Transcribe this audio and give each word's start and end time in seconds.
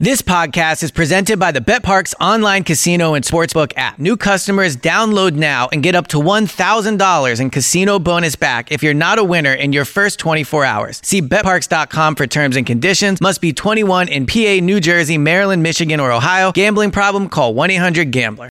This 0.00 0.22
podcast 0.22 0.82
is 0.82 0.90
presented 0.90 1.38
by 1.38 1.52
the 1.52 1.60
BetParx 1.60 2.14
online 2.20 2.64
casino 2.64 3.14
and 3.14 3.24
sportsbook 3.24 3.72
app. 3.76 3.96
New 3.96 4.16
customers 4.16 4.76
download 4.76 5.34
now 5.34 5.68
and 5.70 5.84
get 5.84 5.94
up 5.94 6.08
to 6.08 6.16
$1,000 6.16 7.40
in 7.40 7.50
casino 7.50 8.00
bonus 8.00 8.34
back 8.34 8.72
if 8.72 8.82
you're 8.82 8.92
not 8.92 9.20
a 9.20 9.24
winner 9.24 9.54
in 9.54 9.72
your 9.72 9.84
first 9.84 10.18
24 10.18 10.64
hours. 10.64 11.00
See 11.04 11.22
betparx.com 11.22 12.16
for 12.16 12.26
terms 12.26 12.56
and 12.56 12.66
conditions. 12.66 13.20
Must 13.20 13.40
be 13.40 13.52
21 13.52 14.08
in 14.08 14.26
PA, 14.26 14.58
New 14.60 14.80
Jersey, 14.80 15.16
Maryland, 15.16 15.62
Michigan, 15.62 16.00
or 16.00 16.10
Ohio. 16.10 16.50
Gambling 16.50 16.90
problem? 16.90 17.28
Call 17.28 17.54
1-800-GAMBLER. 17.54 18.50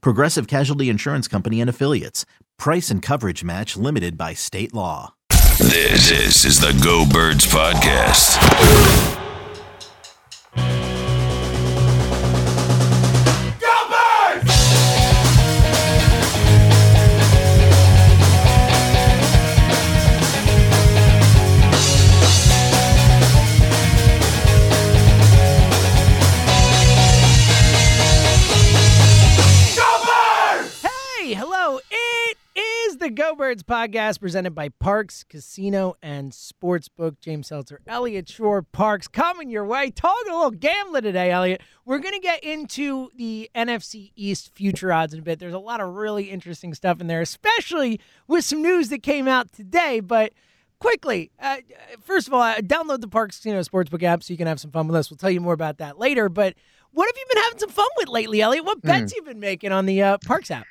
Progressive 0.00 0.46
Casualty 0.46 0.88
Insurance 0.88 1.28
Company 1.28 1.60
and 1.60 1.70
Affiliates. 1.70 2.24
Price 2.58 2.90
and 2.90 3.02
coverage 3.02 3.42
match 3.44 3.76
limited 3.76 4.16
by 4.16 4.34
state 4.34 4.74
law. 4.74 5.14
This, 5.58 6.44
is 6.44 6.60
the 6.60 6.78
Go 6.82 7.04
Birds 7.06 7.46
Podcast. 7.46 8.38
The 33.10 33.16
Go 33.16 33.34
Birds 33.34 33.64
podcast 33.64 34.20
presented 34.20 34.54
by 34.54 34.68
Parx 34.68 35.26
Casino 35.28 35.96
and 36.00 36.30
Sportsbook. 36.30 37.18
James 37.20 37.48
Seltzer, 37.48 37.80
Elliot 37.88 38.28
Shorr, 38.28 38.62
Parks 38.62 39.08
coming 39.08 39.50
your 39.50 39.64
way. 39.64 39.90
Talking 39.90 40.32
a 40.32 40.36
little 40.36 40.52
gambling 40.52 41.02
today, 41.02 41.32
Elliot. 41.32 41.60
We're 41.84 41.98
going 41.98 42.14
to 42.14 42.20
get 42.20 42.44
into 42.44 43.10
the 43.16 43.50
NFC 43.52 44.12
East 44.14 44.54
future 44.54 44.92
odds 44.92 45.12
in 45.12 45.18
a 45.18 45.22
bit. 45.24 45.40
There's 45.40 45.54
a 45.54 45.58
lot 45.58 45.80
of 45.80 45.92
really 45.92 46.30
interesting 46.30 46.72
stuff 46.72 47.00
in 47.00 47.08
there, 47.08 47.20
especially 47.20 47.98
with 48.28 48.44
some 48.44 48.62
news 48.62 48.90
that 48.90 49.02
came 49.02 49.26
out 49.26 49.50
today. 49.50 49.98
But 49.98 50.32
quickly, 50.78 51.32
uh, 51.40 51.56
first 52.02 52.28
of 52.28 52.34
all, 52.34 52.42
uh, 52.42 52.58
download 52.58 53.00
the 53.00 53.08
Parx 53.08 53.30
Casino 53.30 53.58
Sportsbook 53.62 54.04
app 54.04 54.22
so 54.22 54.32
you 54.32 54.38
can 54.38 54.46
have 54.46 54.60
some 54.60 54.70
fun 54.70 54.86
with 54.86 54.94
us. 54.94 55.10
We'll 55.10 55.18
tell 55.18 55.32
you 55.32 55.40
more 55.40 55.54
about 55.54 55.78
that 55.78 55.98
later. 55.98 56.28
But 56.28 56.54
what 56.92 57.06
have 57.08 57.16
you 57.16 57.26
been 57.28 57.42
having 57.42 57.58
some 57.58 57.70
fun 57.70 57.88
with 57.96 58.08
lately, 58.08 58.40
Elliot? 58.40 58.64
What 58.64 58.82
bets 58.82 59.16
you've 59.16 59.24
been 59.24 59.40
making 59.40 59.72
on 59.72 59.86
the 59.86 60.00
uh, 60.00 60.18
Parx 60.18 60.52
app? 60.52 60.66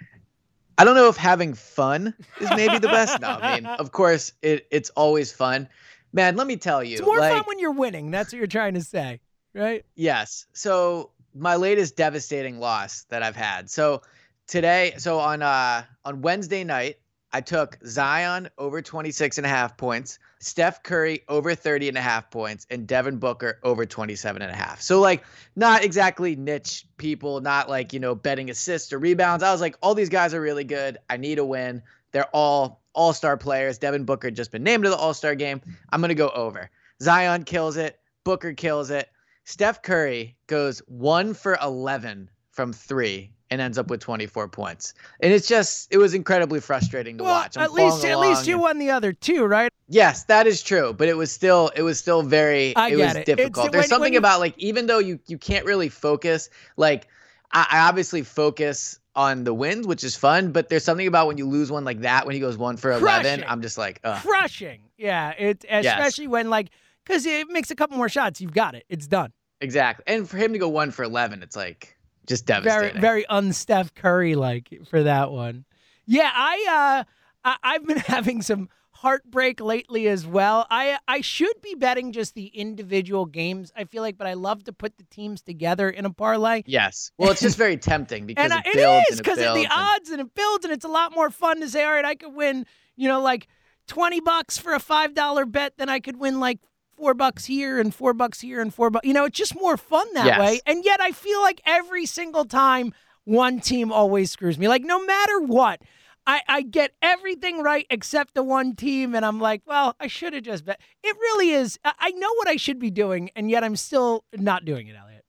I 0.80 0.86
don't 0.86 0.96
know 0.96 1.10
if 1.10 1.18
having 1.18 1.54
fun 1.54 2.14
is 2.40 2.50
maybe 2.52 2.78
the 2.78 2.88
best. 2.88 3.20
No, 3.20 3.28
I 3.28 3.56
mean, 3.56 3.66
of 3.80 3.92
course, 3.92 4.32
it, 4.42 4.66
it's 4.72 4.90
always 4.92 5.30
fun. 5.30 5.68
Man, 6.14 6.38
let 6.38 6.48
me 6.48 6.56
tell 6.56 6.82
you. 6.82 6.94
It's 6.94 7.06
more 7.06 7.20
like, 7.20 7.34
fun 7.34 7.44
when 7.48 7.60
you're 7.60 7.74
winning. 7.74 8.12
That's 8.12 8.32
what 8.32 8.38
you're 8.38 8.48
trying 8.48 8.76
to 8.76 8.82
say, 8.82 9.20
right? 9.54 9.86
Yes. 9.96 10.46
So 10.54 11.12
my 11.36 11.58
latest 11.58 11.98
devastating 11.98 12.62
loss 12.62 13.04
that 13.10 13.22
I've 13.24 13.36
had. 13.36 13.70
So 13.70 14.04
today, 14.48 14.94
so 14.98 15.20
on 15.20 15.42
uh 15.42 15.84
on 16.06 16.22
Wednesday 16.22 16.64
night, 16.64 16.98
I 17.32 17.42
took 17.42 17.78
Zion 17.86 18.50
over 18.58 18.82
26 18.82 19.38
and 19.38 19.46
a 19.46 19.50
half 19.50 19.78
points, 19.78 20.18
Steph 20.40 20.82
Curry 20.82 21.24
over 21.28 21.54
30 21.54 21.90
and 21.90 21.98
a 21.98 22.02
half 22.02 22.32
points, 22.32 22.66
and 22.72 22.88
Devin 22.88 23.18
Booker 23.18 23.60
over 23.64 23.86
27 23.86 24.42
and 24.42 24.52
a 24.52 24.56
half. 24.56 24.82
So 24.82 25.00
like 25.00 25.24
not 25.56 25.84
exactly 25.84 26.36
niche 26.36 26.88
people, 26.98 27.40
not 27.42 27.70
like, 27.70 27.94
you 27.94 28.00
know, 28.00 28.16
betting 28.16 28.50
assists 28.50 28.92
or 28.92 29.00
rebounds. 29.00 29.44
I 29.44 29.52
was 29.52 29.62
like, 29.62 29.78
all 29.82 29.94
these 29.94 30.10
guys 30.10 30.34
are 30.34 30.42
really 30.42 30.64
good. 30.64 30.98
I 31.10 31.18
need 31.18 31.38
a 31.38 31.46
win. 31.46 31.84
They're 32.12 32.30
all 32.34 32.82
all-star 32.94 33.38
players. 33.38 33.78
Devin 33.78 34.04
Booker 34.04 34.32
just 34.32 34.52
been 34.52 34.64
named 34.64 34.84
to 34.84 34.90
the 34.90 34.98
All-Star 34.98 35.36
game. 35.36 35.62
I'm 35.92 36.02
gonna 36.02 36.16
go 36.16 36.30
over. 36.30 36.72
Zion 37.02 37.44
kills 37.44 37.78
it. 37.78 38.00
Booker 38.24 38.54
kills 38.54 38.90
it. 38.90 39.10
Steph 39.44 39.82
Curry 39.84 40.36
goes 40.48 40.80
one 40.88 41.34
for 41.34 41.58
11 41.62 42.30
from 42.52 42.74
three 42.74 43.32
and 43.52 43.60
ends 43.62 43.78
up 43.78 43.90
with 43.90 44.00
24 44.00 44.48
points. 44.50 44.94
And 45.22 45.34
it's 45.34 45.48
just, 45.48 45.88
it 45.92 45.98
was 45.98 46.14
incredibly 46.14 46.60
frustrating 46.60 47.18
to 47.18 47.24
well, 47.24 47.34
watch. 47.34 47.58
I'm 47.58 47.64
at 47.64 47.74
least 47.74 48.06
at 48.06 48.20
least 48.20 48.48
you 48.48 48.54
and- 48.56 48.62
won 48.62 48.78
the 48.80 48.92
other 48.92 49.12
two, 49.14 49.46
right? 49.46 49.72
Yes, 49.88 50.26
that 50.26 50.46
is 50.48 50.62
true, 50.62 50.94
but 50.94 51.08
it 51.08 51.18
was 51.18 51.32
still 51.32 51.72
it 51.76 51.82
was 51.82 51.98
still 52.00 52.22
very 52.22 52.76
I 52.76 52.90
it 52.90 52.98
was 52.98 53.16
it. 53.16 53.26
difficult. 53.26 53.68
It's- 53.68 53.72
There's 53.72 53.82
when- 53.84 53.90
something 53.90 54.02
when 54.02 54.14
you- 54.14 54.20
about 54.20 54.40
like 54.40 54.54
even 54.58 54.86
though 54.88 55.00
you 55.00 55.20
you 55.28 55.38
can't 55.38 55.66
really 55.66 55.90
focus 55.90 56.50
like 56.78 57.08
I, 57.52 57.66
I 57.72 57.80
obviously 57.90 58.22
focus 58.22 59.00
on 59.16 59.44
the 59.44 59.54
wins, 59.54 59.88
which 59.88 60.04
is 60.04 60.16
fun, 60.16 60.52
but 60.52 60.70
there's 60.70 60.84
something 60.84 61.08
about 61.08 61.26
when 61.28 61.38
you 61.40 61.48
lose 61.48 61.72
one 61.72 61.84
like 61.84 62.02
that 62.02 62.26
when 62.28 62.36
he 62.36 62.40
goes 62.40 62.56
one 62.58 62.78
for 62.78 62.92
11, 62.92 63.44
I'm 63.48 63.62
just 63.64 63.78
like, 63.78 64.00
Ugh. 64.04 64.22
Crushing. 64.22 64.82
Yeah, 64.98 65.32
it 65.32 65.66
especially 65.70 66.28
when 66.28 66.50
like 66.52 66.70
because 67.04 67.26
it 67.26 67.50
makes 67.50 67.72
a 67.72 67.76
couple 67.76 67.98
more 67.98 68.08
shots, 68.10 68.40
you've 68.40 68.54
got 68.54 68.76
it. 68.76 68.86
It's 68.90 69.08
done. 69.08 69.34
exactly. 69.60 70.04
And 70.08 70.30
for 70.30 70.38
him 70.38 70.54
to 70.54 70.60
go 70.60 70.70
one 70.70 70.92
for 70.92 71.04
11, 71.04 71.42
it's 71.42 71.56
like 71.56 71.98
just 72.30 72.46
Very 72.48 72.62
devastating. 72.64 73.02
very 73.02 73.26
un-Steph 73.26 73.94
Curry 73.96 74.36
like 74.36 74.70
for 74.90 75.04
that 75.04 75.32
one. 75.32 75.66
Yeah, 76.06 76.32
I 76.34 77.04
uh 77.04 77.04
I, 77.44 77.56
I've 77.64 77.86
been 77.86 77.98
having 78.16 78.42
some 78.42 78.70
heartbreak 78.92 79.62
lately 79.62 80.08
as 80.10 80.26
well. 80.28 80.68
I 80.70 80.98
I 81.08 81.22
should 81.22 81.62
be 81.62 81.74
betting 81.76 82.12
just 82.12 82.36
the 82.36 82.48
individual 82.48 83.26
games. 83.26 83.72
I 83.76 83.86
feel 83.86 84.02
like, 84.02 84.18
but 84.18 84.28
I 84.28 84.34
love 84.34 84.66
to 84.66 84.74
put 84.74 84.98
the 84.98 85.06
teams 85.06 85.42
together 85.42 85.90
in 85.90 86.06
a 86.06 86.10
parlay. 86.10 86.64
yes. 86.66 87.12
Well, 87.18 87.32
it's 87.32 87.42
just 87.42 87.58
very 87.58 87.78
tempting 87.92 88.26
because 88.26 88.52
and 88.52 88.62
it 88.66 88.74
builds 88.74 89.08
it 89.10 89.14
is 89.14 89.18
because 89.20 89.40
of 89.40 89.56
the 89.56 89.68
odds 89.72 90.10
and 90.10 90.20
it 90.22 90.34
builds 90.36 90.66
and 90.66 90.74
it's 90.74 90.86
a 90.86 90.90
lot 90.90 91.14
more 91.14 91.30
fun 91.30 91.62
to 91.62 91.70
say 91.70 91.84
all 91.84 91.92
right 91.92 92.06
i 92.06 92.16
could 92.16 92.34
win 92.34 92.66
you 92.96 93.08
know 93.08 93.22
like 93.22 93.48
20 93.88 94.20
bucks 94.20 94.58
for 94.58 94.74
a 94.74 94.80
five 94.80 95.14
dollar 95.14 95.46
bet 95.46 95.78
than 95.78 95.88
i 95.90 96.00
could 96.00 96.18
win 96.20 96.40
like 96.40 96.60
four 97.00 97.14
bucks 97.14 97.46
here 97.46 97.80
and 97.80 97.96
four 97.96 98.14
bucks 98.14 98.42
here 98.42 98.60
and 98.62 98.74
four 98.74 98.90
bucks 98.90 99.08
you 99.08 99.14
know 99.14 99.26
it's 99.26 99.38
just 99.38 99.56
more 99.56 99.78
fun 99.78 100.06
that 100.14 100.26
Yes. 100.26 100.40
way 100.40 100.60
and 100.66 100.84
yet 100.84 101.00
i 101.02 101.12
feel 101.12 101.42
like 101.42 101.62
every 101.66 102.06
single 102.06 102.44
time 102.46 102.94
one 103.24 103.60
team 103.62 103.92
always 103.92 104.32
screws 104.32 104.58
me 104.58 104.68
like 104.68 104.84
no 104.84 105.04
matter 105.06 105.40
what 105.40 105.82
I, 106.28 106.42
I 106.48 106.62
get 106.62 106.92
everything 107.02 107.64
right 107.64 107.88
except 107.90 108.36
the 108.36 108.44
one 108.44 108.76
team, 108.76 109.16
and 109.16 109.26
I'm 109.26 109.40
like, 109.40 109.64
well, 109.66 109.96
I 110.00 110.06
should 110.06 110.34
have 110.34 110.44
just 110.44 110.64
bet. 110.64 110.80
It 111.04 111.16
really 111.16 111.50
is. 111.52 111.80
I 111.84 111.94
I 111.98 112.12
know 112.12 112.32
what 112.36 112.48
I 112.48 112.56
should 112.58 112.78
be 112.78 112.92
doing, 112.92 113.32
and 113.36 113.50
yet 113.50 113.64
I'm 113.64 113.76
still 113.76 114.26
not 114.36 114.64
doing 114.64 114.88
it, 114.90 114.96
Elliot. 114.96 115.26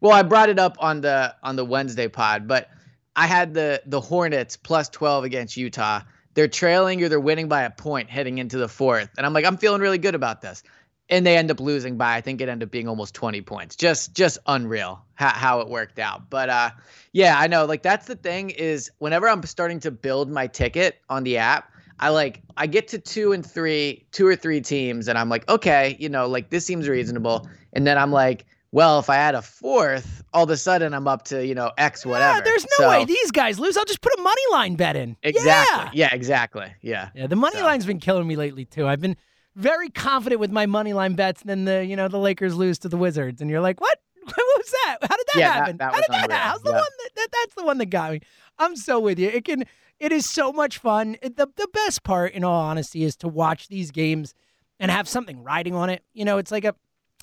Well, 0.00 0.12
I 0.12 0.22
brought 0.22 0.48
it 0.48 0.60
up 0.60 0.76
on 0.78 1.00
the 1.00 1.34
on 1.42 1.56
the 1.56 1.64
Wednesday 1.64 2.06
pod, 2.06 2.46
but 2.46 2.68
I 3.16 3.26
had 3.26 3.54
the 3.54 3.82
the 3.86 4.00
Hornets 4.00 4.56
plus 4.56 4.88
12 4.90 5.24
against 5.24 5.56
Utah. 5.56 6.02
They're 6.34 6.46
trailing 6.48 7.02
or 7.02 7.08
they're 7.08 7.18
winning 7.18 7.48
by 7.48 7.62
a 7.62 7.70
point 7.70 8.08
heading 8.08 8.38
into 8.38 8.56
the 8.56 8.68
fourth. 8.68 9.10
And 9.16 9.26
I'm 9.26 9.32
like, 9.32 9.44
I'm 9.44 9.56
feeling 9.56 9.80
really 9.80 9.98
good 9.98 10.14
about 10.14 10.42
this. 10.42 10.62
And 11.10 11.26
they 11.26 11.36
end 11.36 11.50
up 11.50 11.60
losing 11.60 11.96
by 11.96 12.14
I 12.16 12.20
think 12.20 12.40
it 12.40 12.48
ended 12.48 12.68
up 12.68 12.70
being 12.72 12.88
almost 12.88 13.14
20 13.14 13.42
points. 13.42 13.76
Just 13.76 14.14
just 14.14 14.38
unreal 14.46 15.04
how, 15.14 15.30
how 15.30 15.60
it 15.60 15.68
worked 15.68 15.98
out. 15.98 16.30
But 16.30 16.48
uh 16.48 16.70
yeah, 17.12 17.38
I 17.38 17.46
know. 17.48 17.64
Like 17.66 17.82
that's 17.82 18.06
the 18.06 18.16
thing 18.16 18.50
is 18.50 18.90
whenever 18.98 19.28
I'm 19.28 19.42
starting 19.42 19.80
to 19.80 19.90
build 19.90 20.30
my 20.30 20.46
ticket 20.46 21.00
on 21.10 21.24
the 21.24 21.36
app, 21.38 21.72
I 21.98 22.10
like 22.10 22.40
I 22.56 22.66
get 22.66 22.86
to 22.88 22.98
two 22.98 23.32
and 23.32 23.44
three, 23.44 24.06
two 24.12 24.26
or 24.26 24.36
three 24.36 24.60
teams, 24.60 25.08
and 25.08 25.18
I'm 25.18 25.28
like, 25.28 25.48
okay, 25.50 25.96
you 25.98 26.08
know, 26.08 26.26
like 26.28 26.50
this 26.50 26.64
seems 26.64 26.88
reasonable. 26.88 27.48
And 27.72 27.86
then 27.86 27.98
I'm 27.98 28.12
like, 28.12 28.46
well, 28.72 29.00
if 29.00 29.10
I 29.10 29.16
add 29.16 29.34
a 29.34 29.42
fourth, 29.42 30.22
all 30.32 30.44
of 30.44 30.50
a 30.50 30.56
sudden 30.56 30.94
I'm 30.94 31.08
up 31.08 31.24
to, 31.24 31.44
you 31.44 31.56
know, 31.56 31.72
X 31.76 32.06
whatever. 32.06 32.38
Yeah, 32.38 32.44
there's 32.44 32.62
no 32.78 32.84
So- 32.84 32.88
way 32.90 33.04
these 33.04 33.32
guys 33.32 33.58
lose. 33.58 33.76
I'll 33.76 33.84
just 33.84 34.00
put 34.00 34.12
a 34.16 34.22
money 34.22 34.42
line 34.52 34.76
bet 34.76 34.94
in. 34.94 35.16
Exactly. 35.24 35.98
Yeah. 35.98 36.08
Yeah, 36.08 36.14
exactly. 36.14 36.72
Yeah. 36.80 37.08
Yeah, 37.16 37.26
the 37.26 37.34
money 37.36 37.56
So- 37.58 37.64
line's 37.64 37.84
been 37.84 37.98
killing 37.98 38.28
me 38.28 38.36
lately 38.36 38.64
too. 38.64 38.86
I've 38.86 39.00
been 39.00 39.16
very 39.56 39.88
confident 39.90 40.40
with 40.40 40.50
my 40.50 40.66
money 40.66 40.92
line 40.92 41.14
bets, 41.14 41.40
and 41.42 41.50
then 41.50 41.64
the 41.64 41.84
you 41.84 41.96
know 41.96 42.08
the 42.08 42.18
Lakers 42.18 42.54
lose 42.54 42.78
to 42.80 42.88
the 42.88 42.96
Wizards, 42.96 43.40
and 43.40 43.50
you're 43.50 43.60
like, 43.60 43.80
what? 43.80 43.98
What 44.22 44.36
was 44.58 44.70
that? 44.84 44.98
How 45.02 45.16
did 45.16 45.26
that 45.34 45.38
Yeah, 45.40 45.52
happen? 45.54 45.76
that 45.78 45.92
How 45.92 46.00
did 46.00 46.04
that 46.10 46.24
unreal. 46.24 46.38
happen? 46.38 46.50
How's 46.50 46.62
the 46.62 46.70
Yeah. 46.70 46.76
one 46.76 46.90
that, 46.98 47.10
that 47.16 47.28
that's 47.32 47.54
the 47.56 47.64
one 47.64 47.78
that 47.78 47.86
got 47.86 48.12
me. 48.12 48.20
I'm 48.58 48.76
so 48.76 49.00
with 49.00 49.18
you. 49.18 49.28
It 49.28 49.44
can 49.44 49.64
it 49.98 50.12
is 50.12 50.28
so 50.28 50.52
much 50.52 50.78
fun. 50.78 51.16
The 51.22 51.48
the 51.56 51.68
best 51.72 52.04
part 52.04 52.32
in 52.32 52.44
all 52.44 52.60
honesty 52.60 53.02
is 53.02 53.16
to 53.16 53.28
watch 53.28 53.68
these 53.68 53.90
games 53.90 54.34
and 54.78 54.90
have 54.90 55.08
something 55.08 55.42
riding 55.42 55.74
on 55.74 55.90
it. 55.90 56.04
You 56.12 56.24
know, 56.24 56.38
it's 56.38 56.52
like 56.52 56.64
a 56.64 56.74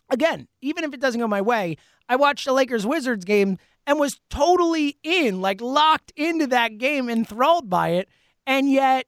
again, 0.09 0.47
even 0.62 0.83
if 0.83 0.94
it 0.94 1.00
doesn't 1.00 1.21
go 1.21 1.27
my 1.27 1.41
way, 1.41 1.77
I 2.09 2.15
watched 2.18 2.45
the 2.45 2.51
Lakers 2.53 2.85
Wizards 2.85 3.24
game 3.24 3.57
and 3.85 4.00
was 4.00 4.19
totally 4.29 4.97
in, 5.03 5.39
like 5.39 5.62
locked 5.62 6.12
into 6.18 6.47
that 6.47 6.77
game, 6.77 7.09
enthralled 7.09 7.69
by 7.69 7.89
it. 7.89 8.09
And 8.45 8.69
yet, 8.69 9.06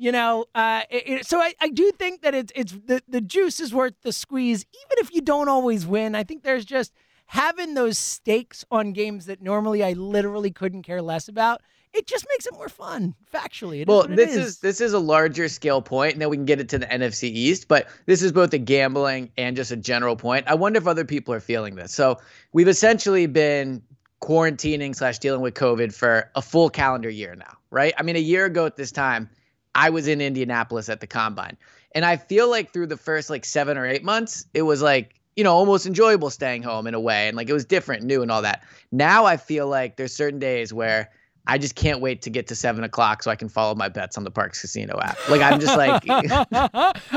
you 0.00 0.10
know, 0.12 0.46
uh, 0.54 0.82
it, 0.90 1.02
it- 1.08 1.26
so 1.26 1.38
I, 1.38 1.52
I 1.60 1.68
do 1.68 1.92
think 1.92 2.22
that 2.22 2.34
it's 2.34 2.52
it's 2.56 2.72
the, 2.72 3.02
the 3.06 3.20
juice 3.20 3.60
is 3.60 3.74
worth 3.74 3.94
the 4.02 4.12
squeeze, 4.12 4.64
even 4.74 5.04
if 5.04 5.14
you 5.14 5.20
don't 5.20 5.48
always 5.48 5.86
win. 5.86 6.14
I 6.14 6.24
think 6.24 6.42
there's 6.42 6.64
just 6.64 6.92
having 7.26 7.74
those 7.74 7.98
stakes 7.98 8.64
on 8.70 8.92
games 8.92 9.26
that 9.26 9.40
normally 9.42 9.84
I 9.84 9.92
literally 9.92 10.50
couldn't 10.50 10.82
care 10.82 11.02
less 11.02 11.28
about. 11.28 11.60
It 11.92 12.06
just 12.06 12.24
makes 12.30 12.46
it 12.46 12.54
more 12.54 12.68
fun, 12.68 13.14
factually. 13.34 13.78
It 13.80 13.82
is 13.82 13.86
well, 13.88 14.06
this 14.08 14.36
is. 14.36 14.58
this 14.60 14.80
is 14.80 14.92
a 14.92 14.98
larger 14.98 15.48
scale 15.48 15.82
point, 15.82 16.12
and 16.14 16.22
then 16.22 16.28
we 16.30 16.36
can 16.36 16.46
get 16.46 16.60
it 16.60 16.68
to 16.70 16.78
the 16.78 16.86
NFC 16.86 17.24
East. 17.24 17.66
But 17.68 17.88
this 18.06 18.22
is 18.22 18.30
both 18.32 18.52
a 18.54 18.58
gambling 18.58 19.30
and 19.36 19.56
just 19.56 19.70
a 19.72 19.76
general 19.76 20.14
point. 20.16 20.46
I 20.48 20.54
wonder 20.54 20.78
if 20.78 20.86
other 20.86 21.04
people 21.04 21.34
are 21.34 21.40
feeling 21.40 21.74
this. 21.74 21.92
So 21.92 22.18
we've 22.52 22.68
essentially 22.68 23.26
been 23.26 23.82
quarantining 24.22 24.94
slash 24.94 25.18
dealing 25.18 25.40
with 25.40 25.54
COVID 25.54 25.92
for 25.92 26.30
a 26.36 26.42
full 26.42 26.70
calendar 26.70 27.10
year 27.10 27.34
now, 27.34 27.56
right? 27.70 27.92
I 27.98 28.02
mean, 28.02 28.16
a 28.16 28.20
year 28.20 28.44
ago 28.44 28.66
at 28.66 28.76
this 28.76 28.92
time, 28.92 29.28
I 29.74 29.90
was 29.90 30.08
in 30.08 30.20
Indianapolis 30.20 30.88
at 30.88 31.00
the 31.00 31.06
combine, 31.06 31.56
and 31.94 32.04
I 32.04 32.16
feel 32.16 32.48
like 32.50 32.72
through 32.72 32.86
the 32.88 32.96
first 32.96 33.30
like 33.30 33.44
seven 33.44 33.76
or 33.78 33.86
eight 33.86 34.04
months, 34.04 34.44
it 34.54 34.62
was 34.62 34.82
like 34.82 35.14
you 35.36 35.44
know 35.44 35.54
almost 35.54 35.86
enjoyable 35.86 36.30
staying 36.30 36.62
home 36.62 36.86
in 36.86 36.94
a 36.94 37.00
way, 37.00 37.28
and 37.28 37.36
like 37.36 37.48
it 37.48 37.52
was 37.52 37.64
different, 37.64 38.02
new, 38.02 38.22
and 38.22 38.30
all 38.30 38.42
that. 38.42 38.64
Now 38.92 39.24
I 39.26 39.36
feel 39.36 39.68
like 39.68 39.96
there's 39.96 40.12
certain 40.12 40.38
days 40.38 40.72
where 40.72 41.10
I 41.46 41.58
just 41.58 41.74
can't 41.74 42.00
wait 42.00 42.22
to 42.22 42.30
get 42.30 42.46
to 42.48 42.54
seven 42.54 42.84
o'clock 42.84 43.22
so 43.22 43.30
I 43.30 43.36
can 43.36 43.48
follow 43.48 43.74
my 43.74 43.88
bets 43.88 44.16
on 44.18 44.24
the 44.24 44.30
Parx 44.30 44.60
Casino 44.60 44.98
app. 45.00 45.16
Like 45.28 45.40
I'm 45.40 45.58
just 45.60 45.76
like, 45.76 46.02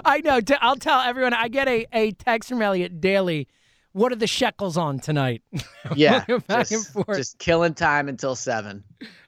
I 0.05 0.21
know. 0.23 0.39
T- 0.41 0.55
I'll 0.61 0.75
tell 0.75 0.99
everyone. 1.01 1.33
I 1.33 1.47
get 1.49 1.67
a, 1.67 1.85
a 1.93 2.11
text 2.13 2.49
from 2.49 2.61
Elliot 2.61 3.01
daily. 3.01 3.47
What 3.91 4.11
are 4.11 4.15
the 4.15 4.27
shekels 4.27 4.75
on 4.75 4.99
tonight? 4.99 5.43
yeah, 5.95 6.25
Looking 6.27 6.39
back 6.47 6.71
and 6.71 6.83
just, 6.83 6.95
just 7.09 7.37
killing 7.37 7.75
time 7.75 8.09
until 8.09 8.35
seven. 8.35 8.83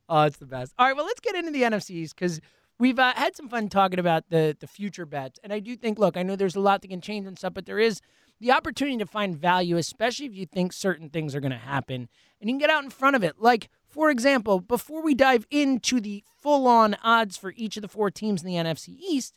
Oh, 0.09 0.23
it's 0.23 0.37
the 0.37 0.47
best. 0.47 0.73
All 0.79 0.87
right, 0.87 0.95
well, 0.95 1.05
let's 1.05 1.19
get 1.19 1.35
into 1.35 1.51
the 1.51 1.63
NFCs 1.63 2.09
because 2.09 2.41
we've 2.79 2.99
uh, 2.99 3.13
had 3.15 3.35
some 3.35 3.49
fun 3.49 3.69
talking 3.69 3.99
about 3.99 4.29
the 4.29 4.55
the 4.59 4.67
future 4.67 5.05
bets, 5.05 5.39
and 5.43 5.53
I 5.53 5.59
do 5.59 5.75
think. 5.75 5.99
Look, 5.99 6.17
I 6.17 6.23
know 6.23 6.35
there's 6.35 6.55
a 6.55 6.61
lot 6.61 6.81
that 6.81 6.89
can 6.89 7.01
change 7.01 7.25
and 7.25 7.37
stuff, 7.37 7.53
but 7.53 7.65
there 7.65 7.79
is 7.79 8.01
the 8.39 8.51
opportunity 8.51 8.97
to 8.97 9.05
find 9.05 9.37
value, 9.37 9.77
especially 9.77 10.25
if 10.25 10.35
you 10.35 10.45
think 10.45 10.73
certain 10.73 11.09
things 11.09 11.35
are 11.35 11.39
going 11.39 11.51
to 11.51 11.57
happen, 11.57 12.09
and 12.39 12.49
you 12.49 12.53
can 12.53 12.59
get 12.59 12.69
out 12.69 12.83
in 12.83 12.89
front 12.89 13.15
of 13.15 13.23
it. 13.23 13.35
Like, 13.39 13.69
for 13.87 14.09
example, 14.09 14.59
before 14.59 15.01
we 15.01 15.15
dive 15.15 15.45
into 15.49 16.01
the 16.01 16.23
full 16.41 16.67
on 16.67 16.95
odds 17.03 17.37
for 17.37 17.53
each 17.55 17.77
of 17.77 17.81
the 17.81 17.87
four 17.87 18.11
teams 18.11 18.43
in 18.43 18.47
the 18.47 18.55
NFC 18.55 18.97
East, 18.99 19.33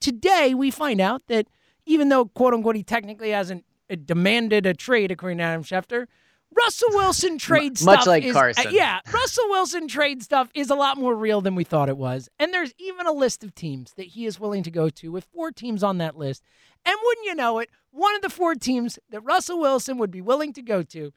today 0.00 0.54
we 0.54 0.70
find 0.70 1.00
out 1.00 1.22
that 1.28 1.48
even 1.86 2.08
though 2.08 2.26
quote 2.26 2.52
unquote 2.52 2.76
he 2.76 2.82
technically 2.82 3.30
hasn't 3.30 3.64
uh, 3.90 3.96
demanded 4.04 4.66
a 4.66 4.74
trade 4.74 5.10
according 5.10 5.38
to 5.38 5.44
Adam 5.44 5.62
Schefter. 5.62 6.06
Russell 6.54 6.88
Wilson 6.92 7.38
trade 7.38 7.72
much 7.82 8.00
stuff 8.00 8.06
like 8.06 8.24
is, 8.24 8.32
Carson. 8.32 8.68
uh, 8.68 8.70
yeah, 8.70 9.00
Russell 9.12 9.48
Wilson 9.48 9.88
trade 9.88 10.22
stuff 10.22 10.50
is 10.54 10.70
a 10.70 10.74
lot 10.74 10.96
more 10.96 11.14
real 11.14 11.40
than 11.40 11.54
we 11.54 11.64
thought 11.64 11.88
it 11.88 11.96
was. 11.96 12.28
And 12.38 12.52
there's 12.52 12.72
even 12.78 13.06
a 13.06 13.12
list 13.12 13.44
of 13.44 13.54
teams 13.54 13.92
that 13.96 14.06
he 14.06 14.26
is 14.26 14.40
willing 14.40 14.62
to 14.62 14.70
go 14.70 14.88
to 14.88 15.12
with 15.12 15.24
four 15.24 15.50
teams 15.50 15.82
on 15.82 15.98
that 15.98 16.16
list. 16.16 16.42
And 16.84 16.96
wouldn't 17.04 17.26
you 17.26 17.34
know 17.34 17.58
it, 17.58 17.68
one 17.90 18.14
of 18.14 18.22
the 18.22 18.30
four 18.30 18.54
teams 18.54 18.98
that 19.10 19.20
Russell 19.20 19.60
Wilson 19.60 19.98
would 19.98 20.10
be 20.10 20.22
willing 20.22 20.52
to 20.54 20.62
go 20.62 20.82
to 20.82 21.12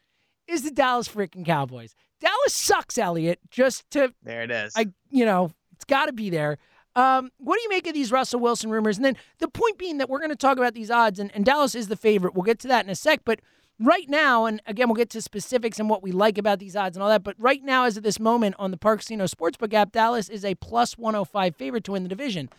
is 0.47 0.63
the 0.63 0.71
Dallas 0.71 1.07
freaking 1.07 1.45
Cowboys. 1.45 1.95
Dallas 2.19 2.53
sucks, 2.53 2.97
Elliot, 2.97 3.39
just 3.49 3.89
to 3.91 4.13
There 4.23 4.41
it 4.41 4.51
is. 4.51 4.73
I, 4.75 4.87
you 5.09 5.25
know, 5.25 5.51
it's 5.73 5.85
got 5.85 6.07
to 6.07 6.13
be 6.13 6.29
there. 6.29 6.57
Um, 6.95 7.31
what 7.37 7.55
do 7.55 7.61
you 7.61 7.69
make 7.69 7.87
of 7.87 7.93
these 7.93 8.11
Russell 8.11 8.39
Wilson 8.39 8.69
rumors? 8.71 8.97
And 8.97 9.05
then 9.05 9.15
the 9.37 9.47
point 9.47 9.77
being 9.77 9.99
that 9.99 10.09
we're 10.09 10.19
going 10.19 10.31
to 10.31 10.35
talk 10.35 10.57
about 10.57 10.73
these 10.73 10.91
odds, 10.91 11.19
and, 11.19 11.31
and 11.33 11.45
Dallas 11.45 11.75
is 11.75 11.87
the 11.87 11.95
favorite. 11.95 12.33
We'll 12.33 12.43
get 12.43 12.59
to 12.59 12.67
that 12.67 12.83
in 12.83 12.91
a 12.91 12.95
sec. 12.95 13.21
But 13.23 13.39
right 13.79 14.07
now, 14.09 14.45
and 14.45 14.61
again, 14.65 14.87
we'll 14.87 14.95
get 14.95 15.09
to 15.11 15.21
specifics 15.21 15.79
and 15.79 15.89
what 15.89 16.03
we 16.03 16.11
like 16.11 16.37
about 16.37 16.59
these 16.59 16.75
odds 16.75 16.95
and 16.97 17.03
all 17.03 17.09
that. 17.09 17.23
But 17.23 17.35
right 17.39 17.63
now, 17.63 17.85
as 17.85 17.97
of 17.97 18.03
this 18.03 18.19
moment 18.19 18.55
on 18.59 18.71
the 18.71 18.77
Park 18.77 18.99
Casino 18.99 19.25
Sportsbook 19.25 19.73
app, 19.73 19.91
Dallas 19.91 20.29
is 20.29 20.43
a 20.45 20.55
plus 20.55 20.97
105 20.97 21.55
favorite 21.55 21.83
to 21.85 21.93
win 21.93 22.03
the 22.03 22.09
division. 22.09 22.49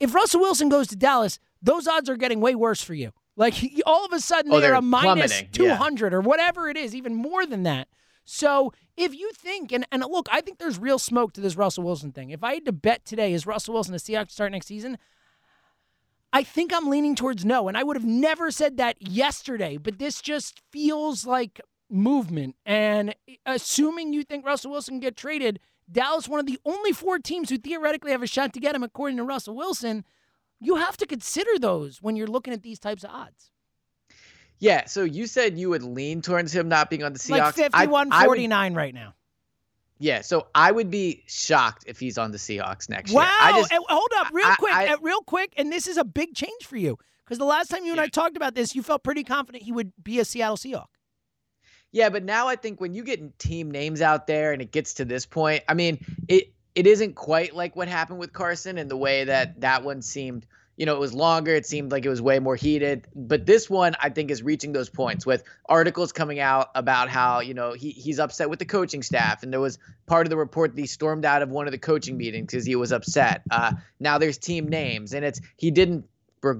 If 0.00 0.14
Russell 0.14 0.40
Wilson 0.40 0.68
goes 0.68 0.86
to 0.88 0.96
Dallas, 0.96 1.38
those 1.60 1.88
odds 1.88 2.08
are 2.08 2.16
getting 2.16 2.40
way 2.40 2.54
worse 2.54 2.82
for 2.82 2.94
you. 2.94 3.12
Like 3.36 3.54
all 3.86 4.04
of 4.04 4.12
a 4.12 4.20
sudden, 4.20 4.52
Oh, 4.52 4.60
they're, 4.60 4.70
they're 4.70 4.78
a 4.78 4.82
minus 4.82 5.32
plummeting, 5.32 5.50
200 5.52 6.14
or 6.14 6.20
whatever 6.20 6.68
it 6.68 6.76
is, 6.76 6.94
even 6.94 7.14
more 7.14 7.44
than 7.44 7.64
that. 7.64 7.88
So 8.24 8.72
if 8.96 9.14
you 9.14 9.32
think, 9.32 9.72
and, 9.72 9.86
and 9.90 10.02
look, 10.02 10.28
I 10.30 10.42
think 10.42 10.58
there's 10.58 10.78
real 10.78 10.98
smoke 10.98 11.32
to 11.32 11.40
this 11.40 11.56
Russell 11.56 11.84
Wilson 11.84 12.12
thing. 12.12 12.30
If 12.30 12.44
I 12.44 12.54
had 12.54 12.66
to 12.66 12.72
bet 12.72 13.04
today, 13.06 13.32
is 13.32 13.46
Russell 13.46 13.74
Wilson 13.74 13.94
a 13.94 13.98
Seahawks 13.98 14.28
to 14.28 14.32
start 14.34 14.52
next 14.52 14.66
season? 14.66 14.98
I 16.32 16.42
think 16.42 16.72
I'm 16.74 16.88
leaning 16.90 17.14
towards 17.14 17.44
no. 17.44 17.68
And 17.68 17.76
I 17.76 17.82
would 17.82 17.96
have 17.96 18.04
never 18.04 18.50
said 18.50 18.76
that 18.76 18.96
yesterday, 19.00 19.76
but 19.78 19.98
this 19.98 20.20
just 20.20 20.60
feels 20.70 21.26
like 21.26 21.60
movement. 21.90 22.56
And 22.66 23.14
assuming 23.46 24.12
you 24.12 24.22
think 24.24 24.44
Russell 24.44 24.70
Wilson 24.70 24.94
can 24.94 25.00
get 25.00 25.16
traded, 25.16 25.58
Dallas, 25.90 26.28
one 26.28 26.38
of 26.40 26.46
the 26.46 26.58
only 26.66 26.92
four 26.92 27.18
teams 27.18 27.48
who 27.48 27.56
theoretically 27.56 28.10
have 28.10 28.22
a 28.22 28.26
shot 28.26 28.52
to 28.52 28.60
get 28.60 28.74
him, 28.74 28.82
according 28.82 29.16
to 29.16 29.24
Russell 29.24 29.56
Wilson, 29.56 30.04
you 30.60 30.76
have 30.76 30.96
to 30.98 31.06
consider 31.06 31.58
those 31.58 32.02
when 32.02 32.14
you're 32.14 32.26
looking 32.26 32.52
at 32.52 32.62
these 32.62 32.78
types 32.78 33.04
of 33.04 33.10
odds. 33.10 33.50
yeah. 34.58 34.84
So 34.86 35.04
you 35.04 35.26
said 35.26 35.56
you 35.58 35.70
would 35.70 35.82
lean 35.84 36.20
towards 36.20 36.52
him 36.54 36.68
not 36.68 36.90
being 36.90 37.04
on 37.04 37.12
the 37.12 37.18
Seahawks. 37.18 37.30
Like 37.30 37.42
I- 37.42 37.52
51 37.52 38.12
I 38.12 38.22
would- 38.26 38.26
49 38.36 38.74
right 38.74 38.92
now. 38.92 39.14
Yeah. 39.98 40.20
So 40.22 40.46
I 40.54 40.70
would 40.72 40.90
be 40.90 41.24
shocked 41.26 41.84
if 41.86 41.98
he's 42.00 42.18
on 42.18 42.30
the 42.32 42.38
Seahawks 42.38 42.88
next 42.88 43.12
Wow. 43.12 43.22
year. 43.22 43.30
I 43.30 43.52
just, 43.60 43.72
hold 43.72 44.10
up, 44.16 44.28
real 44.32 44.46
I- 44.46 44.54
quick, 44.56 44.72
I- 44.72 44.96
real 45.02 45.20
quick. 45.22 45.52
And 45.56 45.72
this 45.72 45.86
is 45.86 45.96
a 45.96 46.04
big 46.04 46.34
change 46.34 46.64
for 46.64 46.76
you 46.76 46.96
because 47.24 47.38
the 47.38 47.44
last 47.44 47.68
time 47.68 47.84
you 47.84 47.92
and 47.92 48.00
I 48.00 48.06
talked 48.08 48.36
about 48.36 48.54
this, 48.54 48.74
you 48.74 48.82
felt 48.82 49.02
pretty 49.02 49.24
confident 49.24 49.64
he 49.64 49.72
would 49.72 49.92
be 50.02 50.18
a 50.18 50.24
Seattle 50.24 50.56
Seahawk. 50.56 50.86
Yeah, 51.90 52.10
but 52.10 52.22
now 52.22 52.48
I 52.48 52.56
think 52.56 52.80
when 52.80 52.94
you 52.94 53.02
get 53.02 53.38
team 53.38 53.70
names 53.70 54.02
out 54.02 54.26
there 54.26 54.52
and 54.52 54.60
it 54.60 54.72
gets 54.72 54.94
to 54.94 55.04
this 55.04 55.24
point, 55.24 55.64
I 55.68 55.74
mean, 55.74 56.04
it 56.28 56.52
it 56.74 56.86
isn't 56.86 57.14
quite 57.14 57.56
like 57.56 57.74
what 57.76 57.88
happened 57.88 58.18
with 58.20 58.32
Carson 58.32 58.78
and 58.78 58.90
the 58.90 58.96
way 58.96 59.24
that 59.24 59.60
that 59.62 59.82
one 59.82 60.02
seemed, 60.02 60.46
you 60.78 60.86
know, 60.86 60.94
it 60.94 61.00
was 61.00 61.12
longer, 61.12 61.54
it 61.54 61.66
seemed 61.66 61.90
like 61.90 62.06
it 62.06 62.08
was 62.08 62.22
way 62.22 62.38
more 62.38 62.54
heated, 62.54 63.08
but 63.14 63.46
this 63.46 63.68
one 63.68 63.96
I 64.00 64.10
think 64.10 64.30
is 64.30 64.44
reaching 64.44 64.72
those 64.72 64.88
points 64.88 65.26
with 65.26 65.42
articles 65.68 66.12
coming 66.12 66.38
out 66.38 66.70
about 66.76 67.08
how, 67.08 67.40
you 67.40 67.52
know, 67.52 67.72
he 67.72 67.90
he's 67.90 68.20
upset 68.20 68.48
with 68.48 68.60
the 68.60 68.64
coaching 68.64 69.02
staff 69.02 69.42
and 69.42 69.52
there 69.52 69.60
was 69.60 69.76
part 70.06 70.24
of 70.24 70.30
the 70.30 70.36
report 70.36 70.74
that 70.74 70.80
he 70.80 70.86
stormed 70.86 71.24
out 71.24 71.42
of 71.42 71.50
one 71.50 71.66
of 71.66 71.72
the 71.72 71.78
coaching 71.78 72.16
meetings 72.16 72.46
because 72.46 72.64
he 72.64 72.76
was 72.76 72.92
upset. 72.92 73.42
Uh 73.50 73.72
now 73.98 74.18
there's 74.18 74.38
team 74.38 74.68
names 74.68 75.12
and 75.12 75.24
it's 75.24 75.40
he 75.56 75.72
didn't 75.72 76.04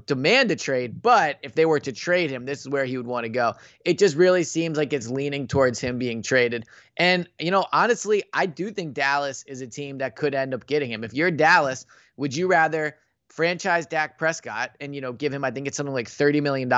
demand 0.06 0.50
a 0.50 0.56
trade, 0.56 1.00
but 1.00 1.38
if 1.42 1.54
they 1.54 1.64
were 1.64 1.78
to 1.78 1.92
trade 1.92 2.28
him, 2.28 2.44
this 2.44 2.60
is 2.60 2.68
where 2.68 2.84
he 2.84 2.96
would 2.96 3.06
want 3.06 3.22
to 3.22 3.28
go. 3.28 3.54
It 3.84 3.98
just 3.98 4.16
really 4.16 4.42
seems 4.42 4.76
like 4.76 4.92
it's 4.92 5.08
leaning 5.08 5.46
towards 5.46 5.78
him 5.78 5.96
being 5.96 6.22
traded. 6.22 6.64
And, 6.96 7.28
you 7.38 7.52
know, 7.52 7.66
honestly, 7.72 8.24
I 8.32 8.46
do 8.46 8.72
think 8.72 8.94
Dallas 8.94 9.44
is 9.46 9.60
a 9.60 9.68
team 9.68 9.98
that 9.98 10.16
could 10.16 10.34
end 10.34 10.54
up 10.54 10.66
getting 10.66 10.90
him. 10.90 11.04
If 11.04 11.14
you're 11.14 11.30
Dallas, 11.30 11.86
would 12.16 12.34
you 12.34 12.48
rather 12.48 12.96
franchise 13.28 13.86
Dak 13.86 14.18
Prescott 14.18 14.72
and, 14.80 14.94
you 14.94 15.00
know, 15.00 15.12
give 15.12 15.32
him, 15.32 15.44
I 15.44 15.50
think 15.50 15.66
it's 15.66 15.76
something 15.76 15.94
like 15.94 16.08
$30 16.08 16.42
million, 16.42 16.70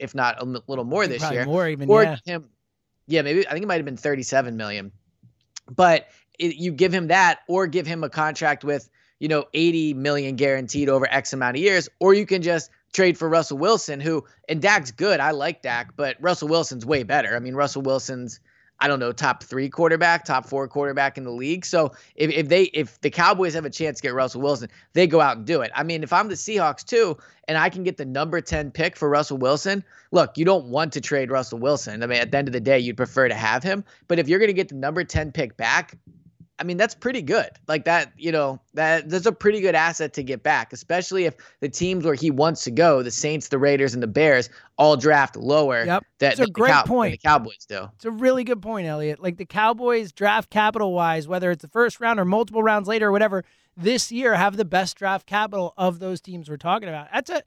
if 0.00 0.14
not 0.14 0.40
a 0.40 0.62
little 0.66 0.84
more 0.84 1.06
this 1.06 1.18
Probably 1.18 1.36
year? 1.36 1.46
more 1.46 1.68
even, 1.68 1.90
or 1.90 2.02
yeah. 2.02 2.16
him, 2.24 2.48
yeah, 3.06 3.22
maybe 3.22 3.46
I 3.46 3.52
think 3.52 3.64
it 3.64 3.68
might 3.68 3.76
have 3.76 3.84
been 3.84 3.96
37 3.96 4.56
million. 4.56 4.92
But 5.70 6.08
it, 6.38 6.56
you 6.56 6.72
give 6.72 6.92
him 6.92 7.08
that, 7.08 7.40
or 7.48 7.66
give 7.66 7.86
him 7.86 8.04
a 8.04 8.10
contract 8.10 8.64
with 8.64 8.88
you 9.18 9.28
know 9.28 9.46
80 9.54 9.94
million 9.94 10.36
guaranteed 10.36 10.88
over 10.88 11.06
X 11.10 11.32
amount 11.32 11.56
of 11.56 11.62
years, 11.62 11.88
or 12.00 12.14
you 12.14 12.26
can 12.26 12.42
just 12.42 12.70
trade 12.92 13.18
for 13.18 13.28
Russell 13.28 13.58
Wilson, 13.58 14.00
who 14.00 14.24
and 14.48 14.60
Dak's 14.62 14.90
good. 14.90 15.20
I 15.20 15.32
like 15.32 15.62
Dak, 15.62 15.96
but 15.96 16.16
Russell 16.20 16.48
Wilson's 16.48 16.86
way 16.86 17.02
better. 17.02 17.34
I 17.34 17.38
mean, 17.38 17.54
Russell 17.54 17.82
Wilson's 17.82 18.40
I 18.78 18.88
don't 18.88 18.98
know 18.98 19.12
top 19.12 19.42
three 19.42 19.68
quarterback, 19.68 20.24
top 20.24 20.46
four 20.46 20.68
quarterback 20.68 21.16
in 21.16 21.24
the 21.24 21.30
league. 21.30 21.64
So 21.64 21.92
if, 22.14 22.30
if 22.30 22.48
they 22.48 22.64
if 22.64 23.00
the 23.00 23.10
Cowboys 23.10 23.54
have 23.54 23.64
a 23.64 23.70
chance 23.70 23.98
to 23.98 24.02
get 24.02 24.14
Russell 24.14 24.42
Wilson, 24.42 24.68
they 24.92 25.06
go 25.06 25.20
out 25.20 25.38
and 25.38 25.46
do 25.46 25.62
it. 25.62 25.70
I 25.74 25.82
mean, 25.82 26.02
if 26.02 26.12
I'm 26.12 26.28
the 26.28 26.34
Seahawks 26.34 26.84
too, 26.84 27.16
and 27.48 27.56
I 27.56 27.70
can 27.70 27.84
get 27.84 27.96
the 27.96 28.04
number 28.04 28.40
10 28.40 28.70
pick 28.70 28.96
for 28.96 29.08
Russell 29.08 29.38
Wilson, 29.38 29.84
look, 30.10 30.36
you 30.36 30.44
don't 30.44 30.66
want 30.66 30.92
to 30.94 31.00
trade 31.00 31.30
Russell 31.30 31.58
Wilson. 31.58 32.02
I 32.02 32.06
mean, 32.06 32.20
at 32.20 32.30
the 32.30 32.38
end 32.38 32.48
of 32.48 32.52
the 32.52 32.60
day, 32.60 32.78
you'd 32.78 32.96
prefer 32.96 33.28
to 33.28 33.34
have 33.34 33.62
him. 33.62 33.84
But 34.08 34.18
if 34.18 34.28
you're 34.28 34.38
going 34.38 34.48
to 34.48 34.54
get 34.54 34.68
the 34.68 34.74
number 34.74 35.04
10 35.04 35.32
pick 35.32 35.56
back, 35.56 35.96
I 36.58 36.64
mean, 36.64 36.78
that's 36.78 36.94
pretty 36.94 37.20
good. 37.20 37.50
Like 37.68 37.84
that, 37.84 38.12
you 38.16 38.32
know, 38.32 38.60
that 38.74 39.10
that's 39.10 39.26
a 39.26 39.32
pretty 39.32 39.60
good 39.60 39.74
asset 39.74 40.14
to 40.14 40.22
get 40.22 40.42
back, 40.42 40.72
especially 40.72 41.26
if 41.26 41.34
the 41.60 41.68
teams 41.68 42.04
where 42.04 42.14
he 42.14 42.30
wants 42.30 42.64
to 42.64 42.70
go, 42.70 43.02
the 43.02 43.10
Saints, 43.10 43.48
the 43.48 43.58
Raiders, 43.58 43.92
and 43.92 44.02
the 44.02 44.06
Bears, 44.06 44.48
all 44.78 44.96
draft 44.96 45.36
lower. 45.36 45.84
Yep. 45.84 46.04
That 46.18 46.32
It's 46.32 46.40
a 46.40 46.46
great 46.50 46.72
Cow- 46.72 46.84
point. 46.84 47.12
The 47.12 47.28
Cowboys 47.28 47.66
do. 47.68 47.88
It's 47.96 48.06
a 48.06 48.10
really 48.10 48.42
good 48.42 48.62
point, 48.62 48.86
Elliot. 48.86 49.22
Like 49.22 49.36
the 49.36 49.44
Cowboys 49.44 50.12
draft 50.12 50.48
capital 50.48 50.94
wise, 50.94 51.28
whether 51.28 51.50
it's 51.50 51.62
the 51.62 51.68
first 51.68 52.00
round 52.00 52.18
or 52.18 52.24
multiple 52.24 52.62
rounds 52.62 52.88
later 52.88 53.08
or 53.08 53.12
whatever, 53.12 53.44
this 53.76 54.10
year 54.10 54.34
have 54.34 54.56
the 54.56 54.64
best 54.64 54.96
draft 54.96 55.26
capital 55.26 55.74
of 55.76 55.98
those 55.98 56.22
teams 56.22 56.48
we're 56.48 56.56
talking 56.56 56.88
about. 56.88 57.08
That's 57.12 57.30
a 57.30 57.42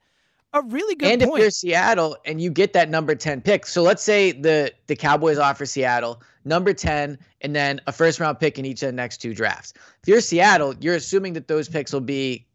a 0.52 0.62
really 0.62 0.94
good 0.94 1.06
point. 1.06 1.22
and 1.22 1.30
point. 1.30 1.40
if 1.40 1.44
you're 1.44 1.50
Seattle 1.50 2.16
and 2.24 2.40
you 2.40 2.50
get 2.50 2.72
that 2.72 2.90
number 2.90 3.14
10 3.14 3.40
pick, 3.40 3.66
so 3.66 3.82
let's 3.82 4.02
say 4.02 4.32
the 4.32 4.72
the 4.88 4.96
Cowboys 4.96 5.38
offer 5.38 5.64
Seattle 5.66 6.22
number 6.44 6.72
10 6.72 7.18
and 7.40 7.56
then 7.56 7.80
a 7.86 7.92
first 7.92 8.20
round 8.20 8.38
pick 8.40 8.58
in 8.58 8.64
each 8.64 8.82
of 8.82 8.88
the 8.88 8.92
next 8.92 9.18
two 9.18 9.34
drafts. 9.34 9.72
If 10.02 10.08
you're 10.08 10.20
Seattle, 10.20 10.74
you're 10.80 10.94
assuming 10.94 11.34
that 11.34 11.48
those 11.48 11.68
picks 11.68 11.92
will 11.92 12.00
be 12.00 12.46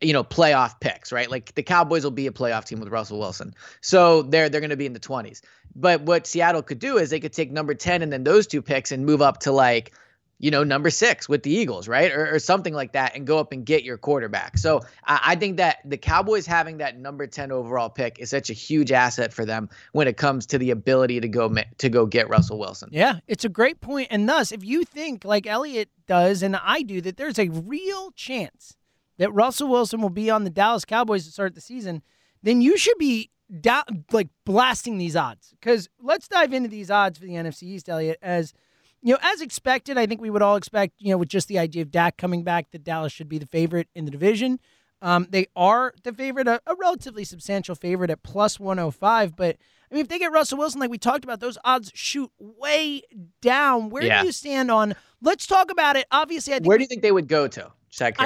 you 0.00 0.12
know, 0.12 0.24
playoff 0.24 0.78
picks, 0.80 1.12
right? 1.12 1.30
Like 1.30 1.54
the 1.54 1.62
Cowboys 1.62 2.04
will 2.04 2.10
be 2.10 2.26
a 2.26 2.30
playoff 2.30 2.66
team 2.66 2.80
with 2.80 2.90
Russell 2.90 3.18
Wilson. 3.18 3.54
So 3.80 4.22
they're 4.22 4.48
they're 4.48 4.60
going 4.60 4.70
to 4.70 4.76
be 4.76 4.86
in 4.86 4.92
the 4.92 5.00
20s. 5.00 5.40
But 5.74 6.02
what 6.02 6.26
Seattle 6.26 6.62
could 6.62 6.78
do 6.78 6.98
is 6.98 7.10
they 7.10 7.20
could 7.20 7.32
take 7.32 7.50
number 7.50 7.74
10 7.74 8.02
and 8.02 8.12
then 8.12 8.24
those 8.24 8.46
two 8.46 8.62
picks 8.62 8.92
and 8.92 9.06
move 9.06 9.22
up 9.22 9.40
to 9.40 9.52
like 9.52 9.92
you 10.38 10.50
know, 10.50 10.64
number 10.64 10.90
six 10.90 11.28
with 11.28 11.42
the 11.42 11.50
Eagles, 11.50 11.86
right? 11.88 12.12
Or, 12.12 12.34
or 12.34 12.38
something 12.38 12.74
like 12.74 12.92
that 12.92 13.14
and 13.14 13.26
go 13.26 13.38
up 13.38 13.52
and 13.52 13.64
get 13.64 13.84
your 13.84 13.96
quarterback. 13.96 14.58
So 14.58 14.80
I, 15.06 15.20
I 15.24 15.36
think 15.36 15.56
that 15.58 15.78
the 15.84 15.96
Cowboys 15.96 16.46
having 16.46 16.78
that 16.78 16.98
number 16.98 17.26
10 17.26 17.52
overall 17.52 17.88
pick 17.88 18.18
is 18.18 18.30
such 18.30 18.50
a 18.50 18.52
huge 18.52 18.90
asset 18.90 19.32
for 19.32 19.44
them 19.44 19.68
when 19.92 20.08
it 20.08 20.16
comes 20.16 20.46
to 20.46 20.58
the 20.58 20.70
ability 20.70 21.20
to 21.20 21.28
go 21.28 21.54
to 21.78 21.88
go 21.88 22.06
get 22.06 22.28
Russell 22.28 22.58
Wilson. 22.58 22.88
Yeah, 22.92 23.20
it's 23.28 23.44
a 23.44 23.48
great 23.48 23.80
point. 23.80 24.08
And 24.10 24.28
thus, 24.28 24.50
if 24.50 24.64
you 24.64 24.84
think 24.84 25.24
like 25.24 25.46
Elliot 25.46 25.88
does 26.06 26.42
and 26.42 26.56
I 26.56 26.82
do 26.82 27.00
that 27.00 27.16
there's 27.16 27.38
a 27.38 27.48
real 27.48 28.10
chance 28.12 28.76
that 29.18 29.32
Russell 29.32 29.68
Wilson 29.68 30.02
will 30.02 30.10
be 30.10 30.30
on 30.30 30.44
the 30.44 30.50
Dallas 30.50 30.84
Cowboys 30.84 31.24
to 31.26 31.32
start 31.32 31.54
the 31.54 31.60
season, 31.60 32.02
then 32.42 32.60
you 32.60 32.76
should 32.76 32.98
be 32.98 33.30
da- 33.60 33.84
like 34.10 34.28
blasting 34.44 34.98
these 34.98 35.14
odds. 35.14 35.54
Because 35.60 35.88
let's 36.02 36.26
dive 36.26 36.52
into 36.52 36.68
these 36.68 36.90
odds 36.90 37.18
for 37.18 37.24
the 37.24 37.34
NFC 37.34 37.62
East, 37.62 37.88
Elliot, 37.88 38.18
as– 38.20 38.52
you 39.04 39.12
know, 39.12 39.18
as 39.22 39.42
expected, 39.42 39.98
I 39.98 40.06
think 40.06 40.22
we 40.22 40.30
would 40.30 40.40
all 40.40 40.56
expect, 40.56 40.94
you 40.98 41.10
know, 41.10 41.18
with 41.18 41.28
just 41.28 41.46
the 41.46 41.58
idea 41.58 41.82
of 41.82 41.90
Dak 41.90 42.16
coming 42.16 42.42
back, 42.42 42.70
that 42.70 42.82
Dallas 42.82 43.12
should 43.12 43.28
be 43.28 43.36
the 43.36 43.46
favorite 43.46 43.86
in 43.94 44.06
the 44.06 44.10
division. 44.10 44.58
Um, 45.02 45.26
they 45.28 45.46
are 45.54 45.92
the 46.04 46.12
favorite, 46.14 46.48
a, 46.48 46.62
a, 46.66 46.74
relatively 46.74 47.24
substantial 47.24 47.74
favorite 47.74 48.08
at 48.10 48.22
plus 48.22 48.58
105. 48.58 49.36
But 49.36 49.58
I 49.90 49.94
mean, 49.94 50.00
if 50.00 50.08
they 50.08 50.18
get 50.18 50.32
Russell 50.32 50.56
Wilson, 50.56 50.80
like 50.80 50.90
we 50.90 50.96
talked 50.96 51.22
about, 51.22 51.40
those 51.40 51.58
odds 51.62 51.92
shoot 51.94 52.30
way 52.38 53.02
down. 53.42 53.90
Where 53.90 54.02
yeah. 54.02 54.20
do 54.20 54.26
you 54.26 54.32
stand 54.32 54.70
on? 54.70 54.94
Let's 55.20 55.46
talk 55.46 55.70
about 55.70 55.96
it. 55.96 56.06
Obviously, 56.10 56.54
I 56.54 56.56
think. 56.56 56.68
Where 56.68 56.78
do 56.78 56.82
you 56.82 56.88
think 56.88 57.02
they 57.02 57.12
would 57.12 57.28
go 57.28 57.46
to? 57.46 57.70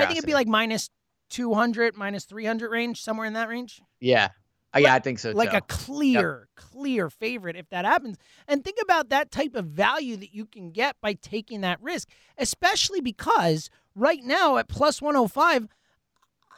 I 0.03 0.07
think 0.07 0.19
it'd 0.19 0.27
be 0.27 0.35
like 0.35 0.47
minus 0.47 0.91
200, 1.31 1.97
minus 1.97 2.25
300 2.25 2.71
range, 2.71 3.03
somewhere 3.03 3.27
in 3.27 3.33
that 3.33 3.49
range. 3.49 3.83
Yeah. 3.99 4.29
Uh, 4.75 4.81
yeah, 4.81 4.95
I 4.95 4.99
think 4.99 5.19
so. 5.19 5.31
Like 5.31 5.53
too. 5.53 5.57
a 5.57 5.61
clear, 5.63 6.49
yep. 6.57 6.65
clear 6.65 7.11
favorite 7.11 7.57
if 7.57 7.69
that 7.71 7.85
happens. 7.85 8.19
And 8.47 8.63
think 8.63 8.79
about 8.83 9.09
that 9.09 9.31
type 9.31 9.55
of 9.55 9.67
value 9.67 10.17
that 10.17 10.35
you 10.35 10.45
can 10.45 10.71
get 10.71 10.97
by 11.01 11.15
taking 11.15 11.63
that 11.63 11.83
risk, 11.83 12.09
especially 12.37 13.01
because 13.01 13.71
right 13.95 14.23
now 14.23 14.59
at 14.59 14.69
plus 14.69 15.01
105, 15.01 15.69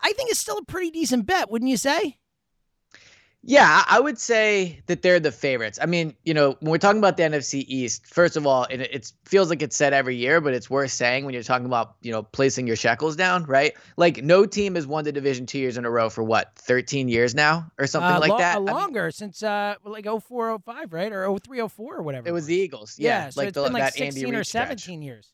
I 0.03 0.13
think 0.13 0.31
it's 0.31 0.41
still 0.41 0.59
a 0.59 0.65
pretty 0.65 0.91
decent 0.91 1.27
bet, 1.27 1.51
wouldn't 1.51 1.71
you 1.71 1.77
say? 1.77 2.19
Yeah, 3.43 3.83
I 3.89 3.99
would 3.99 4.19
say 4.19 4.83
that 4.87 5.01
they're 5.01 5.19
the 5.19 5.33
favorites. 5.33 5.79
I 5.81 5.87
mean, 5.87 6.15
you 6.25 6.35
know, 6.35 6.59
when 6.61 6.73
we're 6.73 6.79
talking 6.79 6.99
about 6.99 7.17
the 7.17 7.23
NFC 7.23 7.65
East, 7.67 8.07
first 8.07 8.37
of 8.37 8.47
all, 8.47 8.65
it, 8.65 8.81
it 8.81 9.13
feels 9.25 9.49
like 9.49 9.63
it's 9.63 9.77
said 9.77 9.95
every 9.95 10.17
year, 10.17 10.43
but 10.43 10.53
it's 10.53 10.69
worth 10.69 10.91
saying 10.91 11.25
when 11.25 11.33
you're 11.33 11.43
talking 11.43 11.65
about, 11.65 11.97
you 12.03 12.13
know, 12.13 12.23
placing 12.23 12.67
your 12.67 12.77
shekels 12.77 13.17
down, 13.17 13.45
right? 13.45 13.73
Like, 13.97 14.23
no 14.23 14.45
team 14.45 14.75
has 14.75 14.87
won 14.87 15.05
the 15.05 15.13
division 15.13 15.47
two 15.47 15.59
years 15.59 15.79
in 15.79 15.87
a 15.87 15.91
row 15.91 16.11
for 16.11 16.23
what, 16.23 16.55
13 16.57 17.09
years 17.09 17.35
now 17.35 17.71
or 17.79 17.87
something 17.87 18.15
uh, 18.15 18.21
like 18.21 18.31
lo- 18.31 18.39
that? 18.39 18.59
Uh, 18.59 18.61
longer 18.61 19.01
I 19.01 19.05
mean, 19.05 19.13
since 19.13 19.43
uh, 19.43 19.77
like 19.85 20.05
0405, 20.05 20.93
right? 20.93 21.11
Or 21.11 21.25
0304 21.25 21.97
or 21.97 22.03
whatever. 22.03 22.29
It 22.29 22.33
was 22.33 22.45
the 22.45 22.57
Eagles. 22.57 22.97
Yeah. 22.99 23.25
yeah 23.25 23.31
so 23.31 23.41
like 23.41 23.49
it's 23.49 23.55
the, 23.55 23.65
been 23.65 23.73
like 23.73 23.85
that 23.85 23.95
16 23.95 24.27
Andy 24.27 24.39
or 24.39 24.45
17 24.45 24.79
stretch. 24.79 25.03
years. 25.03 25.33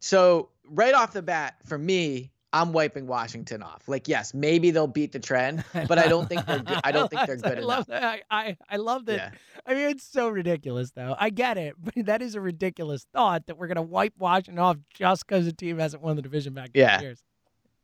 So, 0.00 0.48
right 0.68 0.94
off 0.94 1.12
the 1.12 1.22
bat, 1.22 1.54
for 1.66 1.78
me, 1.78 2.32
I'm 2.52 2.72
wiping 2.72 3.06
Washington 3.06 3.62
off. 3.62 3.88
Like, 3.88 4.08
yes, 4.08 4.34
maybe 4.34 4.70
they'll 4.70 4.86
beat 4.86 5.12
the 5.12 5.18
trend, 5.18 5.64
but 5.72 5.98
I 5.98 6.06
don't 6.06 6.28
think 6.28 6.44
they're 6.46 6.58
good. 6.62 6.80
I 6.84 6.92
don't 6.92 7.08
think 7.08 7.26
they're 7.26 7.36
good 7.36 7.58
I 7.58 7.62
enough. 7.62 7.68
Love 7.68 7.86
that. 7.86 8.02
I, 8.02 8.22
I, 8.30 8.56
I 8.70 8.76
love 8.76 9.06
that. 9.06 9.16
Yeah. 9.16 9.30
I 9.66 9.74
mean, 9.74 9.88
it's 9.88 10.04
so 10.04 10.28
ridiculous, 10.28 10.90
though. 10.90 11.16
I 11.18 11.30
get 11.30 11.56
it, 11.56 11.74
but 11.82 11.94
that 12.06 12.22
is 12.22 12.34
a 12.34 12.40
ridiculous 12.40 13.06
thought 13.12 13.46
that 13.46 13.56
we're 13.56 13.68
going 13.68 13.76
to 13.76 13.82
wipe 13.82 14.14
Washington 14.18 14.58
off 14.58 14.76
just 14.94 15.26
because 15.26 15.46
the 15.46 15.52
team 15.52 15.78
hasn't 15.78 16.02
won 16.02 16.16
the 16.16 16.22
division 16.22 16.52
back 16.52 16.70
yeah. 16.74 17.00
years. 17.00 17.22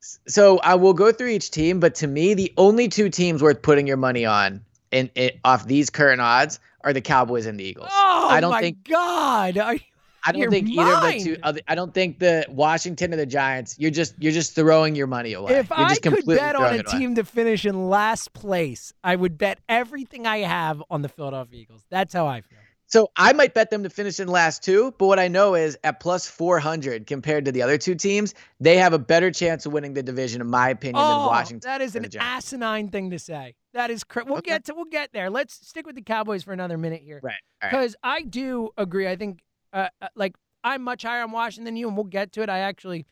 So 0.01 0.59
I 0.59 0.77
will 0.77 0.95
go 0.95 1.11
through 1.11 1.29
each 1.29 1.51
team, 1.51 1.81
but 1.81 1.97
to 1.97 2.07
me, 2.07 2.35
the 2.35 2.53
only 2.57 2.89
two 2.89 3.09
teams 3.09 3.43
worth 3.43 3.63
putting 3.63 3.87
your 3.87 3.97
money 3.97 4.25
on 4.25 4.65
in, 4.93 5.11
off 5.45 5.67
these 5.67 5.91
current 5.91 6.21
odds 6.21 6.61
are 6.83 6.93
the 6.93 7.01
Cowboys 7.01 7.47
and 7.47 7.59
the 7.59 7.65
Eagles. 7.65 7.89
Oh 7.91 8.29
I 8.31 8.41
don't 8.41 8.53
my 8.53 8.61
think 8.61 8.89
God! 8.89 9.59
Are 9.59 9.75
you 9.75 9.81
I 10.29 10.33
don't 10.33 10.51
think 10.51 10.69
mind. 10.69 10.79
either 10.79 11.39
of 11.47 11.55
the 11.55 11.61
two. 11.61 11.63
I 11.69 11.75
don't 11.75 11.95
think 11.95 12.19
the 12.19 12.45
Washington 12.49 13.15
or 13.15 13.17
the 13.17 13.27
Giants. 13.27 13.77
You're 13.79 13.91
just 13.91 14.15
you're 14.19 14.33
just 14.33 14.55
throwing 14.55 14.95
your 14.95 15.07
money 15.07 15.33
away. 15.33 15.55
If 15.55 15.73
I 15.73 15.97
could 15.97 16.25
bet 16.27 16.57
on 16.57 16.63
a 16.63 16.67
away. 16.67 16.83
team 16.83 17.15
to 17.15 17.25
finish 17.25 17.65
in 17.65 17.89
last 17.89 18.33
place, 18.33 18.93
I 19.03 19.17
would 19.17 19.39
bet 19.39 19.59
everything 19.69 20.27
I 20.27 20.39
have 20.39 20.83
on 20.91 21.03
the 21.03 21.09
Philadelphia 21.09 21.61
Eagles. 21.61 21.85
That's 21.91 22.13
how 22.13 22.27
I 22.27 22.43
feel. 22.43 22.59
So 22.91 23.11
I 23.17 23.35
might 23.35 23.53
bet 23.53 23.69
them 23.69 23.83
to 23.83 23.91
finish 23.91 24.19
in 24.19 24.29
last 24.29 24.63
two, 24.63 24.95
but 24.97 25.09
what 25.09 25.19
I 25.19 25.29
know 25.29 25.55
is 25.55 25.77
at 25.85 26.01
plus 26.01 26.27
400 26.27 27.07
compared 27.07 27.45
to 27.45 27.53
the 27.53 27.61
other 27.61 27.77
two 27.77 27.95
teams, 27.95 28.35
they 28.61 28.79
have 28.79 28.95
a 28.95 28.99
better 28.99 29.31
chance 29.31 29.67
of 29.67 29.75
winning 29.75 29.93
the 29.93 30.03
division, 30.03 30.41
in 30.41 30.49
my 30.49 30.71
opinion, 30.71 30.97
oh, 30.97 31.09
than 31.09 31.27
Washington. 31.27 31.69
That 31.69 31.83
is 31.83 31.95
an 31.97 32.07
asinine 32.19 32.89
thing 32.89 33.11
to 33.11 33.19
say. 33.19 33.57
That 33.75 33.91
is 33.91 34.05
we'll 34.15 34.39
okay. 34.39 34.53
get 34.53 34.65
to 34.65 34.75
we'll 34.75 34.87
get 34.87 35.13
there. 35.13 35.29
Let's 35.29 35.55
stick 35.69 35.87
with 35.87 35.97
the 35.97 36.03
Cowboys 36.03 36.43
for 36.43 36.55
another 36.55 36.79
minute 36.79 37.03
here, 37.03 37.21
right? 37.23 37.35
Because 37.61 37.95
right. 38.03 38.21
I 38.21 38.23
do 38.23 38.71
agree. 38.79 39.07
I 39.07 39.17
think 39.17 39.41
uh, 39.73 39.89
like 40.15 40.35
I'm 40.65 40.83
much 40.83 41.03
higher 41.03 41.23
on 41.23 41.31
Washington 41.31 41.65
than 41.65 41.77
you, 41.77 41.89
and 41.89 41.97
we'll 41.97 42.05
get 42.05 42.33
to 42.33 42.43
it. 42.43 42.49
I 42.49 42.61
actually 42.61 43.07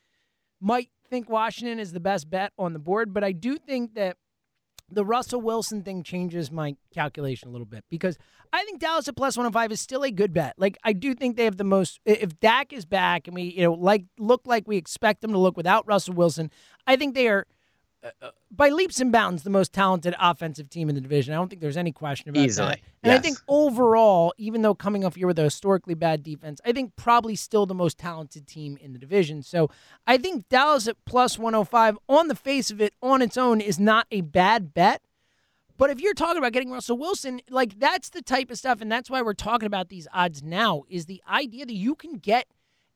might 0.61 0.91
think 1.09 1.29
Washington 1.29 1.79
is 1.79 1.93
the 1.93 2.01
best 2.01 2.29
bet 2.29 2.53
on 2.59 2.73
the 2.73 2.79
board, 2.79 3.13
but 3.15 3.23
I 3.23 3.33
do 3.33 3.57
think 3.57 3.95
that 3.95 4.17
the 4.91 5.05
Russell 5.05 5.41
Wilson 5.41 5.83
thing 5.83 6.03
changes 6.03 6.51
my 6.51 6.77
calculation 6.95 7.49
a 7.49 7.53
little 7.53 7.67
bit 7.67 7.85
because 7.91 8.17
I 8.53 8.65
think 8.65 8.81
Dallas 8.81 9.09
at 9.09 9.17
plus 9.17 9.37
105 9.37 9.73
is 9.73 9.81
still 9.81 10.05
a 10.05 10.11
good 10.11 10.33
bet. 10.33 10.55
Like 10.57 10.79
I 10.85 10.93
do 10.93 11.15
think 11.15 11.37
they 11.37 11.45
have 11.45 11.57
the 11.57 11.65
most 11.65 11.99
if 12.05 12.39
Dak 12.39 12.73
is 12.73 12.85
back 12.85 13.27
and 13.27 13.35
we 13.35 13.43
you 13.43 13.63
know 13.63 13.73
like 13.73 14.05
look 14.19 14.43
like 14.45 14.69
we 14.69 14.77
expect 14.77 15.23
them 15.23 15.33
to 15.33 15.39
look 15.39 15.57
without 15.57 15.87
Russell 15.87 16.15
Wilson, 16.15 16.51
I 16.87 16.97
think 16.97 17.15
they 17.15 17.29
are 17.29 17.41
uh, 17.41 17.53
by 18.51 18.69
leaps 18.69 19.01
and 19.01 19.13
bounds 19.13 19.43
the 19.43 19.51
most 19.51 19.73
talented 19.73 20.15
offensive 20.19 20.71
team 20.71 20.89
in 20.89 20.95
the 20.95 21.01
division. 21.01 21.35
I 21.35 21.37
don't 21.37 21.49
think 21.49 21.61
there's 21.61 21.77
any 21.77 21.93
question 21.93 22.31
about 22.31 22.45
Easily. 22.45 22.69
that. 22.69 22.81
And 23.03 23.13
yes. 23.13 23.19
I 23.19 23.23
think 23.23 23.39
overall, 23.49 24.35
even 24.39 24.63
though 24.63 24.75
coming 24.75 25.05
off 25.05 25.17
year 25.17 25.27
with 25.27 25.39
a 25.39 25.43
historically 25.43 25.95
bad 25.95 26.23
defense, 26.23 26.61
I 26.65 26.73
think 26.73 26.97
probably 26.97 27.37
still 27.37 27.67
the 27.67 27.75
most 27.75 27.99
talented 27.99 28.47
team 28.47 28.79
in 28.81 28.93
the 28.93 28.99
division. 28.99 29.43
So 29.43 29.71
I 30.07 30.19
think 30.19 30.49
Dallas 30.49 30.89
at 30.89 30.97
plus 31.05 31.39
105 31.39 31.99
on 32.09 32.29
the 32.29 32.35
face 32.35 32.71
of 32.71 32.81
it 32.81 32.95
on 33.03 33.23
its 33.23 33.37
own 33.37 33.61
is 33.61 33.79
not 33.79 34.07
a 34.11 34.23
bad 34.23 34.75
bet. 34.75 35.03
But 35.79 35.91
if 35.91 36.01
you're 36.01 36.15
talking 36.15 36.39
about 36.39 36.53
getting 36.53 36.71
Russell 36.71 36.97
Wilson, 36.97 37.41
like 37.51 37.79
that's 37.79 38.09
the 38.11 38.23
type 38.23 38.51
of 38.51 38.59
stuff, 38.59 38.81
and 38.81 38.91
that's 38.91 39.11
why 39.11 39.21
we're 39.21 39.35
talking 39.35 39.67
about 39.67 39.89
these 39.89 40.09
odds 40.13 40.43
now, 40.43 40.85
is 40.89 41.05
the 41.05 41.23
idea 41.29 41.67
that 41.67 41.75
you 41.75 41.95
can 41.95 42.15
get 42.15 42.47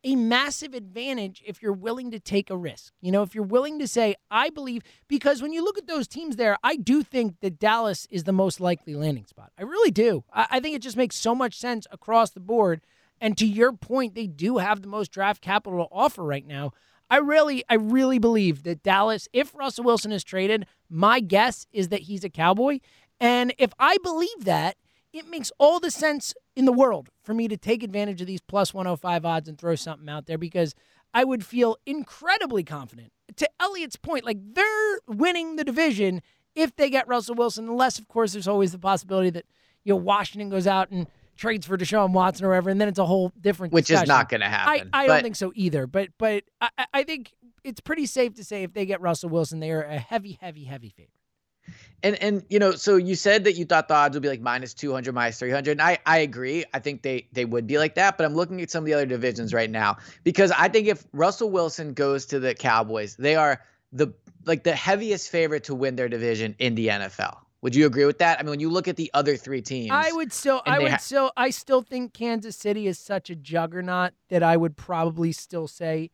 a 0.02 0.16
massive 0.16 0.75
advantage 0.75 1.42
if 1.47 1.62
you're 1.62 1.73
willing 1.73 2.11
to 2.11 2.19
take 2.19 2.50
a 2.50 2.57
risk. 2.57 2.92
You 3.00 3.12
know, 3.12 3.23
if 3.23 3.35
you're 3.35 3.45
willing 3.45 3.78
to 3.78 3.88
say, 3.88 4.14
I 4.30 4.50
believe, 4.50 4.83
because 5.09 5.42
when 5.42 5.52
you 5.52 5.62
look 5.62 5.78
at 5.78 5.87
those 5.87 6.09
teams 6.09 6.37
there, 6.37 6.57
I 6.62 6.76
do 6.76 7.02
think 7.02 7.40
that 7.40 7.59
Dallas 7.59 8.07
is 8.11 8.25
the 8.25 8.33
most 8.33 8.61
likely 8.61 8.95
landing 8.95 9.26
spot. 9.26 9.52
I 9.59 9.62
really 9.62 9.90
do. 9.90 10.25
I, 10.33 10.47
I 10.52 10.61
think 10.61 10.75
it 10.75 10.83
just 10.83 10.97
makes 10.97 11.16
so 11.16 11.35
much 11.35 11.59
sense 11.59 11.87
across 11.90 12.30
the 12.30 12.40
board. 12.40 12.80
And 13.21 13.37
to 13.38 13.47
your 13.47 13.73
point, 13.73 14.14
they 14.14 14.26
do 14.26 14.59
have 14.59 14.80
the 14.80 14.88
most 14.88 15.11
draft 15.11 15.42
capital 15.42 15.85
to 15.85 15.92
offer 15.92 16.25
right 16.25 16.47
now. 16.47 16.73
I 17.11 17.19
really, 17.19 17.64
I 17.69 17.75
really 17.75 18.19
believe 18.19 18.62
that 18.62 18.83
Dallas, 18.83 19.28
if 19.33 19.54
Russell 19.54 19.85
Wilson 19.85 20.12
is 20.12 20.25
traded, 20.25 20.66
my 20.88 21.21
guess 21.21 21.66
is 21.73 21.88
that 21.88 22.02
he's 22.02 22.25
a 22.25 22.30
Cowboy. 22.30 22.78
And 23.19 23.52
if 23.59 23.73
I 23.78 23.99
believe 24.02 24.45
that, 24.45 24.76
it 25.12 25.29
makes 25.29 25.50
all 25.59 25.81
the 25.81 25.90
sense 25.90 26.35
in 26.55 26.64
the 26.64 26.73
world 26.73 27.11
for 27.23 27.35
me 27.35 27.49
to 27.49 27.57
take 27.57 27.83
advantage 27.83 28.21
of 28.21 28.26
these 28.26 28.40
plus 28.40 28.73
105 28.73 29.25
odds 29.25 29.49
and 29.49 29.59
throw 29.59 29.75
something 29.75 30.09
out 30.09 30.26
there 30.26 30.38
because 30.38 30.75
I 31.12 31.25
would 31.25 31.45
feel 31.45 31.79
incredibly 31.87 32.62
confident. 32.62 33.12
To 33.37 33.49
Elliot's 33.61 33.97
point, 33.97 34.25
like 34.25 34.38
they're 34.40 34.99
winning 35.07 35.57
the 35.57 35.64
division 35.64 36.23
if 36.55 36.75
they 36.76 36.90
get 36.90 37.09
Russell 37.09 37.35
Wilson, 37.35 37.69
unless, 37.69 37.99
of 37.99 38.09
course, 38.09 38.33
there's 38.33 38.49
always 38.49 38.73
the 38.73 38.79
possibility 38.79 39.31
that, 39.31 39.45
you 39.85 39.93
know, 39.93 39.97
Washington 39.97 40.50
goes 40.50 40.67
out 40.67 40.90
and 40.90 41.07
trades 41.37 41.67
for 41.67 41.79
Deshaun 41.79 42.12
Watson 42.12 42.45
or 42.45 42.50
whatever, 42.50 42.71
and 42.71 42.81
then 42.81 42.88
it's 42.88 42.99
a 42.99 43.07
whole 43.07 43.33
different 43.40 43.73
Which 43.73 43.87
discussion. 43.87 44.05
is 44.05 44.09
not 44.09 44.29
going 44.29 44.40
to 44.40 44.49
happen. 44.49 44.90
I, 44.93 45.05
I 45.05 45.07
but... 45.07 45.14
don't 45.14 45.23
think 45.23 45.37
so 45.37 45.52
either. 45.55 45.87
But 45.87 46.11
but 46.19 46.45
I, 46.61 46.87
I 46.93 47.02
think 47.05 47.33
it's 47.64 47.81
pretty 47.81 48.07
safe 48.07 48.35
to 48.35 48.45
say 48.45 48.62
if 48.62 48.73
they 48.73 48.85
get 48.85 49.00
Russell 49.00 49.31
Wilson, 49.31 49.61
they 49.61 49.71
are 49.71 49.83
a 49.83 49.99
heavy, 49.99 50.38
heavy, 50.40 50.64
heavy 50.64 50.90
favorite. 50.90 51.12
And 52.02 52.17
and 52.23 52.45
you 52.49 52.59
know, 52.59 52.73
so 52.73 52.97
you 52.97 53.14
said 53.14 53.45
that 53.45 53.55
you 53.55 53.64
thought 53.64 53.88
the 53.88 53.95
odds 53.95 54.14
would 54.14 54.23
be 54.23 54.29
like 54.29 54.40
minus 54.40 54.73
200, 54.73 55.14
minus 55.14 55.38
300. 55.38 55.73
And 55.73 55.83
I 55.83 55.99
I 56.07 56.19
agree. 56.19 56.64
I 56.73 56.79
think 56.79 57.02
they 57.02 57.29
they 57.33 57.45
would 57.45 57.67
be 57.67 57.79
like 57.79 57.95
that, 57.97 58.17
but 58.17 58.25
I'm 58.25 58.35
looking 58.35 58.61
at 58.62 58.71
some 58.71 58.85
of 58.85 58.87
the 58.87 58.95
other 58.95 59.07
divisions 59.07 59.52
right 59.52 59.71
now 59.71 59.99
because 60.25 60.50
I 60.52 60.69
think 60.69 60.88
if 60.88 61.07
Russell 61.12 61.50
Wilson 61.50 61.93
goes 61.93 62.26
to 62.26 62.40
the 62.40 62.55
Cowboys, 62.55 63.17
they 63.17 63.37
are 63.37 63.61
the 63.93 64.09
like 64.47 64.64
the 64.64 64.75
heaviest 64.75 65.31
favorite 65.31 65.64
to 65.64 65.75
win 65.75 65.97
their 65.97 66.09
division 66.09 66.55
in 66.59 66.75
the 66.75 66.88
NFL. 66.88 67.37
Would 67.62 67.75
you 67.75 67.85
agree 67.87 68.07
with 68.07 68.19
that? 68.19 68.38
I 68.38 68.43
mean, 68.43 68.50
when 68.50 68.61
you 68.61 68.71
look 68.71 68.88
at 68.88 68.97
the 68.97 69.11
other 69.12 69.37
three 69.37 69.61
teams, 69.61 69.90
I 69.93 70.12
would 70.12 70.33
still, 70.33 70.62
I 70.64 70.79
would 70.79 70.93
ha- 70.93 70.97
still, 70.97 71.31
I 71.37 71.50
still 71.50 71.83
think 71.83 72.14
Kansas 72.14 72.57
City 72.57 72.87
is 72.87 72.99
such 72.99 73.29
a 73.29 73.37
juggernaut 73.37 74.12
that 74.31 74.43
I 74.43 74.57
would 74.57 74.76
probably 74.79 75.33
still 75.33 75.69
say 75.69 76.11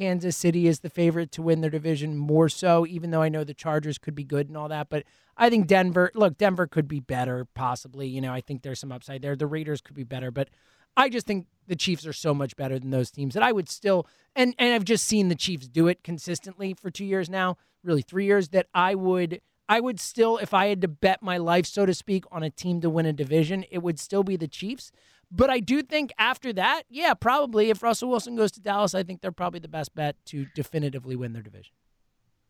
Kansas 0.00 0.34
City 0.34 0.66
is 0.66 0.80
the 0.80 0.88
favorite 0.88 1.30
to 1.32 1.42
win 1.42 1.60
their 1.60 1.68
division 1.68 2.16
more 2.16 2.48
so, 2.48 2.86
even 2.86 3.10
though 3.10 3.20
I 3.20 3.28
know 3.28 3.44
the 3.44 3.52
Chargers 3.52 3.98
could 3.98 4.14
be 4.14 4.24
good 4.24 4.48
and 4.48 4.56
all 4.56 4.68
that. 4.70 4.88
But 4.88 5.04
I 5.36 5.50
think 5.50 5.66
Denver, 5.66 6.10
look, 6.14 6.38
Denver 6.38 6.66
could 6.66 6.88
be 6.88 7.00
better, 7.00 7.46
possibly. 7.54 8.08
You 8.08 8.22
know, 8.22 8.32
I 8.32 8.40
think 8.40 8.62
there's 8.62 8.80
some 8.80 8.92
upside 8.92 9.20
there. 9.20 9.36
The 9.36 9.46
Raiders 9.46 9.82
could 9.82 9.94
be 9.94 10.04
better, 10.04 10.30
but 10.30 10.48
I 10.96 11.10
just 11.10 11.26
think 11.26 11.48
the 11.66 11.76
Chiefs 11.76 12.06
are 12.06 12.14
so 12.14 12.32
much 12.32 12.56
better 12.56 12.78
than 12.78 12.88
those 12.88 13.10
teams 13.10 13.34
that 13.34 13.42
I 13.42 13.52
would 13.52 13.68
still, 13.68 14.06
and, 14.34 14.54
and 14.58 14.72
I've 14.72 14.86
just 14.86 15.04
seen 15.04 15.28
the 15.28 15.34
Chiefs 15.34 15.68
do 15.68 15.86
it 15.86 16.02
consistently 16.02 16.72
for 16.72 16.90
two 16.90 17.04
years 17.04 17.28
now, 17.28 17.58
really 17.84 18.00
three 18.00 18.24
years, 18.24 18.48
that 18.48 18.68
I 18.72 18.94
would. 18.94 19.42
I 19.68 19.80
would 19.80 20.00
still, 20.00 20.38
if 20.38 20.54
I 20.54 20.66
had 20.68 20.80
to 20.80 20.88
bet 20.88 21.22
my 21.22 21.36
life, 21.36 21.66
so 21.66 21.84
to 21.84 21.92
speak, 21.92 22.24
on 22.32 22.42
a 22.42 22.50
team 22.50 22.80
to 22.80 22.88
win 22.88 23.04
a 23.04 23.12
division, 23.12 23.66
it 23.70 23.82
would 23.82 24.00
still 24.00 24.24
be 24.24 24.36
the 24.36 24.48
Chiefs. 24.48 24.90
But 25.30 25.50
I 25.50 25.60
do 25.60 25.82
think 25.82 26.12
after 26.18 26.52
that, 26.54 26.82
yeah, 26.88 27.14
probably 27.14 27.70
if 27.70 27.82
Russell 27.82 28.10
Wilson 28.10 28.34
goes 28.34 28.50
to 28.52 28.60
Dallas, 28.60 28.94
I 28.94 29.02
think 29.02 29.20
they're 29.20 29.32
probably 29.32 29.60
the 29.60 29.68
best 29.68 29.94
bet 29.94 30.16
to 30.26 30.46
definitively 30.54 31.14
win 31.16 31.32
their 31.32 31.42
division. 31.42 31.72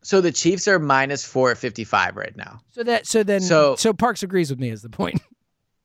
So 0.03 0.19
the 0.19 0.31
Chiefs 0.31 0.67
are 0.67 0.79
minus 0.79 1.23
four 1.23 1.53
fifty 1.53 1.83
five 1.83 2.15
right 2.15 2.35
now. 2.35 2.59
So 2.71 2.83
that 2.83 3.05
so 3.05 3.23
then 3.23 3.41
so, 3.41 3.75
so 3.75 3.93
Parx 3.93 4.23
agrees 4.23 4.49
with 4.49 4.59
me 4.59 4.69
is 4.69 4.81
the 4.81 4.89
point. 4.89 5.21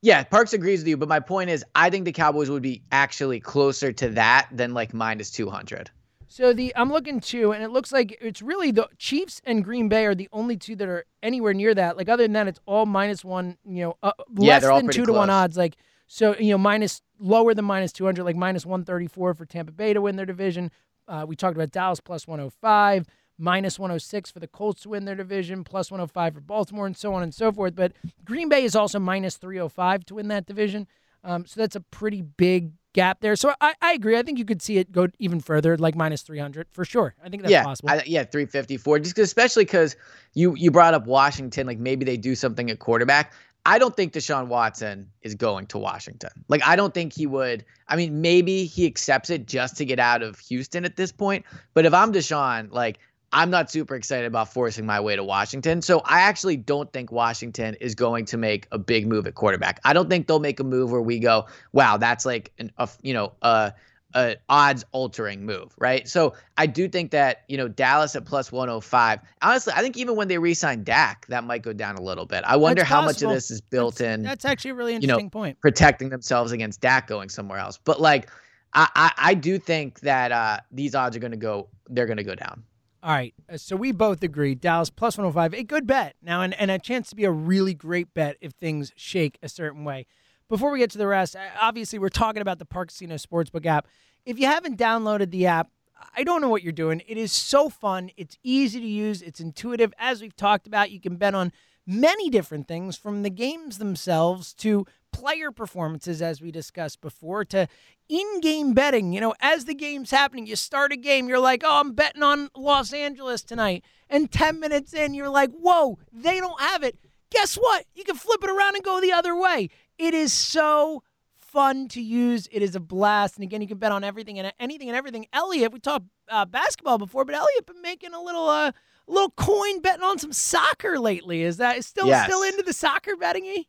Yeah, 0.03 0.23
Parx 0.23 0.53
agrees 0.53 0.81
with 0.81 0.89
you, 0.89 0.97
but 0.97 1.09
my 1.09 1.19
point 1.19 1.51
is 1.51 1.65
I 1.75 1.91
think 1.91 2.05
the 2.05 2.13
Cowboys 2.13 2.49
would 2.49 2.63
be 2.63 2.83
actually 2.93 3.41
closer 3.41 3.93
to 3.93 4.11
that 4.11 4.49
than 4.53 4.73
like 4.73 4.95
minus 4.95 5.33
two 5.33 5.51
hundred. 5.51 5.91
So 6.29 6.53
the 6.53 6.73
I'm 6.77 6.93
looking 6.93 7.19
too, 7.19 7.53
and 7.53 7.65
it 7.65 7.71
looks 7.71 7.91
like 7.93 8.17
it's 8.21 8.43
really 8.43 8.71
the 8.71 8.89
Chiefs 8.99 9.41
and 9.45 9.65
Green 9.65 9.89
Bay 9.89 10.07
are 10.07 10.15
the 10.15 10.29
only 10.33 10.57
two 10.57 10.77
that 10.77 10.87
are 10.89 11.07
anywhere 11.23 11.55
near 11.55 11.75
that. 11.75 11.97
Like 11.97 12.09
other 12.09 12.23
than 12.25 12.35
that, 12.35 12.47
it's 12.47 12.61
all 12.67 12.87
minus 12.87 13.25
one. 13.25 13.57
You 13.65 13.85
know, 13.85 13.97
uh, 14.03 14.13
yeah, 14.39 14.59
less 14.59 14.63
than 14.63 14.89
two 14.89 15.05
close. 15.05 15.07
to 15.07 15.13
one 15.15 15.31
odds. 15.31 15.57
Like 15.57 15.77
so, 16.07 16.37
you 16.39 16.51
know, 16.51 16.59
minus 16.59 17.03
lower 17.19 17.55
than 17.55 17.65
minus 17.65 17.93
200, 17.93 18.25
like 18.25 18.37
minus 18.37 18.65
134 18.65 19.35
for 19.35 19.47
Tampa 19.47 19.73
Bay 19.73 19.93
to 19.93 20.01
win 20.01 20.17
their 20.17 20.27
division. 20.27 20.71
Uh, 21.09 21.25
we 21.27 21.37
talked 21.37 21.57
about 21.57 21.71
Dallas 21.71 22.01
plus 22.01 22.27
105, 22.27 23.07
minus 23.39 23.79
106 23.79 24.31
for 24.31 24.41
the 24.41 24.49
Colts 24.49 24.83
to 24.83 24.91
win 24.91 25.05
their 25.05 25.15
division, 25.15 25.65
plus 25.65 25.91
105 25.91 26.35
for 26.35 26.41
Baltimore, 26.41 26.87
and 26.87 26.97
so 26.97 27.15
on 27.15 27.23
and 27.23 27.35
so 27.35 27.53
forth. 27.53 27.75
But 27.75 27.93
Green 28.25 28.49
Bay 28.49 28.65
is 28.65 28.75
also 28.75 28.99
minus 28.99 29.37
305 29.37 30.05
to 30.07 30.15
win 30.17 30.29
that 30.29 30.47
division. 30.47 30.87
Um, 31.25 31.45
so 31.45 31.61
that's 31.61 31.77
a 31.77 31.81
pretty 31.81 32.23
big 32.23 32.73
gap 32.93 33.21
there. 33.21 33.37
So 33.37 33.53
I, 33.61 33.75
I 33.83 33.93
agree. 33.93 34.17
I 34.17 34.23
think 34.23 34.39
you 34.39 34.45
could 34.45 34.63
see 34.63 34.79
it 34.79 34.93
go 34.93 35.09
even 35.19 35.41
further, 35.41 35.77
like 35.77 35.95
minus 35.97 36.23
300 36.23 36.69
for 36.71 36.85
sure. 36.85 37.15
I 37.23 37.29
think 37.29 37.43
that's 37.43 37.51
yeah, 37.51 37.65
possible. 37.65 37.91
I, 37.91 38.03
yeah, 38.07 38.25
354. 38.25 39.01
Just 39.01 39.19
especially 39.19 39.65
because 39.65 39.97
you 40.35 40.55
you 40.57 40.71
brought 40.71 40.95
up 40.95 41.07
Washington, 41.07 41.67
like 41.67 41.79
maybe 41.79 42.05
they 42.05 42.17
do 42.17 42.35
something 42.35 42.71
at 42.71 42.79
quarterback. 42.79 43.33
I 43.67 43.79
don't 43.81 43.97
think 43.97 44.13
Deshaun 44.13 44.47
Watson 44.47 45.11
is 45.23 45.35
going 45.35 45.67
to 45.67 45.79
Washington. 45.79 46.31
Like, 46.47 46.63
I 46.65 46.77
don't 46.77 46.95
think 46.95 47.13
he 47.13 47.27
would. 47.27 47.65
I 47.89 47.97
mean, 47.97 48.21
maybe 48.21 48.65
he 48.65 48.87
accepts 48.87 49.29
it 49.29 49.47
just 49.47 49.77
to 49.79 49.85
get 49.85 49.99
out 49.99 50.23
of 50.23 50.39
Houston 50.39 50.85
at 50.85 50.95
this 50.95 51.11
point. 51.11 51.45
But 51.75 51.85
if 51.85 51.93
I'm 51.93 52.13
Deshaun, 52.13 52.71
like, 52.71 52.99
I'm 53.33 53.51
not 53.51 53.69
super 53.69 53.97
excited 53.97 54.25
about 54.25 54.53
forcing 54.53 54.87
my 54.87 55.01
way 55.01 55.17
to 55.17 55.25
Washington. 55.25 55.83
So 55.83 56.01
I 56.05 56.21
actually 56.21 56.57
don't 56.57 56.93
think 56.93 57.11
Washington 57.11 57.75
is 57.81 57.97
going 57.97 58.25
to 58.27 58.37
make 58.37 58.69
a 58.71 58.79
big 58.79 59.09
move 59.09 59.27
at 59.27 59.35
quarterback. 59.35 59.81
I 59.85 59.93
don't 59.93 60.09
think 60.09 60.29
they'll 60.29 60.39
make 60.39 60.61
a 60.61 60.65
move 60.65 60.93
where 60.93 61.03
we 61.03 61.19
go, 61.19 61.47
wow, 61.73 61.97
that's 61.97 62.25
like 62.25 62.53
an, 62.61 62.71
a, 62.79 62.89
you 63.03 63.15
know, 63.15 63.33
a 63.43 63.73
a 64.17 64.37
odds 64.49 64.85
altering 64.93 65.45
move, 65.45 65.75
right? 65.79 66.09
So 66.09 66.35
I 66.57 66.67
do 66.67 66.89
think 66.89 67.11
that, 67.11 67.45
you 67.49 67.57
know, 67.57 67.69
Dallas 67.69 68.17
at 68.17 68.25
plus 68.25 68.51
105. 68.51 69.21
Honestly, 69.43 69.73
I 69.77 69.83
think 69.83 69.97
even 69.97 70.17
when 70.17 70.27
they 70.27 70.39
re-sign 70.39 70.83
Dak, 70.83 71.27
that 71.27 71.45
might 71.45 71.63
go 71.63 71.73
down 71.73 71.97
a 71.97 72.03
little 72.03 72.25
bit. 72.25 72.43
I 72.45 72.57
wonder 72.57 72.83
how 72.83 73.03
much 73.03 73.23
of 73.23 73.31
this 73.31 73.51
is 73.51 73.61
built 73.61 73.97
that's, 73.97 74.15
in. 74.15 74.23
That's 74.23 74.45
actually 74.45 74.73
a 74.73 74.75
really 74.75 74.95
interesting 74.95 75.19
you 75.19 75.25
know, 75.25 75.31
point. 75.31 75.61
Protecting 75.61 76.09
themselves 76.09 76.53
against 76.53 76.81
Dak 76.81 77.07
going 77.07 77.29
somewhere 77.29 77.59
else. 77.59 77.79
But 77.79 78.01
like 78.01 78.31
I 78.73 78.89
I, 78.95 79.13
I 79.19 79.35
do 79.35 79.59
think 79.59 80.01
that 80.01 80.33
uh, 80.33 80.61
these 80.73 80.95
odds 80.95 81.15
are 81.15 81.21
going 81.21 81.33
to 81.33 81.37
go 81.37 81.69
they're 81.89 82.07
going 82.07 82.17
to 82.17 82.25
go 82.25 82.35
down. 82.35 82.65
All 83.03 83.13
right. 83.13 83.35
Uh, 83.49 83.57
so 83.57 83.77
we 83.77 83.93
both 83.93 84.23
agree 84.23 84.55
Dallas 84.55 84.91
plus 84.91 85.17
105, 85.17 85.55
a 85.55 85.63
good 85.63 85.87
bet. 85.87 86.17
Now 86.23 86.41
and, 86.41 86.55
and 86.55 86.71
a 86.71 86.79
chance 86.79 87.11
to 87.11 87.17
be 87.17 87.25
a 87.25 87.31
really 87.31 87.75
great 87.75 88.15
bet 88.15 88.37
if 88.41 88.53
things 88.53 88.93
shake 88.97 89.39
a 89.43 89.49
certain 89.49 89.85
way. 89.85 90.07
Before 90.49 90.71
we 90.71 90.79
get 90.79 90.91
to 90.91 90.99
the 90.99 91.09
rest, 91.09 91.35
obviously 91.61 91.99
we're 91.99 92.09
talking 92.09 92.41
about 92.41 92.61
the 92.61 92.65
Park 92.65 92.89
Casino 92.89 93.17
Sportsbook 93.17 93.67
app. 93.67 93.89
If 94.25 94.39
you 94.39 94.47
haven't 94.47 94.79
downloaded 94.79 95.31
the 95.33 95.47
app, 95.47 95.71
I 96.17 96.23
don't 96.23 96.41
know 96.41 96.49
what 96.49 96.63
you're 96.63 96.73
doing. 96.73 97.03
It 97.09 97.19
is 97.19 97.33
so 97.33 97.69
fun. 97.69 98.11
It's 98.17 98.39
easy 98.45 98.81
to 98.81 98.87
use. 98.87 99.23
It's 99.23 99.41
intuitive. 99.41 99.93
As 99.99 100.21
we've 100.21 100.37
talked 100.37 100.69
about, 100.69 100.93
you 100.93 101.01
can 101.01 101.17
bet 101.17 101.35
on 101.35 101.53
many 101.85 102.31
different 102.31 102.69
things 102.69 102.97
from 102.97 103.25
the 103.25 103.31
games 103.31 103.79
themselves 103.79 104.55
to 104.55 104.87
player 105.13 105.51
performances, 105.51 106.23
as 106.23 106.41
we 106.41 106.53
discussed 106.53 107.01
before, 107.01 107.45
to 107.47 107.67
in 108.09 108.41
game 108.41 108.73
betting. 108.73 109.13
You 109.13 109.21
know, 109.21 109.35
as 109.41 109.65
the 109.65 109.75
game's 109.75 110.13
happening, 110.13 110.47
you 110.47 110.55
start 110.55 110.93
a 110.93 110.97
game, 110.97 111.29
you're 111.29 111.41
like, 111.41 111.63
oh, 111.65 111.81
I'm 111.81 111.93
betting 111.93 112.23
on 112.23 112.51
Los 112.57 112.93
Angeles 112.93 113.43
tonight. 113.43 113.83
And 114.09 114.31
10 114.31 114.61
minutes 114.61 114.93
in, 114.93 115.13
you're 115.15 115.31
like, 115.31 115.51
whoa, 115.51 115.99
they 116.13 116.39
don't 116.39 116.61
have 116.61 116.85
it. 116.85 116.99
Guess 117.31 117.57
what? 117.57 117.87
You 117.95 118.05
can 118.05 118.15
flip 118.15 118.45
it 118.45 118.51
around 118.51 118.77
and 118.77 118.85
go 118.85 119.01
the 119.01 119.13
other 119.13 119.35
way. 119.35 119.71
It 119.99 120.15
is 120.15 120.33
so 120.33 121.03
fun 121.37 121.89
to 121.89 122.03
use. 122.03 122.49
It 122.53 122.63
is 122.63 122.75
a 122.77 122.81
blast. 122.81 123.37
And 123.37 123.45
again, 123.45 123.63
you 123.63 123.69
can 123.69 123.79
bet 123.79 123.93
on 123.93 124.05
everything 124.05 124.39
and 124.39 124.53
anything 124.61 124.89
and 124.89 124.97
everything. 124.97 125.27
Elliot, 125.33 125.73
we 125.73 125.81
talked 125.81 126.07
uh, 126.29 126.45
basketball 126.45 126.99
before, 126.99 127.25
but 127.25 127.35
Elliot 127.35 127.67
been 127.67 127.81
making 127.83 128.13
a 128.13 128.21
little 128.21 128.49
uh, 128.49 128.73
little 129.07 129.31
coin 129.31 129.81
betting 129.81 130.03
on 130.03 130.19
some 130.19 130.33
soccer 130.33 130.99
lately. 130.99 131.43
Is 131.43 131.57
that 131.59 131.79
is 131.79 131.87
still 131.87 132.09
yes. 132.09 132.27
still 132.27 132.43
into 132.43 132.63
the 132.63 132.73
soccer 132.73 133.17
betting? 133.17 133.65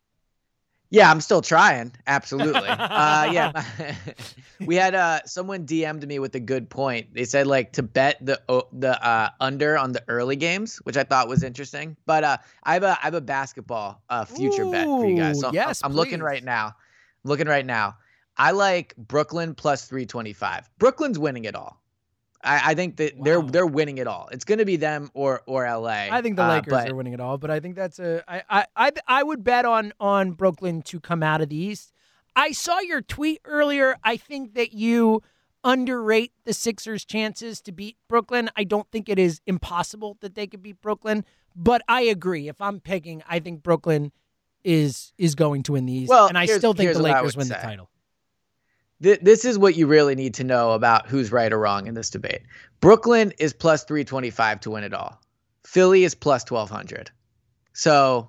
Yeah, 0.90 1.10
I'm 1.10 1.20
still 1.20 1.42
trying. 1.42 1.92
Absolutely. 2.06 2.68
uh, 2.68 3.30
yeah, 3.30 3.64
we 4.64 4.74
had 4.74 4.94
uh, 4.94 5.20
someone 5.26 5.66
DM'd 5.66 6.06
me 6.06 6.18
with 6.18 6.34
a 6.34 6.40
good 6.40 6.70
point. 6.70 7.12
They 7.12 7.24
said 7.24 7.46
like 7.46 7.72
to 7.74 7.82
bet 7.82 8.16
the 8.24 8.40
the 8.72 9.06
uh, 9.06 9.30
under 9.40 9.76
on 9.76 9.92
the 9.92 10.02
early 10.08 10.36
games, 10.36 10.76
which 10.84 10.96
I 10.96 11.04
thought 11.04 11.28
was 11.28 11.42
interesting. 11.42 11.96
But 12.06 12.24
uh, 12.24 12.36
I 12.62 12.74
have 12.74 12.82
a 12.82 12.98
I 13.00 13.04
have 13.04 13.14
a 13.14 13.20
basketball 13.20 14.02
uh, 14.08 14.24
future 14.24 14.64
Ooh, 14.64 14.72
bet 14.72 14.86
for 14.86 15.06
you 15.06 15.16
guys. 15.16 15.40
So 15.40 15.50
yes, 15.52 15.82
I'm, 15.82 15.90
I'm 15.90 15.96
looking 15.96 16.20
right 16.20 16.42
now. 16.42 16.66
I'm 17.24 17.28
looking 17.28 17.48
right 17.48 17.66
now. 17.66 17.96
I 18.38 18.52
like 18.52 18.94
Brooklyn 18.96 19.54
plus 19.54 19.84
325. 19.86 20.70
Brooklyn's 20.78 21.18
winning 21.18 21.44
it 21.44 21.56
all. 21.56 21.82
I, 22.42 22.70
I 22.70 22.74
think 22.74 22.96
that 22.96 23.16
wow. 23.16 23.24
they're 23.24 23.42
they're 23.42 23.66
winning 23.66 23.98
it 23.98 24.06
all. 24.06 24.28
It's 24.30 24.44
going 24.44 24.58
to 24.58 24.64
be 24.64 24.76
them 24.76 25.10
or 25.14 25.42
or 25.46 25.64
LA. 25.64 26.08
I 26.10 26.22
think 26.22 26.36
the 26.36 26.44
uh, 26.44 26.48
Lakers 26.48 26.72
uh, 26.72 26.76
but, 26.76 26.90
are 26.90 26.94
winning 26.94 27.12
it 27.12 27.20
all, 27.20 27.38
but 27.38 27.50
I 27.50 27.60
think 27.60 27.74
that's 27.74 27.98
a 27.98 28.22
I, 28.28 28.42
I 28.48 28.66
I 28.76 28.92
I 29.06 29.22
would 29.22 29.42
bet 29.42 29.64
on 29.64 29.92
on 29.98 30.32
Brooklyn 30.32 30.82
to 30.82 31.00
come 31.00 31.22
out 31.22 31.40
of 31.40 31.48
the 31.48 31.56
East. 31.56 31.92
I 32.36 32.52
saw 32.52 32.78
your 32.80 33.00
tweet 33.00 33.40
earlier. 33.44 33.96
I 34.04 34.16
think 34.16 34.54
that 34.54 34.72
you 34.72 35.22
underrate 35.64 36.32
the 36.44 36.52
Sixers' 36.52 37.04
chances 37.04 37.60
to 37.62 37.72
beat 37.72 37.96
Brooklyn. 38.08 38.48
I 38.56 38.62
don't 38.62 38.88
think 38.92 39.08
it 39.08 39.18
is 39.18 39.40
impossible 39.46 40.16
that 40.20 40.36
they 40.36 40.46
could 40.46 40.62
beat 40.62 40.80
Brooklyn, 40.80 41.24
but 41.56 41.82
I 41.88 42.02
agree. 42.02 42.48
If 42.48 42.60
I'm 42.60 42.78
picking, 42.78 43.22
I 43.28 43.40
think 43.40 43.64
Brooklyn 43.64 44.12
is 44.62 45.12
is 45.18 45.34
going 45.34 45.64
to 45.64 45.72
win 45.72 45.86
the 45.86 45.92
East, 45.92 46.10
well, 46.10 46.28
and 46.28 46.38
I 46.38 46.46
still 46.46 46.74
think 46.74 46.92
the 46.92 47.02
Lakers 47.02 47.36
win 47.36 47.46
say. 47.46 47.54
the 47.54 47.60
title 47.60 47.90
this 49.00 49.44
is 49.44 49.58
what 49.58 49.76
you 49.76 49.86
really 49.86 50.14
need 50.14 50.34
to 50.34 50.44
know 50.44 50.72
about 50.72 51.06
who's 51.06 51.30
right 51.30 51.52
or 51.52 51.58
wrong 51.58 51.86
in 51.86 51.94
this 51.94 52.10
debate. 52.10 52.42
Brooklyn 52.80 53.32
is 53.38 53.52
plus 53.52 53.84
325 53.84 54.60
to 54.60 54.70
win 54.70 54.84
it 54.84 54.92
all. 54.92 55.20
Philly 55.64 56.04
is 56.04 56.14
plus 56.14 56.48
1200. 56.48 57.10
So, 57.72 58.28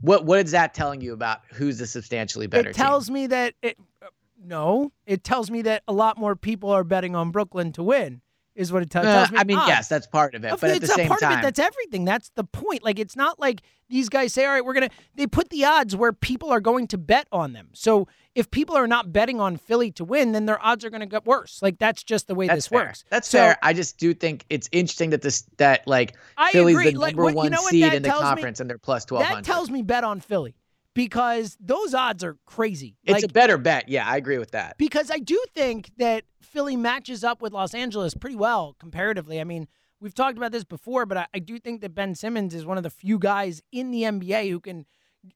what 0.00 0.24
what 0.24 0.44
is 0.44 0.52
that 0.52 0.74
telling 0.74 1.00
you 1.00 1.12
about 1.12 1.40
who's 1.52 1.78
the 1.78 1.86
substantially 1.86 2.46
better 2.46 2.70
It 2.70 2.76
tells 2.76 3.06
team? 3.06 3.14
me 3.14 3.26
that 3.28 3.54
it 3.62 3.76
uh, 4.02 4.06
no, 4.42 4.92
it 5.06 5.24
tells 5.24 5.50
me 5.50 5.62
that 5.62 5.82
a 5.88 5.92
lot 5.92 6.16
more 6.16 6.36
people 6.36 6.70
are 6.70 6.84
betting 6.84 7.14
on 7.16 7.30
Brooklyn 7.30 7.72
to 7.72 7.82
win 7.82 8.20
is 8.58 8.72
what 8.72 8.82
it 8.82 8.90
t- 8.90 8.98
uh, 8.98 9.02
tells 9.02 9.30
me. 9.30 9.38
I 9.38 9.44
mean, 9.44 9.56
odds. 9.56 9.68
yes, 9.68 9.88
that's 9.88 10.06
part 10.06 10.34
of 10.34 10.44
it, 10.44 10.50
but 10.60 10.70
it's 10.70 10.76
at 10.76 10.80
the 10.80 10.86
same 10.88 11.08
part 11.08 11.20
time, 11.20 11.32
of 11.32 11.38
it. 11.38 11.42
That's 11.42 11.58
everything. 11.58 12.04
That's 12.04 12.30
the 12.34 12.44
point. 12.44 12.82
Like, 12.82 12.98
it's 12.98 13.16
not 13.16 13.38
like 13.38 13.62
these 13.88 14.08
guys 14.08 14.32
say, 14.34 14.44
"All 14.44 14.52
right, 14.52 14.64
we're 14.64 14.74
gonna." 14.74 14.90
They 15.14 15.26
put 15.26 15.48
the 15.50 15.64
odds 15.64 15.94
where 15.96 16.12
people 16.12 16.50
are 16.50 16.60
going 16.60 16.88
to 16.88 16.98
bet 16.98 17.28
on 17.32 17.52
them. 17.52 17.68
So 17.72 18.08
if 18.34 18.50
people 18.50 18.76
are 18.76 18.86
not 18.86 19.12
betting 19.12 19.40
on 19.40 19.56
Philly 19.56 19.90
to 19.92 20.04
win, 20.04 20.32
then 20.32 20.46
their 20.46 20.64
odds 20.64 20.84
are 20.84 20.90
going 20.90 21.00
to 21.00 21.06
get 21.06 21.24
worse. 21.24 21.60
Like 21.62 21.78
that's 21.78 22.02
just 22.02 22.26
the 22.26 22.34
way 22.34 22.48
this 22.48 22.68
fair. 22.68 22.80
works. 22.80 23.04
That's 23.10 23.28
so, 23.28 23.38
fair. 23.38 23.58
I 23.62 23.72
just 23.72 23.98
do 23.98 24.12
think 24.12 24.44
it's 24.50 24.68
interesting 24.72 25.10
that 25.10 25.22
this 25.22 25.42
that 25.56 25.86
like 25.86 26.16
I 26.36 26.52
Philly's 26.52 26.76
agree. 26.76 26.92
the 26.92 26.98
like, 26.98 27.16
number 27.16 27.24
what, 27.24 27.34
one 27.34 27.44
you 27.44 27.50
know 27.50 27.62
seed 27.68 27.92
in 27.92 28.02
the 28.02 28.10
conference 28.10 28.58
me? 28.58 28.64
and 28.64 28.70
they're 28.70 28.78
plus 28.78 29.04
twelve 29.04 29.24
hundred. 29.24 29.44
That 29.44 29.44
tells 29.44 29.70
me 29.70 29.82
bet 29.82 30.04
on 30.04 30.20
Philly 30.20 30.54
because 30.94 31.56
those 31.60 31.94
odds 31.94 32.24
are 32.24 32.36
crazy. 32.44 32.96
It's 33.04 33.22
like, 33.22 33.24
a 33.24 33.32
better 33.32 33.56
bet. 33.56 33.88
Yeah, 33.88 34.04
I 34.04 34.16
agree 34.16 34.38
with 34.38 34.50
that. 34.50 34.78
Because 34.78 35.10
I 35.12 35.18
do 35.18 35.40
think 35.54 35.90
that 35.98 36.24
Philly 36.48 36.76
matches 36.76 37.22
up 37.24 37.42
with 37.42 37.52
Los 37.52 37.74
Angeles 37.74 38.14
pretty 38.14 38.36
well 38.36 38.74
comparatively. 38.78 39.40
I 39.40 39.44
mean, 39.44 39.68
we've 40.00 40.14
talked 40.14 40.36
about 40.36 40.52
this 40.52 40.64
before, 40.64 41.06
but 41.06 41.18
I, 41.18 41.26
I 41.34 41.38
do 41.38 41.58
think 41.58 41.80
that 41.80 41.94
Ben 41.94 42.14
Simmons 42.14 42.54
is 42.54 42.66
one 42.66 42.76
of 42.76 42.82
the 42.82 42.90
few 42.90 43.18
guys 43.18 43.62
in 43.72 43.90
the 43.90 44.02
NBA 44.02 44.50
who 44.50 44.60
can 44.60 44.86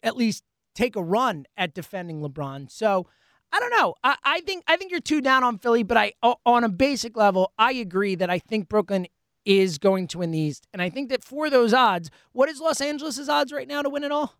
at 0.03 0.17
least 0.17 0.45
take 0.75 0.97
a 0.97 1.03
run 1.03 1.45
at 1.57 1.75
defending 1.75 2.21
LeBron. 2.21 2.71
So 2.71 3.07
I 3.53 3.61
don't 3.61 3.71
know. 3.71 3.95
I, 4.03 4.17
I 4.25 4.41
think 4.41 4.65
I 4.67 4.77
think 4.77 4.91
you're 4.91 5.01
too 5.01 5.21
down 5.21 5.45
on 5.45 5.59
Philly, 5.59 5.83
but 5.83 5.97
I 5.97 6.13
on 6.23 6.65
a 6.65 6.69
basic 6.69 7.17
level, 7.17 7.53
I 7.59 7.73
agree 7.73 8.15
that 8.15 8.31
I 8.31 8.39
think 8.39 8.69
Brooklyn 8.69 9.07
is 9.45 9.79
going 9.79 10.07
to 10.09 10.19
win 10.19 10.31
the 10.31 10.39
East, 10.39 10.67
and 10.73 10.81
I 10.81 10.89
think 10.89 11.11
that 11.11 11.25
for 11.25 11.51
those 11.51 11.75
odds, 11.75 12.11
what 12.31 12.49
is 12.49 12.61
Los 12.61 12.81
Angeles' 12.81 13.29
odds 13.29 13.53
right 13.53 13.69
now 13.69 13.83
to 13.83 13.91
win 13.91 14.05
it 14.05 14.13
all? 14.13 14.35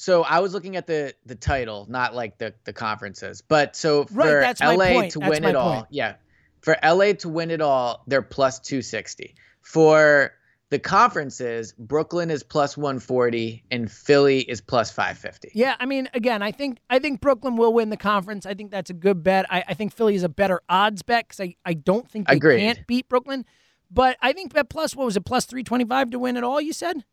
So 0.00 0.22
I 0.22 0.38
was 0.38 0.54
looking 0.54 0.76
at 0.76 0.86
the 0.86 1.12
the 1.26 1.34
title, 1.34 1.84
not 1.90 2.14
like 2.14 2.38
the 2.38 2.54
the 2.62 2.72
conferences. 2.72 3.42
But 3.42 3.74
so 3.74 4.04
for 4.04 4.14
right, 4.14 4.40
that's 4.40 4.60
LA 4.60 4.76
my 4.76 4.92
point. 4.92 5.12
to 5.12 5.18
that's 5.18 5.30
win 5.30 5.44
it 5.44 5.46
point. 5.46 5.56
all, 5.56 5.86
yeah. 5.90 6.14
For 6.60 6.76
LA 6.84 7.14
to 7.14 7.28
win 7.28 7.50
it 7.50 7.60
all, 7.60 8.04
they're 8.06 8.22
plus 8.22 8.60
260. 8.60 9.34
For 9.60 10.32
the 10.70 10.78
conferences, 10.78 11.72
Brooklyn 11.72 12.30
is 12.30 12.44
plus 12.44 12.76
140 12.76 13.64
and 13.72 13.90
Philly 13.90 14.40
is 14.40 14.60
plus 14.60 14.92
550. 14.92 15.50
Yeah, 15.54 15.74
I 15.80 15.86
mean, 15.86 16.08
again, 16.14 16.42
I 16.42 16.52
think 16.52 16.78
I 16.88 17.00
think 17.00 17.20
Brooklyn 17.20 17.56
will 17.56 17.72
win 17.72 17.90
the 17.90 17.96
conference. 17.96 18.46
I 18.46 18.54
think 18.54 18.70
that's 18.70 18.90
a 18.90 18.94
good 18.94 19.24
bet. 19.24 19.46
I, 19.50 19.64
I 19.66 19.74
think 19.74 19.92
Philly 19.92 20.14
is 20.14 20.22
a 20.22 20.28
better 20.28 20.60
odds 20.68 21.02
bet 21.02 21.26
because 21.26 21.40
I, 21.40 21.56
I 21.64 21.74
don't 21.74 22.08
think 22.08 22.28
they 22.28 22.36
Agreed. 22.36 22.60
can't 22.60 22.86
beat 22.86 23.08
Brooklyn. 23.08 23.44
But 23.90 24.16
I 24.22 24.32
think 24.32 24.52
that 24.52 24.68
plus 24.68 24.94
what 24.94 25.06
was 25.06 25.16
it 25.16 25.24
plus 25.24 25.44
three 25.44 25.64
twenty 25.64 25.84
five 25.84 26.10
to 26.10 26.20
win 26.20 26.36
it 26.36 26.44
all? 26.44 26.60
You 26.60 26.72
said. 26.72 27.04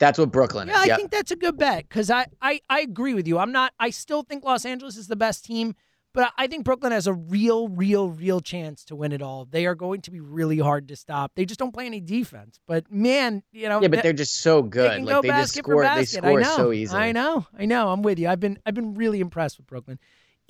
That's 0.00 0.18
what 0.18 0.32
Brooklyn 0.32 0.66
Yeah, 0.66 0.74
is. 0.74 0.80
I 0.80 0.86
Yep. 0.86 0.96
think 0.98 1.10
that's 1.12 1.30
a 1.30 1.36
good 1.36 1.56
bet 1.56 1.88
because 1.88 2.10
I, 2.10 2.26
I 2.42 2.60
I 2.68 2.80
agree 2.80 3.14
with 3.14 3.28
you. 3.28 3.38
I'm 3.38 3.52
not. 3.52 3.72
I 3.78 3.90
still 3.90 4.22
think 4.24 4.42
Los 4.42 4.64
Angeles 4.64 4.96
is 4.96 5.06
the 5.06 5.14
best 5.14 5.44
team, 5.44 5.74
but 6.14 6.32
I 6.38 6.46
think 6.48 6.64
Brooklyn 6.64 6.90
has 6.90 7.06
a 7.06 7.12
real, 7.12 7.68
real, 7.68 8.10
real 8.10 8.40
chance 8.40 8.82
to 8.86 8.96
win 8.96 9.12
it 9.12 9.20
all. 9.22 9.44
They 9.44 9.66
are 9.66 9.74
going 9.76 10.00
to 10.02 10.10
be 10.10 10.18
really 10.18 10.58
hard 10.58 10.88
to 10.88 10.96
stop. 10.96 11.32
They 11.36 11.44
just 11.44 11.60
don't 11.60 11.72
play 11.72 11.84
any 11.86 12.00
defense. 12.00 12.58
But 12.66 12.90
man, 12.90 13.42
you 13.52 13.68
know, 13.68 13.80
yeah, 13.82 13.88
but 13.88 14.02
they're 14.02 14.14
just 14.14 14.38
so 14.38 14.62
they 14.62 14.68
good. 14.70 14.90
can 14.96 15.04
like 15.04 15.14
go 15.16 15.22
they 15.22 15.28
just 15.28 15.54
score 15.54 15.82
they 15.84 16.04
score 16.06 16.38
I 16.38 16.42
know. 16.42 16.56
so 16.56 16.72
easily. 16.72 17.00
I 17.02 17.12
know. 17.12 17.46
I 17.56 17.66
know. 17.66 17.90
I'm 17.90 18.02
with 18.02 18.18
you. 18.18 18.28
I've 18.28 18.40
been 18.40 18.58
I've 18.64 18.74
been 18.74 18.94
really 18.94 19.20
impressed 19.20 19.58
with 19.58 19.66
Brooklyn. 19.66 19.98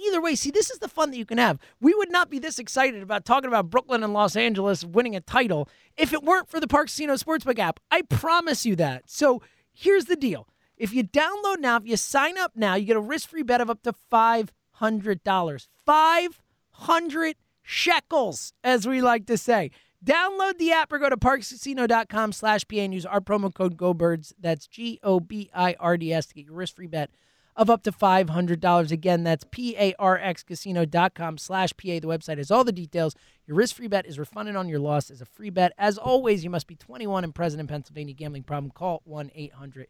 Either 0.07 0.21
way, 0.21 0.35
see, 0.35 0.51
this 0.51 0.71
is 0.71 0.79
the 0.79 0.89
fun 0.89 1.11
that 1.11 1.17
you 1.17 1.27
can 1.27 1.39
have. 1.39 1.59
We 1.81 1.95
would 1.95 2.11
not 2.11 2.31
be 2.31 2.39
this 2.39 2.59
excited 2.59 3.03
about 3.03 3.25
talking 3.25 3.49
about 3.49 3.71
Brooklyn 3.71 4.03
and 4.03 4.13
Los 4.13 4.37
Angeles 4.37 4.85
winning 4.85 5.15
a 5.15 5.21
title 5.21 5.69
if 5.97 6.13
it 6.13 6.23
weren't 6.23 6.49
for 6.49 6.61
the 6.61 6.69
Park 6.69 6.87
Casino 6.87 7.15
Sportsbook 7.15 7.59
app. 7.59 7.81
I 7.91 8.03
promise 8.03 8.65
you 8.65 8.77
that. 8.77 9.05
So 9.07 9.43
here's 9.73 10.07
the 10.07 10.17
deal. 10.17 10.49
If 10.77 10.95
you 10.95 11.05
download 11.05 11.59
now, 11.59 11.77
if 11.77 11.87
you 11.87 11.97
sign 11.97 12.39
up 12.39 12.53
now, 12.57 12.75
you 12.75 12.87
get 12.87 12.97
a 12.97 13.01
risk-free 13.01 13.43
bet 13.43 13.61
of 13.61 13.69
up 13.69 13.83
to 13.83 13.93
five 13.93 14.53
hundred 14.73 15.23
dollars. 15.23 15.69
Five 15.85 16.41
hundred 16.71 17.37
shekels, 17.63 18.55
as 18.65 18.89
we 18.89 19.03
like 19.03 19.27
to 19.27 19.37
say. 19.37 19.71
Download 20.03 20.57
the 20.57 20.73
app 20.73 20.91
or 20.91 20.99
go 20.99 21.11
to 21.11 21.19
parxcasino.com 21.19 22.33
slash 22.33 22.67
PA 22.67 22.77
and 22.77 22.95
use 22.95 23.05
our 23.05 23.21
promo 23.21 23.53
code 23.53 23.77
GoBirds. 23.77 24.33
That's 24.41 24.67
G 24.67 24.99
O 25.03 25.21
B 25.21 25.51
I 25.55 25.77
R 25.79 25.99
D 25.99 26.15
S 26.15 26.27
to 26.27 26.35
get 26.35 26.47
your 26.47 26.55
risk 26.55 26.77
free 26.77 26.87
bet 26.87 27.11
of 27.57 27.71
up 27.71 27.83
to 27.85 27.93
$500. 27.93 28.91
Again, 28.91 29.25
that's 29.25 29.45
P 29.51 29.77
A 29.79 29.95
R 29.99 30.19
X 30.19 30.43
casino.com 30.43 31.39
slash 31.39 31.71
PA. 31.71 32.01
The 32.01 32.01
website 32.03 32.39
has 32.39 32.51
all 32.51 32.65
the 32.65 32.73
details. 32.73 33.15
Your 33.47 33.57
risk 33.57 33.77
free 33.77 33.89
bet 33.89 34.07
is 34.07 34.19
refunded 34.19 34.57
on 34.57 34.69
your 34.69 34.79
loss 34.79 35.11
as 35.11 35.21
a 35.21 35.27
free 35.27 35.51
bet. 35.51 35.73
As 35.79 35.99
always, 35.99 36.45
you 36.45 36.51
must 36.51 36.67
be 36.67 36.77
21 36.77 37.25
and 37.25 37.35
present 37.35 37.61
in 37.61 37.67
Pennsylvania. 37.67 38.15
Gambling 38.15 38.45
problem, 38.45 38.71
call 38.71 39.03
1 39.05 39.31
800 39.35 39.89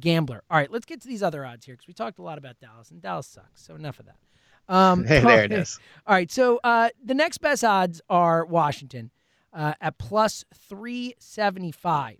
Gambler. 0.00 0.42
All 0.50 0.56
right, 0.56 0.70
let's 0.70 0.86
get 0.86 1.00
to 1.02 1.08
these 1.08 1.22
other 1.22 1.44
odds 1.44 1.66
here 1.66 1.74
because 1.74 1.88
we 1.88 1.94
talked 1.94 2.18
a 2.18 2.22
lot 2.22 2.38
about 2.38 2.60
Dallas, 2.60 2.90
and 2.90 3.02
Dallas 3.02 3.26
sucks. 3.26 3.62
So 3.62 3.74
enough 3.74 4.00
of 4.00 4.06
that. 4.06 4.16
Um, 4.74 5.04
Hey, 5.06 5.20
there 5.20 5.44
it 5.44 5.52
is. 5.52 5.78
all 6.06 6.14
right, 6.14 6.30
so 6.30 6.60
uh, 6.64 6.90
the 7.04 7.14
next 7.14 7.38
best 7.38 7.64
odds 7.64 8.00
are 8.08 8.44
Washington 8.46 9.10
uh, 9.52 9.74
at 9.80 9.98
plus 9.98 10.44
375 10.68 12.18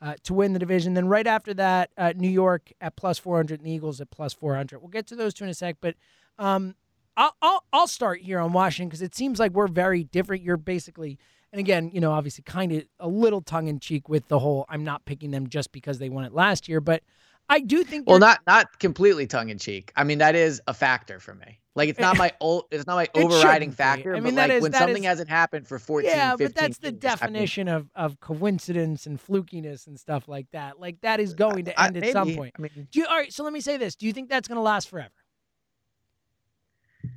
uh, 0.00 0.14
to 0.24 0.34
win 0.34 0.52
the 0.52 0.58
division. 0.58 0.94
Then 0.94 1.08
right 1.08 1.26
after 1.26 1.54
that, 1.54 1.90
uh, 1.96 2.12
New 2.16 2.30
York 2.30 2.72
at 2.80 2.96
plus 2.96 3.18
400 3.18 3.60
and 3.60 3.66
the 3.66 3.72
Eagles 3.72 4.00
at 4.00 4.10
plus 4.10 4.32
400. 4.32 4.78
We'll 4.78 4.88
get 4.88 5.06
to 5.08 5.16
those 5.16 5.34
two 5.34 5.44
in 5.44 5.50
a 5.50 5.54
sec, 5.54 5.76
but 5.80 5.94
um, 6.38 6.74
I'll, 7.16 7.34
I'll, 7.40 7.64
I'll 7.72 7.86
start 7.86 8.20
here 8.20 8.38
on 8.38 8.52
Washington 8.52 8.88
because 8.88 9.02
it 9.02 9.14
seems 9.14 9.38
like 9.38 9.52
we're 9.52 9.68
very 9.68 10.04
different. 10.04 10.42
You're 10.42 10.58
basically, 10.58 11.18
and 11.52 11.58
again, 11.58 11.90
you 11.92 12.00
know, 12.00 12.12
obviously 12.12 12.42
kind 12.42 12.72
of 12.72 12.84
a 13.00 13.08
little 13.08 13.40
tongue 13.40 13.68
in 13.68 13.80
cheek 13.80 14.08
with 14.08 14.28
the 14.28 14.38
whole 14.38 14.66
I'm 14.68 14.84
not 14.84 15.04
picking 15.06 15.30
them 15.30 15.48
just 15.48 15.72
because 15.72 15.98
they 15.98 16.08
won 16.08 16.24
it 16.24 16.34
last 16.34 16.68
year, 16.68 16.80
but 16.80 17.02
I 17.48 17.60
do 17.60 17.84
think 17.84 18.08
Well, 18.08 18.18
not 18.18 18.40
not 18.46 18.78
completely 18.78 19.26
tongue 19.26 19.50
in 19.50 19.58
cheek. 19.58 19.92
I 19.96 20.04
mean, 20.04 20.18
that 20.18 20.34
is 20.34 20.60
a 20.66 20.74
factor 20.74 21.20
for 21.20 21.34
me. 21.34 21.60
Like 21.76 21.90
it's 21.90 21.98
not 22.00 22.16
eh, 22.16 22.18
my 22.18 22.32
old, 22.40 22.64
it's 22.70 22.86
not 22.86 22.96
my 22.96 23.06
overriding 23.14 23.70
factor. 23.70 24.14
I 24.14 24.16
but 24.16 24.24
mean, 24.24 24.34
that 24.36 24.48
like 24.48 24.56
is- 24.56 24.62
when 24.62 24.72
something 24.72 25.04
is- 25.04 25.08
hasn't 25.08 25.28
happened 25.28 25.68
for 25.68 25.78
14, 25.78 26.10
yeah, 26.10 26.30
15 26.32 26.46
but 26.46 26.54
that's 26.54 26.78
the 26.78 26.86
years, 26.86 26.92
I 26.92 26.94
mean, 26.94 26.98
definition 27.34 27.68
of, 27.68 27.90
of 27.94 28.18
coincidence 28.18 29.06
and 29.06 29.20
flukiness 29.24 29.86
and 29.86 30.00
stuff 30.00 30.26
like 30.26 30.46
that. 30.52 30.80
Like 30.80 31.00
that 31.02 31.20
is 31.20 31.34
going 31.34 31.66
to 31.66 31.78
I- 31.80 31.88
end 31.88 31.98
at 31.98 32.12
some 32.12 32.34
point. 32.34 32.54
I 32.58 32.62
mean, 32.62 32.88
Do 32.90 32.98
you, 33.00 33.06
all 33.06 33.16
right, 33.16 33.32
so 33.32 33.44
let 33.44 33.52
me 33.52 33.60
say 33.60 33.76
this: 33.76 33.94
Do 33.94 34.06
you 34.06 34.12
think 34.14 34.30
that's 34.30 34.48
going 34.48 34.56
to 34.56 34.62
last 34.62 34.88
forever? 34.88 35.12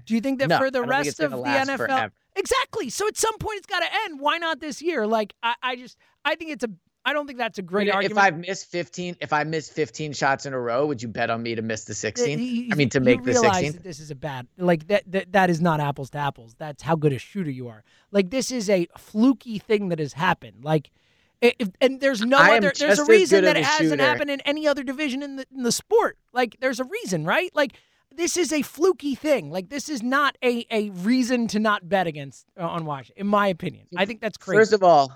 Do 0.06 0.14
you 0.14 0.22
think 0.22 0.40
that 0.40 0.50
no, 0.50 0.58
for 0.58 0.70
the 0.70 0.82
I 0.82 0.86
rest 0.88 1.20
of 1.20 1.32
the 1.32 1.38
NFL? 1.38 1.78
forever. 1.78 2.14
Exactly. 2.36 2.90
So 2.90 3.08
at 3.08 3.18
some 3.18 3.38
point 3.38 3.58
it's 3.58 3.66
got 3.68 3.80
to 3.80 3.88
end. 4.06 4.20
Why 4.20 4.38
not 4.38 4.60
this 4.60 4.82
year? 4.82 5.08
Like 5.08 5.34
I, 5.42 5.56
I 5.64 5.76
just 5.76 5.98
I 6.24 6.36
think 6.36 6.52
it's 6.52 6.64
a 6.64 6.70
I 7.10 7.14
don't 7.14 7.26
think 7.26 7.40
that's 7.40 7.58
a 7.58 7.64
great 7.64 7.90
argument. 7.90 8.12
If 8.12 8.24
I 8.24 8.30
miss 8.30 8.64
15, 8.64 9.18
if 9.20 9.34
I 9.34 9.44
miss 9.44 9.68
15 9.68 10.14
shots 10.14 10.46
in 10.46 10.54
a 10.54 10.60
row, 10.60 10.86
would 10.86 11.02
you 11.02 11.08
bet 11.08 11.32
on 11.32 11.42
me 11.42 11.56
to 11.56 11.64
miss 11.64 11.86
the 11.86 11.96
16? 11.96 12.70
I 12.72 12.76
mean, 12.76 12.90
to 12.90 13.00
make 13.00 13.24
the 13.24 13.32
realize 13.32 13.56
16. 13.56 13.72
that 13.72 13.84
this 13.84 14.00
is 14.00 14.12
a 14.12 14.16
bad 14.16 14.46
like 14.60 14.86
that, 14.90 15.12
that 15.12 15.32
that 15.32 15.50
is 15.50 15.60
not 15.60 15.80
apples 15.80 16.12
to 16.12 16.20
apples. 16.20 16.54
That's 16.60 16.84
how 16.84 16.96
good 16.96 17.12
a 17.12 17.18
shooter 17.18 17.50
you 17.50 17.68
are. 17.68 17.84
Like 18.12 18.30
this 18.30 18.52
is 18.52 18.70
a 18.70 18.88
fluky 18.96 19.58
thing 19.58 19.90
that 19.90 19.98
has 19.98 20.14
happened. 20.14 20.64
Like 20.64 20.92
if, 21.42 21.72
and 21.82 22.00
there's 22.00 22.22
no 22.22 22.38
other 22.38 22.72
there's 22.78 23.00
a 23.00 23.06
reason 23.06 23.44
that 23.44 23.56
of 23.56 23.62
it 23.62 23.66
hasn't 23.66 23.90
shooter. 23.90 24.04
happened 24.04 24.30
in 24.30 24.42
any 24.42 24.68
other 24.68 24.84
division 24.84 25.24
in 25.24 25.38
the 25.38 25.48
in 25.52 25.64
the 25.64 25.72
sport. 25.72 26.20
Like 26.32 26.58
there's 26.60 26.80
a 26.80 26.86
reason, 26.86 27.26
right? 27.26 27.50
Like 27.56 27.74
this 28.16 28.38
is 28.38 28.54
a 28.54 28.62
fluky 28.62 29.16
thing. 29.16 29.50
Like 29.50 29.70
this 29.70 29.90
is 29.90 30.04
not 30.04 30.38
a 30.44 30.68
a 30.70 30.92
reason 30.92 31.48
to 31.48 31.60
not 31.60 31.90
bet 31.90 32.06
against 32.06 32.46
uh, 32.56 32.68
on 32.68 32.86
Washington, 32.86 33.22
in 33.22 33.28
my 33.28 33.48
opinion. 33.48 33.88
I 33.98 34.06
think 34.06 34.22
that's 34.22 34.38
crazy. 34.38 34.60
First 34.60 34.74
of 34.74 34.84
all, 34.84 35.12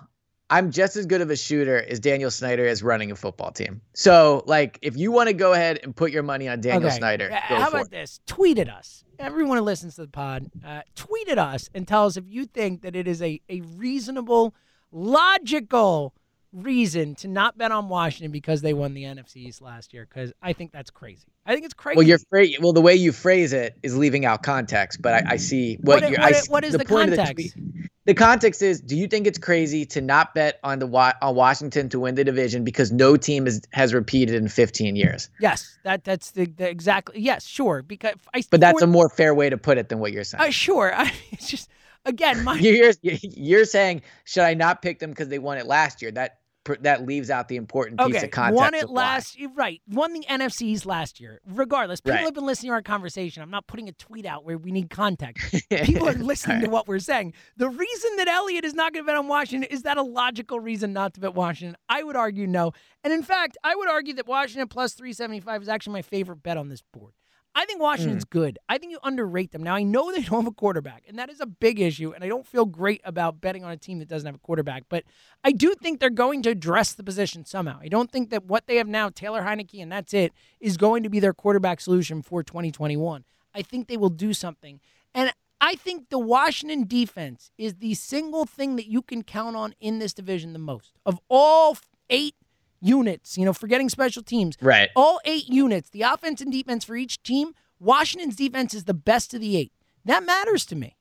I'm 0.49 0.71
just 0.71 0.95
as 0.95 1.05
good 1.05 1.21
of 1.21 1.31
a 1.31 1.35
shooter 1.35 1.81
as 1.83 1.99
Daniel 1.99 2.29
Snyder 2.29 2.65
is 2.65 2.83
running 2.83 3.11
a 3.11 3.15
football 3.15 3.51
team. 3.51 3.81
So, 3.93 4.43
like, 4.45 4.77
if 4.81 4.95
you 4.95 5.11
want 5.11 5.27
to 5.29 5.33
go 5.33 5.53
ahead 5.53 5.79
and 5.83 5.95
put 5.95 6.11
your 6.11 6.21
money 6.23 6.47
on 6.47 6.61
Daniel 6.61 6.87
Okay. 6.89 6.97
Snyder, 6.97 7.31
How 7.31 7.69
about 7.69 7.85
it. 7.85 7.91
this? 7.91 8.19
Tweet 8.27 8.59
at 8.59 8.69
us. 8.69 9.03
Everyone 9.19 9.57
who 9.57 9.63
listens 9.63 9.95
to 9.95 10.01
the 10.01 10.07
pod, 10.09 10.51
uh, 10.65 10.81
tweet 10.95 11.29
at 11.29 11.39
us 11.39 11.69
and 11.73 11.87
tell 11.87 12.05
us 12.05 12.17
if 12.17 12.25
you 12.27 12.45
think 12.45 12.81
that 12.81 12.95
it 12.95 13.07
is 13.07 13.21
a, 13.21 13.41
a 13.49 13.61
reasonable, 13.61 14.53
logical 14.91 16.13
reason 16.51 17.15
to 17.15 17.27
not 17.27 17.57
bet 17.57 17.71
on 17.71 17.89
Washington 17.89 18.31
because 18.31 18.61
they 18.61 18.73
won 18.73 18.93
the 18.93 19.03
NFC 19.03 19.37
East 19.37 19.61
last 19.61 19.91
year. 19.93 20.05
Because 20.07 20.33
I 20.41 20.53
think 20.53 20.71
that's 20.71 20.91
crazy. 20.91 21.27
I 21.45 21.53
think 21.53 21.65
it's 21.65 21.73
crazy. 21.73 21.97
Well, 21.97 22.05
you're 22.07 22.19
fra- 22.29 22.45
well. 22.61 22.73
The 22.73 22.81
way 22.81 22.95
you 22.95 23.11
phrase 23.11 23.53
it 23.53 23.75
is 23.81 23.97
leaving 23.97 24.25
out 24.25 24.43
context, 24.43 25.01
but 25.01 25.13
I, 25.13 25.33
I 25.33 25.37
see 25.37 25.77
what, 25.81 25.95
What 25.95 26.03
i- 26.03 26.07
you're. 26.09 26.19
what 26.19 26.35
I 26.35 26.39
what 26.49 26.63
is 26.63 26.73
the 26.73 26.85
point 26.85 27.11
of 27.11 27.17
context? 27.17 27.55
The 28.05 28.13
context 28.13 28.61
is: 28.61 28.81
Do 28.81 28.97
you 28.97 29.07
think 29.07 29.27
it's 29.27 29.39
crazy 29.39 29.85
to 29.85 30.01
not 30.01 30.35
bet 30.35 30.59
on 30.63 30.79
the 30.79 31.15
on 31.21 31.35
Washington 31.35 31.87
to 31.89 31.99
win 31.99 32.15
the 32.15 32.23
division 32.23 32.63
because 32.63 32.91
no 32.91 33.15
team 33.15 33.47
is, 33.47 33.61
has 33.71 33.93
repeated 33.93 34.35
in 34.35 34.49
15 34.49 34.95
years? 34.95 35.29
yes, 35.39 35.77
that 35.83 36.03
that's 36.03 36.31
the, 36.31 36.45
the 36.45 36.69
exactly 36.69 37.21
yes, 37.21 37.45
sure. 37.45 37.81
Because 37.81 38.15
I 38.33 38.43
But 38.49 38.59
that's 38.59 38.81
a 38.81 38.87
more 38.87 39.09
fair 39.09 39.33
way 39.33 39.49
to 39.49 39.57
put 39.57 39.77
it 39.77 39.89
than 39.89 39.99
what 39.99 40.11
you're 40.11 40.25
saying. 40.25 40.43
uh, 40.43 40.49
sure. 40.51 40.93
I, 40.93 41.13
it's 41.31 41.49
just 41.49 41.69
again 42.05 42.43
my 42.43 42.55
you're 42.59 42.91
you're 43.01 43.65
saying 43.65 44.01
should 44.25 44.43
I 44.43 44.53
not 44.53 44.81
pick 44.81 44.99
them 44.99 45.11
because 45.11 45.29
they 45.29 45.39
won 45.39 45.57
it 45.57 45.65
last 45.65 46.01
year? 46.01 46.11
That 46.11 46.39
that 46.81 47.05
leaves 47.05 47.29
out 47.29 47.47
the 47.47 47.55
important 47.57 47.99
piece 47.99 48.15
Okay, 48.15 48.25
of 48.25 48.31
context. 48.31 48.57
won 48.57 48.73
it 48.73 48.83
of 48.85 48.89
why. 48.89 49.01
last 49.01 49.37
right. 49.55 49.81
Won 49.87 50.13
the 50.13 50.25
NFCs 50.29 50.85
last 50.85 51.19
year. 51.19 51.41
Regardless, 51.45 51.99
people 52.01 52.15
Right. 52.15 52.23
have 52.25 52.33
been 52.33 52.45
listening 52.45 52.69
to 52.69 52.73
our 52.73 52.81
conversation. 52.81 53.43
I'm 53.43 53.51
not 53.51 53.67
putting 53.67 53.89
a 53.89 53.91
tweet 53.93 54.25
out 54.25 54.45
where 54.45 54.57
we 54.57 54.71
need 54.71 54.89
context. 54.89 55.53
People 55.83 56.07
are 56.09 56.13
listening 56.13 56.61
to 56.61 56.69
what 56.69 56.87
we're 56.87 56.99
saying. 56.99 57.33
The 57.57 57.69
reason 57.69 58.15
that 58.17 58.27
Elliott 58.27 58.63
is 58.65 58.73
not 58.73 58.93
going 58.93 59.03
to 59.03 59.07
bet 59.07 59.17
on 59.17 59.27
Washington 59.27 59.67
is 59.71 59.81
that 59.83 59.97
a 59.97 60.01
logical 60.03 60.59
reason 60.59 60.93
not 60.93 61.13
to 61.15 61.19
bet 61.19 61.33
Washington? 61.35 61.75
I 61.89 62.03
would 62.03 62.15
argue 62.15 62.47
no. 62.47 62.71
And 63.03 63.11
in 63.11 63.23
fact, 63.23 63.57
I 63.63 63.75
would 63.75 63.89
argue 63.89 64.13
that 64.15 64.27
Washington 64.27 64.67
plus 64.67 64.93
375 64.93 65.63
is 65.63 65.67
actually 65.69 65.93
my 65.93 66.01
favorite 66.01 66.43
bet 66.43 66.57
on 66.57 66.69
this 66.69 66.81
board. 66.93 67.13
I 67.55 67.65
think 67.65 67.77
hmm. 67.77 67.83
Washington's 67.83 68.25
good. 68.25 68.59
I 68.67 68.77
think 68.77 68.91
you 68.91 68.99
underrate 69.03 69.51
them. 69.51 69.63
Now, 69.63 69.75
I 69.75 69.83
know 69.83 70.11
they 70.11 70.21
don't 70.21 70.43
have 70.43 70.47
a 70.47 70.51
quarterback, 70.51 71.03
and 71.07 71.17
that 71.19 71.29
is 71.29 71.39
a 71.39 71.45
big 71.45 71.79
issue, 71.79 72.11
and 72.11 72.23
I 72.23 72.27
don't 72.27 72.45
feel 72.45 72.65
great 72.65 73.01
about 73.03 73.41
betting 73.41 73.63
on 73.63 73.71
a 73.71 73.77
team 73.77 73.99
that 73.99 74.07
doesn't 74.07 74.25
have 74.25 74.35
a 74.35 74.39
quarterback, 74.39 74.83
but 74.89 75.03
I 75.43 75.51
do 75.51 75.73
think 75.75 75.99
they're 75.99 76.09
going 76.09 76.41
to 76.43 76.49
address 76.49 76.93
the 76.93 77.03
position 77.03 77.45
somehow. 77.45 77.79
I 77.81 77.87
don't 77.87 78.11
think 78.11 78.29
that 78.29 78.45
what 78.45 78.67
they 78.67 78.77
have 78.77 78.87
now, 78.87 79.09
Taylor 79.09 79.43
Heinicke, 79.43 79.81
and 79.81 79.91
that's 79.91 80.13
it, 80.13 80.33
is 80.59 80.77
going 80.77 81.03
to 81.03 81.09
be 81.09 81.19
their 81.19 81.33
quarterback 81.33 81.81
solution 81.81 82.21
for 82.21 82.43
2021. 82.43 83.23
I 83.53 83.61
think 83.61 83.87
they 83.87 83.97
will 83.97 84.09
do 84.09 84.33
something. 84.33 84.79
And 85.13 85.31
I 85.61 85.75
think 85.75 86.09
the 86.09 86.19
Washington 86.19 86.85
defense 86.87 87.51
is 87.57 87.75
the 87.75 87.93
single 87.93 88.45
thing 88.45 88.75
that 88.75 88.87
you 88.87 89.01
can 89.01 89.23
count 89.23 89.55
on 89.55 89.75
in 89.79 89.99
this 89.99 90.13
division 90.13 90.53
the 90.53 90.59
most. 90.59 90.91
Of 91.05 91.19
all 91.29 91.77
eight 92.09 92.35
units, 92.83 93.37
you 93.37 93.45
know, 93.45 93.53
forgetting 93.53 93.89
special 93.89 94.21
teams, 94.21 94.57
Right. 94.61 94.89
all 94.95 95.19
eight 95.25 95.47
units, 95.47 95.89
the 95.89 96.01
offense 96.03 96.41
and 96.41 96.51
defense 96.51 96.83
for 96.85 96.95
each 96.95 97.23
team, 97.23 97.53
Washington's 97.79 98.35
defense 98.35 98.73
is 98.73 98.83
the 98.83 98.93
best 98.93 99.33
of 99.33 99.41
the 99.41 99.57
eight. 99.57 99.71
That 100.05 100.23
matters 100.23 100.65
to 100.67 100.75
me. 100.75 100.97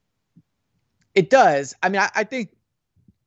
It 1.14 1.28
does. 1.30 1.74
I 1.82 1.88
mean, 1.88 2.00
I, 2.00 2.10
I 2.14 2.24
think 2.24 2.50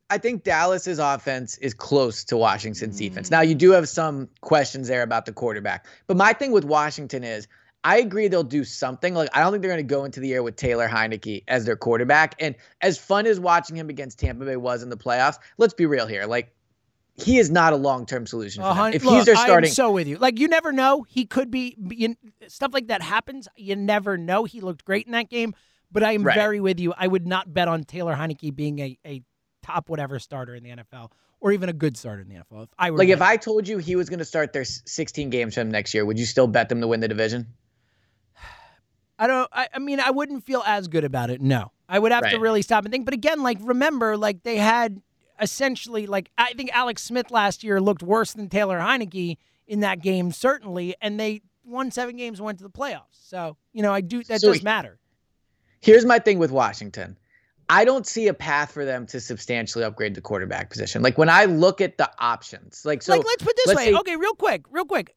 I 0.10 0.18
think 0.20 0.44
Dallas's 0.44 1.00
offense 1.00 1.58
is 1.60 1.74
close 1.74 2.24
to 2.26 2.38
Washington's 2.38 2.98
defense. 2.98 3.32
Now, 3.32 3.42
you 3.42 3.56
do 3.56 3.72
have 3.72 3.90
some 3.90 4.30
questions 4.42 4.88
there 4.88 5.02
about 5.02 5.26
the 5.26 5.34
quarterback. 5.34 5.88
But 6.06 6.16
my 6.16 6.32
thing 6.32 6.52
with 6.52 6.64
Washington 6.64 7.24
is 7.24 7.48
I 7.84 7.98
agree 7.98 8.28
they'll 8.28 8.44
do 8.44 8.64
something. 8.64 9.14
Like 9.14 9.30
I 9.34 9.42
don't 9.42 9.52
think 9.52 9.62
they're 9.62 9.72
going 9.72 9.86
to 9.86 9.94
go 9.94 10.06
into 10.06 10.20
the 10.20 10.28
year 10.28 10.44
with 10.44 10.56
Taylor 10.56 10.88
Heinicke 10.88 11.44
as 11.48 11.66
their 11.66 11.76
quarterback. 11.76 12.36
And 12.40 12.56
as 12.82 12.98
fun 12.98 13.26
as 13.28 13.40
watching 13.40 13.76
him 13.76 13.90
against 13.90 14.20
Tampa 14.20 14.46
Bay 14.46 14.56
was 14.58 14.82
in 14.84 14.90
the 14.90 14.98
playoffs, 14.98 15.38
let's 15.58 15.74
be 15.74 15.86
real 15.86 16.08
here. 16.08 16.26
Like 16.26 16.52
he 17.18 17.38
is 17.40 17.50
not 17.50 17.72
a 17.74 17.78
solution. 18.28 18.62
A 18.62 18.68
them. 18.68 18.76
hun- 18.76 18.94
If 18.94 19.04
Look, 19.04 19.16
he's 19.16 19.26
their 19.26 19.36
starting, 19.36 19.72
so 19.72 19.92
with 19.92 20.08
you. 20.08 20.18
Like 20.18 20.38
you 20.40 20.48
never 20.48 20.72
know. 20.72 21.04
He 21.04 21.26
could 21.26 21.50
be 21.50 21.76
you, 21.90 22.16
stuff 22.48 22.74
like 22.74 22.88
that 22.88 23.02
happens. 23.02 23.48
You 23.56 23.76
never 23.76 24.18
know. 24.18 24.44
He 24.44 24.60
looked 24.62 24.84
great 24.84 25.06
in 25.06 25.14
that 25.14 25.30
game, 25.30 25.56
But 25.92 26.04
I 26.04 26.12
am 26.12 26.24
Right. 26.24 26.36
very 26.36 26.60
with 26.60 26.80
you. 26.80 26.94
I 26.98 27.08
would 27.08 27.26
not 27.26 27.54
bet 27.54 27.68
on 27.70 27.84
Taylor 27.86 28.16
Heinicke 28.16 28.54
being 28.54 28.80
a, 28.80 28.98
a 29.06 29.22
top 29.64 29.90
whatever 29.90 30.20
starter 30.20 30.54
in 30.56 30.64
the 30.64 30.72
NFL 30.72 31.12
or 31.40 31.54
even 31.54 31.70
a 31.70 31.74
good 31.74 31.96
starter 31.96 32.22
in 32.22 32.28
the 32.28 32.36
NFL. 32.36 32.64
If 32.64 32.70
I 32.78 32.92
were 32.92 32.98
Like 32.98 33.10
if. 33.10 33.22
I 33.22 33.38
told 33.38 33.68
you 33.68 33.78
he 33.78 33.96
was 33.96 34.10
going 34.10 34.20
to 34.20 34.26
start 34.26 34.52
their 34.52 34.66
16 34.66 35.30
games 35.30 35.54
from 35.56 35.72
next 35.72 35.94
year, 35.94 36.06
would 36.06 36.20
you 36.20 36.26
still 36.26 36.48
bet 36.48 36.68
them 36.70 36.82
to 36.82 36.88
win 36.88 37.00
the 37.00 37.08
division? 37.08 37.48
I 39.20 39.28
don't. 39.28 39.50
I, 39.54 39.70
I 39.74 39.80
mean, 39.80 40.00
I 40.02 40.12
wouldn't 40.12 40.44
feel 40.44 40.62
as 40.66 40.90
good 40.90 41.06
about 41.06 41.30
it. 41.30 41.42
No, 41.42 41.72
I 41.88 41.98
would 41.98 42.12
have 42.12 42.30
to 42.30 42.40
really 42.40 42.62
stop 42.62 42.84
and 42.84 42.92
think. 42.92 43.06
But 43.06 43.14
again, 43.14 43.42
like 43.42 43.58
remember, 43.62 44.18
like 44.18 44.44
they 44.44 44.58
had 44.58 45.02
essentially, 45.40 46.06
like 46.08 46.32
I 46.38 46.54
think 46.54 46.70
Alex 46.74 47.04
Smith 47.04 47.32
last 47.32 47.64
year 47.64 47.82
looked 47.82 48.04
worse 48.04 48.34
than 48.34 48.50
Taylor 48.50 48.80
Heinicke 48.80 49.38
in 49.68 49.80
that 49.82 50.02
game, 50.02 50.32
certainly, 50.32 50.96
and 51.02 51.20
they 51.20 51.42
won 51.64 51.92
seven 51.92 52.16
games 52.16 52.40
and 52.40 52.46
went 52.46 52.60
to 52.60 52.64
the 52.64 52.70
playoffs. 52.70 53.04
So 53.12 53.58
you 53.74 53.82
know, 53.82 53.92
I 53.92 54.02
do 54.02 54.24
that 54.24 54.42
So 54.42 54.54
does 54.54 54.64
matter. 54.64 55.00
Here's 55.82 56.06
my 56.06 56.20
thing 56.20 56.40
with 56.40 56.52
Washington. 56.52 57.18
I 57.68 57.84
don't 57.84 58.06
see 58.06 58.28
a 58.28 58.34
path 58.34 58.72
for 58.72 58.86
them 58.86 59.08
to 59.08 59.20
substantially 59.20 59.84
upgrade 59.84 60.14
the 60.14 60.22
quarterback 60.22 60.70
position. 60.70 61.02
Like 61.02 61.18
when 61.18 61.30
I 61.30 61.46
look 61.46 61.82
at 61.82 61.98
the 61.98 62.10
options, 62.20 62.84
like 62.86 63.02
so 63.02 63.14
like 63.14 63.26
let's 63.26 63.44
put 63.44 63.56
this 63.56 63.68
let's 63.68 63.78
way. 63.78 63.86
say- 63.92 63.98
okay, 63.98 64.16
real 64.16 64.34
quick, 64.34 64.66
real 64.70 64.86
quick. 64.86 65.16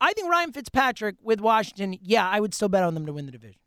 I 0.00 0.12
think 0.12 0.30
Ryan 0.30 0.52
Fitzpatrick 0.52 1.16
with 1.22 1.40
Washington. 1.40 1.98
Yeah, 2.02 2.28
I 2.28 2.40
would 2.40 2.52
still 2.52 2.68
bet 2.68 2.82
on 2.82 2.94
them 2.94 3.06
to 3.06 3.12
win 3.12 3.26
the 3.26 3.32
division. 3.32 3.60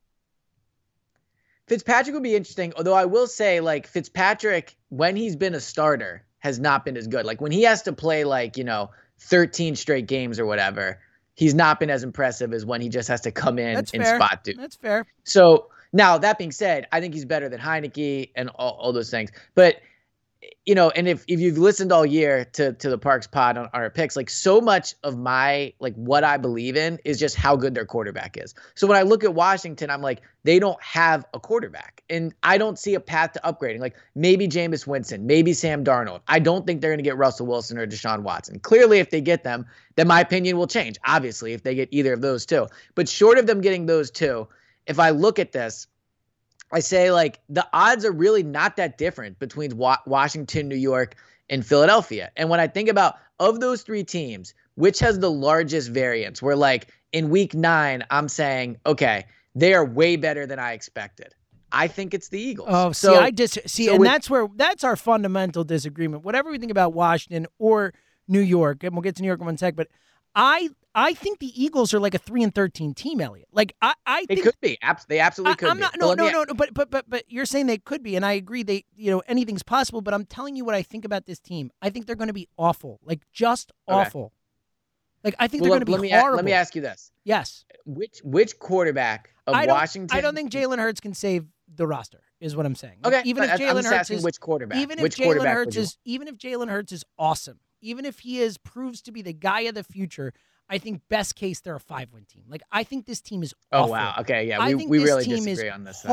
Fitzpatrick 1.68 2.14
would 2.14 2.24
be 2.24 2.36
interesting. 2.36 2.74
Although 2.78 2.94
I 2.94 3.06
will 3.06 3.28
say, 3.28 3.60
like 3.60 3.88
Fitzpatrick, 3.88 4.76
when 4.90 5.16
he's 5.16 5.36
been 5.36 5.54
a 5.54 5.60
starter, 5.60 6.24
has 6.40 6.60
not 6.60 6.86
been 6.86 6.96
as 6.98 7.08
good. 7.08 7.26
Like 7.26 7.42
when 7.42 7.52
he 7.52 7.64
has 7.64 7.82
to 7.84 7.94
play 7.94 8.24
like 8.24 8.58
you 8.58 8.64
know 8.64 8.92
13 9.20 9.76
straight 9.76 10.08
games 10.08 10.40
or 10.40 10.46
whatever, 10.46 11.00
he's 11.36 11.54
not 11.54 11.80
been 11.80 11.90
as 11.90 12.04
impressive 12.04 12.54
as 12.54 12.66
when 12.66 12.82
he 12.82 12.90
just 12.90 13.08
has 13.08 13.22
to 13.22 13.32
come 13.32 13.60
in 13.60 13.76
That's 13.76 13.94
and 13.94 14.04
fair. 14.04 14.16
spot 14.16 14.44
dude. 14.44 14.58
That's 14.58 14.76
fair. 14.76 15.06
So 15.24 15.70
now 15.94 16.18
that 16.18 16.38
being 16.38 16.52
said, 16.52 16.88
I 16.92 17.02
think 17.02 17.14
he's 17.14 17.26
better 17.26 17.50
than 17.50 17.60
Heinicke 17.60 18.32
and 18.36 18.50
all, 18.50 18.78
all 18.80 18.94
those 18.94 19.10
things. 19.10 19.32
But 19.56 19.78
you 20.66 20.76
know, 20.76 20.90
and 20.92 21.08
if 21.08 21.24
if 21.28 21.40
you've 21.40 21.58
listened 21.58 21.92
all 21.92 22.06
year 22.06 22.46
to 22.54 22.74
to 22.74 22.90
the 22.90 23.00
Parx 23.00 23.30
Pod 23.30 23.58
on, 23.58 23.70
our 23.74 23.90
picks, 23.90 24.16
like 24.16 24.30
so 24.30 24.62
much 24.62 24.94
of 25.04 25.18
my 25.18 25.74
like 25.80 25.96
what 25.96 26.24
I 26.24 26.38
believe 26.38 26.76
in 26.76 27.00
is 27.06 27.20
just 27.20 27.36
how 27.36 27.56
good 27.56 27.74
their 27.74 27.86
quarterback 27.86 28.38
is. 28.38 28.54
So 28.76 28.86
when 28.86 28.98
I 28.98 29.02
look 29.02 29.24
at 29.24 29.34
Washington, 29.34 29.90
I'm 29.90 30.02
like 30.02 30.22
they 30.44 30.60
don't 30.60 30.82
have 30.84 31.26
a 31.34 31.40
quarterback, 31.40 32.04
and 32.10 32.34
I 32.44 32.58
don't 32.58 32.78
see 32.78 32.94
a 32.94 33.00
path 33.00 33.34
to 33.34 33.40
upgrading. 33.44 33.80
Like 33.80 33.96
maybe 34.14 34.48
Jameis 34.48 34.86
Winston, 34.86 35.26
maybe 35.26 35.54
Sam 35.54 35.84
Darnold. 35.84 36.22
I 36.28 36.40
don't 36.40 36.68
think 36.68 36.82
they're 36.82 36.92
going 36.92 37.00
to 37.00 37.04
get 37.04 37.18
Russell 37.18 37.48
Wilson 37.48 37.78
or 37.78 37.88
Deshaun 37.88 38.22
Watson. 38.22 38.60
Clearly, 38.60 39.00
if 39.00 39.10
they 39.10 39.22
get 39.22 39.44
them, 39.44 39.66
then 39.96 40.08
my 40.08 40.22
opinion 40.22 40.58
will 40.58 40.68
change. 40.68 40.98
Obviously, 41.06 41.54
if 41.54 41.64
they 41.64 41.74
get 41.74 41.90
either 41.92 42.14
of 42.14 42.22
those 42.22 42.46
two, 42.46 42.68
but 42.94 43.10
short 43.10 43.38
of 43.38 43.48
them 43.48 43.62
getting 43.62 43.86
those 43.86 44.12
two, 44.12 44.48
if 44.86 45.00
I 45.00 45.10
look 45.10 45.40
at 45.40 45.52
this, 45.52 45.88
I 46.72 46.80
say 46.80 47.12
like 47.12 47.40
the 47.50 47.66
odds 47.74 48.04
are 48.06 48.12
really 48.12 48.44
not 48.44 48.76
that 48.78 48.98
different 48.98 49.40
between 49.40 49.78
Wa- 49.78 49.98
Washington, 50.06 50.68
New 50.68 50.76
York, 50.76 51.16
and 51.50 51.66
Philadelphia. 51.66 52.32
And 52.36 52.50
when 52.50 52.60
I 52.60 52.68
think 52.68 52.90
about 52.90 53.16
of 53.40 53.60
those 53.60 53.84
three 53.84 54.04
teams, 54.04 54.54
which 54.76 55.00
has 55.00 55.20
the 55.20 55.32
largest 55.32 55.90
variance? 55.90 56.42
Where 56.42 56.56
like 56.56 56.88
in 57.14 57.30
week 57.30 57.54
nine, 57.54 58.04
I'm 58.12 58.28
saying, 58.28 58.78
okay, 58.86 59.26
they 59.56 59.74
are 59.74 59.86
way 59.86 60.16
better 60.18 60.46
than 60.46 60.60
I 60.60 60.74
expected. 60.74 61.34
I 61.72 61.88
think 61.88 62.14
it's 62.14 62.30
the 62.30 62.40
Eagles. 62.40 62.68
Oh, 62.72 62.92
see, 62.92 63.08
so 63.08 63.20
I 63.20 63.32
just 63.32 63.60
see, 63.68 63.86
so 63.86 63.92
and 63.92 64.00
with- 64.02 64.08
that's 64.10 64.30
where 64.30 64.48
that's 64.56 64.84
our 64.84 64.96
fundamental 64.96 65.64
disagreement. 65.64 66.24
Whatever 66.24 66.50
we 66.52 66.58
think 66.58 66.72
about 66.72 66.94
Washington 66.94 67.48
or 67.60 67.94
New 68.28 68.40
York, 68.42 68.84
and 68.84 68.94
we'll 68.94 69.02
get 69.02 69.16
to 69.18 69.22
New 69.22 69.28
York 69.28 69.40
in 69.40 69.46
one 69.46 69.58
sec, 69.58 69.76
but 69.76 69.88
I 70.38 70.70
I 70.96 71.14
think 71.14 71.40
the 71.40 71.52
Eagles 71.62 71.94
are 71.94 72.00
like 72.00 72.14
a 72.14 72.18
three 72.20 72.44
and 72.44 72.54
thirteen 72.54 72.94
team, 72.94 73.20
Elliot. 73.20 73.48
Like 73.52 73.76
I 73.82 73.94
I 74.06 74.26
they 74.30 74.36
think 74.36 74.46
could 74.46 74.60
be. 74.62 74.78
Abs- 74.82 75.06
they 75.06 75.20
absolutely 75.20 75.56
could 75.58 75.70
I'm 75.70 75.78
be. 75.78 75.82
not 75.82 75.96
no 76.00 76.14
no 76.14 76.30
no 76.30 76.44
no 76.44 76.54
but 76.54 76.74
but 76.74 76.90
but 76.92 77.06
but 77.10 77.24
you're 77.28 77.46
saying 77.46 77.66
they 77.66 77.78
could 77.80 78.04
be, 78.04 78.16
and 78.16 78.26
I 78.26 78.34
agree. 78.34 78.64
They 78.64 78.86
you 78.96 79.12
know 79.12 79.22
anything's 79.28 79.64
possible, 79.64 80.02
but 80.02 80.14
I'm 80.14 80.26
telling 80.26 80.56
you 80.56 80.64
what 80.64 80.76
I 80.76 80.84
think 80.84 81.04
about 81.06 81.26
this 81.26 81.40
team. 81.40 81.72
I 81.82 81.90
think 81.90 82.06
they're 82.06 82.16
going 82.16 82.28
to 82.30 82.34
be 82.34 82.48
awful, 82.58 83.00
like 83.04 83.22
just 83.34 83.72
Okay. 83.90 83.98
awful. 84.00 84.32
Like 85.24 85.36
I 85.40 85.48
think 85.48 85.62
Well, 85.64 85.72
they're 85.72 85.80
going 85.86 85.98
to 85.98 86.02
be 86.02 86.12
a- 86.12 86.20
horrible. 86.20 86.36
let 86.38 86.46
me 86.46 86.54
ask 86.54 86.76
you 86.76 86.82
this: 86.82 87.12
Yes, 87.24 87.66
which 87.86 88.20
which 88.24 88.60
quarterback 88.60 89.34
of 89.48 89.56
I. 89.56 89.66
Washington? 89.66 90.16
I 90.16 90.22
don't 90.22 90.36
think 90.36 90.52
Jalen 90.52 90.78
Hurts 90.78 91.00
can 91.02 91.14
save 91.16 91.46
the 91.76 91.88
roster. 91.88 92.22
Is 92.40 92.56
what 92.56 92.68
I'm 92.68 92.76
saying. 92.76 93.00
Like, 93.04 93.14
Okay, 93.16 93.30
even 93.30 93.44
if 93.44 93.50
I- 93.52 93.58
Jalen 93.58 93.84
Hurts 93.84 94.12
is 94.12 94.24
which 94.24 94.40
quarterback. 94.40 94.78
even 94.78 95.00
if 95.00 95.16
Jalen 95.16 95.52
Hurts 95.52 95.76
is 95.76 95.98
even 96.06 96.28
if 96.28 96.38
Jalen 96.38 96.70
Hurts 96.70 96.92
is 96.92 97.04
awesome, 97.18 97.60
even 97.88 98.06
if 98.06 98.20
he 98.20 98.40
is 98.40 98.58
proves 98.58 99.02
to 99.04 99.12
be 99.12 99.22
the 99.22 99.34
guy 99.34 99.62
of 99.62 99.76
the 99.76 99.84
future, 99.84 100.34
I 100.70 100.78
think 100.78 101.02
best 101.10 101.36
case 101.36 101.60
they're 101.62 101.76
a 101.76 101.80
five 101.80 102.12
win 102.14 102.26
team. 102.26 102.44
Like 102.50 102.62
I 102.72 102.84
think 102.84 103.06
this 103.06 103.22
team 103.22 103.42
is 103.44 103.54
Oh 103.72 103.80
awful. 103.84 103.92
wow. 103.92 104.16
Okay. 104.20 104.48
Yeah. 104.48 104.60
I 104.62 104.70
We, 104.74 104.78
think 104.80 104.90
we 104.92 104.98
this 105.00 105.06
really 105.08 105.24
team 105.26 105.44
disagree 105.46 105.68
is 105.70 105.74
on 105.74 105.84
this. 105.86 106.04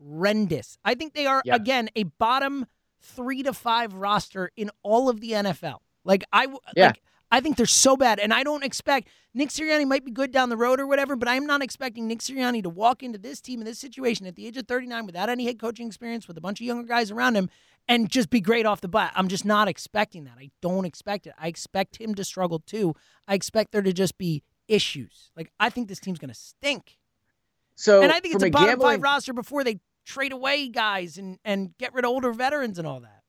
Horrendous. 0.00 0.78
I 0.84 0.94
think 0.94 1.14
they 1.14 1.26
are 1.26 1.42
Yep. 1.44 1.56
again 1.56 1.88
a 1.96 2.04
bottom 2.04 2.66
three 3.00 3.42
to 3.42 3.52
five 3.52 3.92
roster 3.94 4.50
in 4.56 4.70
all 4.82 5.08
of 5.08 5.20
the 5.20 5.32
NFL. 5.32 5.78
Like 6.04 6.24
I. 6.32 6.46
Yeah. 6.76 6.86
like 6.88 7.02
I 7.30 7.40
think 7.40 7.56
they're 7.56 7.66
so 7.66 7.96
bad, 7.96 8.20
and 8.20 8.32
I 8.32 8.44
don't 8.44 8.62
expect 8.62 9.08
Nick 9.34 9.48
Sirianni 9.48 9.86
might 9.86 10.04
be 10.04 10.12
good 10.12 10.30
down 10.30 10.48
the 10.48 10.56
road 10.56 10.78
or 10.78 10.86
whatever, 10.86 11.16
but 11.16 11.28
I'm 11.28 11.44
not 11.44 11.62
expecting 11.62 12.06
Nick 12.06 12.20
Sirianni 12.20 12.62
to 12.62 12.70
walk 12.70 13.02
into 13.02 13.18
this 13.18 13.40
team 13.40 13.60
in 13.60 13.66
this 13.66 13.78
situation 13.78 14.26
at 14.26 14.36
the 14.36 14.46
age 14.46 14.56
of 14.56 14.66
39 14.66 15.06
without 15.06 15.28
any 15.28 15.44
head 15.44 15.58
coaching 15.58 15.88
experience, 15.88 16.28
with 16.28 16.36
a 16.36 16.40
bunch 16.40 16.60
of 16.60 16.66
younger 16.66 16.86
guys 16.86 17.10
around 17.10 17.36
him, 17.36 17.50
and 17.88 18.08
just 18.08 18.30
be 18.30 18.40
great 18.40 18.64
off 18.64 18.80
the 18.80 18.88
bat. 18.88 19.12
I'm 19.16 19.28
just 19.28 19.44
not 19.44 19.68
expecting 19.68 20.24
that. 20.24 20.34
I 20.38 20.50
don't 20.62 20.84
expect 20.84 21.26
it. 21.26 21.34
I 21.38 21.48
expect 21.48 21.96
him 21.96 22.14
to 22.14 22.24
struggle 22.24 22.60
too. 22.60 22.94
I 23.26 23.34
expect 23.34 23.72
there 23.72 23.82
to 23.82 23.92
just 23.92 24.18
be 24.18 24.42
issues. 24.68 25.30
Like 25.36 25.52
I 25.58 25.70
think 25.70 25.88
this 25.88 26.00
team's 26.00 26.18
going 26.18 26.32
to 26.32 26.34
stink. 26.34 26.96
So 27.74 28.02
And 28.02 28.10
I 28.10 28.20
think 28.20 28.34
it's 28.34 28.42
from 28.42 28.48
a 28.48 28.50
bottom 28.50 28.68
gambling, 28.68 28.94
five 28.94 29.02
roster 29.02 29.32
before 29.32 29.64
they 29.64 29.80
trade 30.04 30.32
away 30.32 30.68
guys 30.68 31.18
and, 31.18 31.38
and 31.44 31.76
get 31.78 31.92
rid 31.92 32.04
of 32.04 32.10
older 32.10 32.32
veterans 32.32 32.78
and 32.78 32.86
all 32.86 33.00
that. 33.00 33.22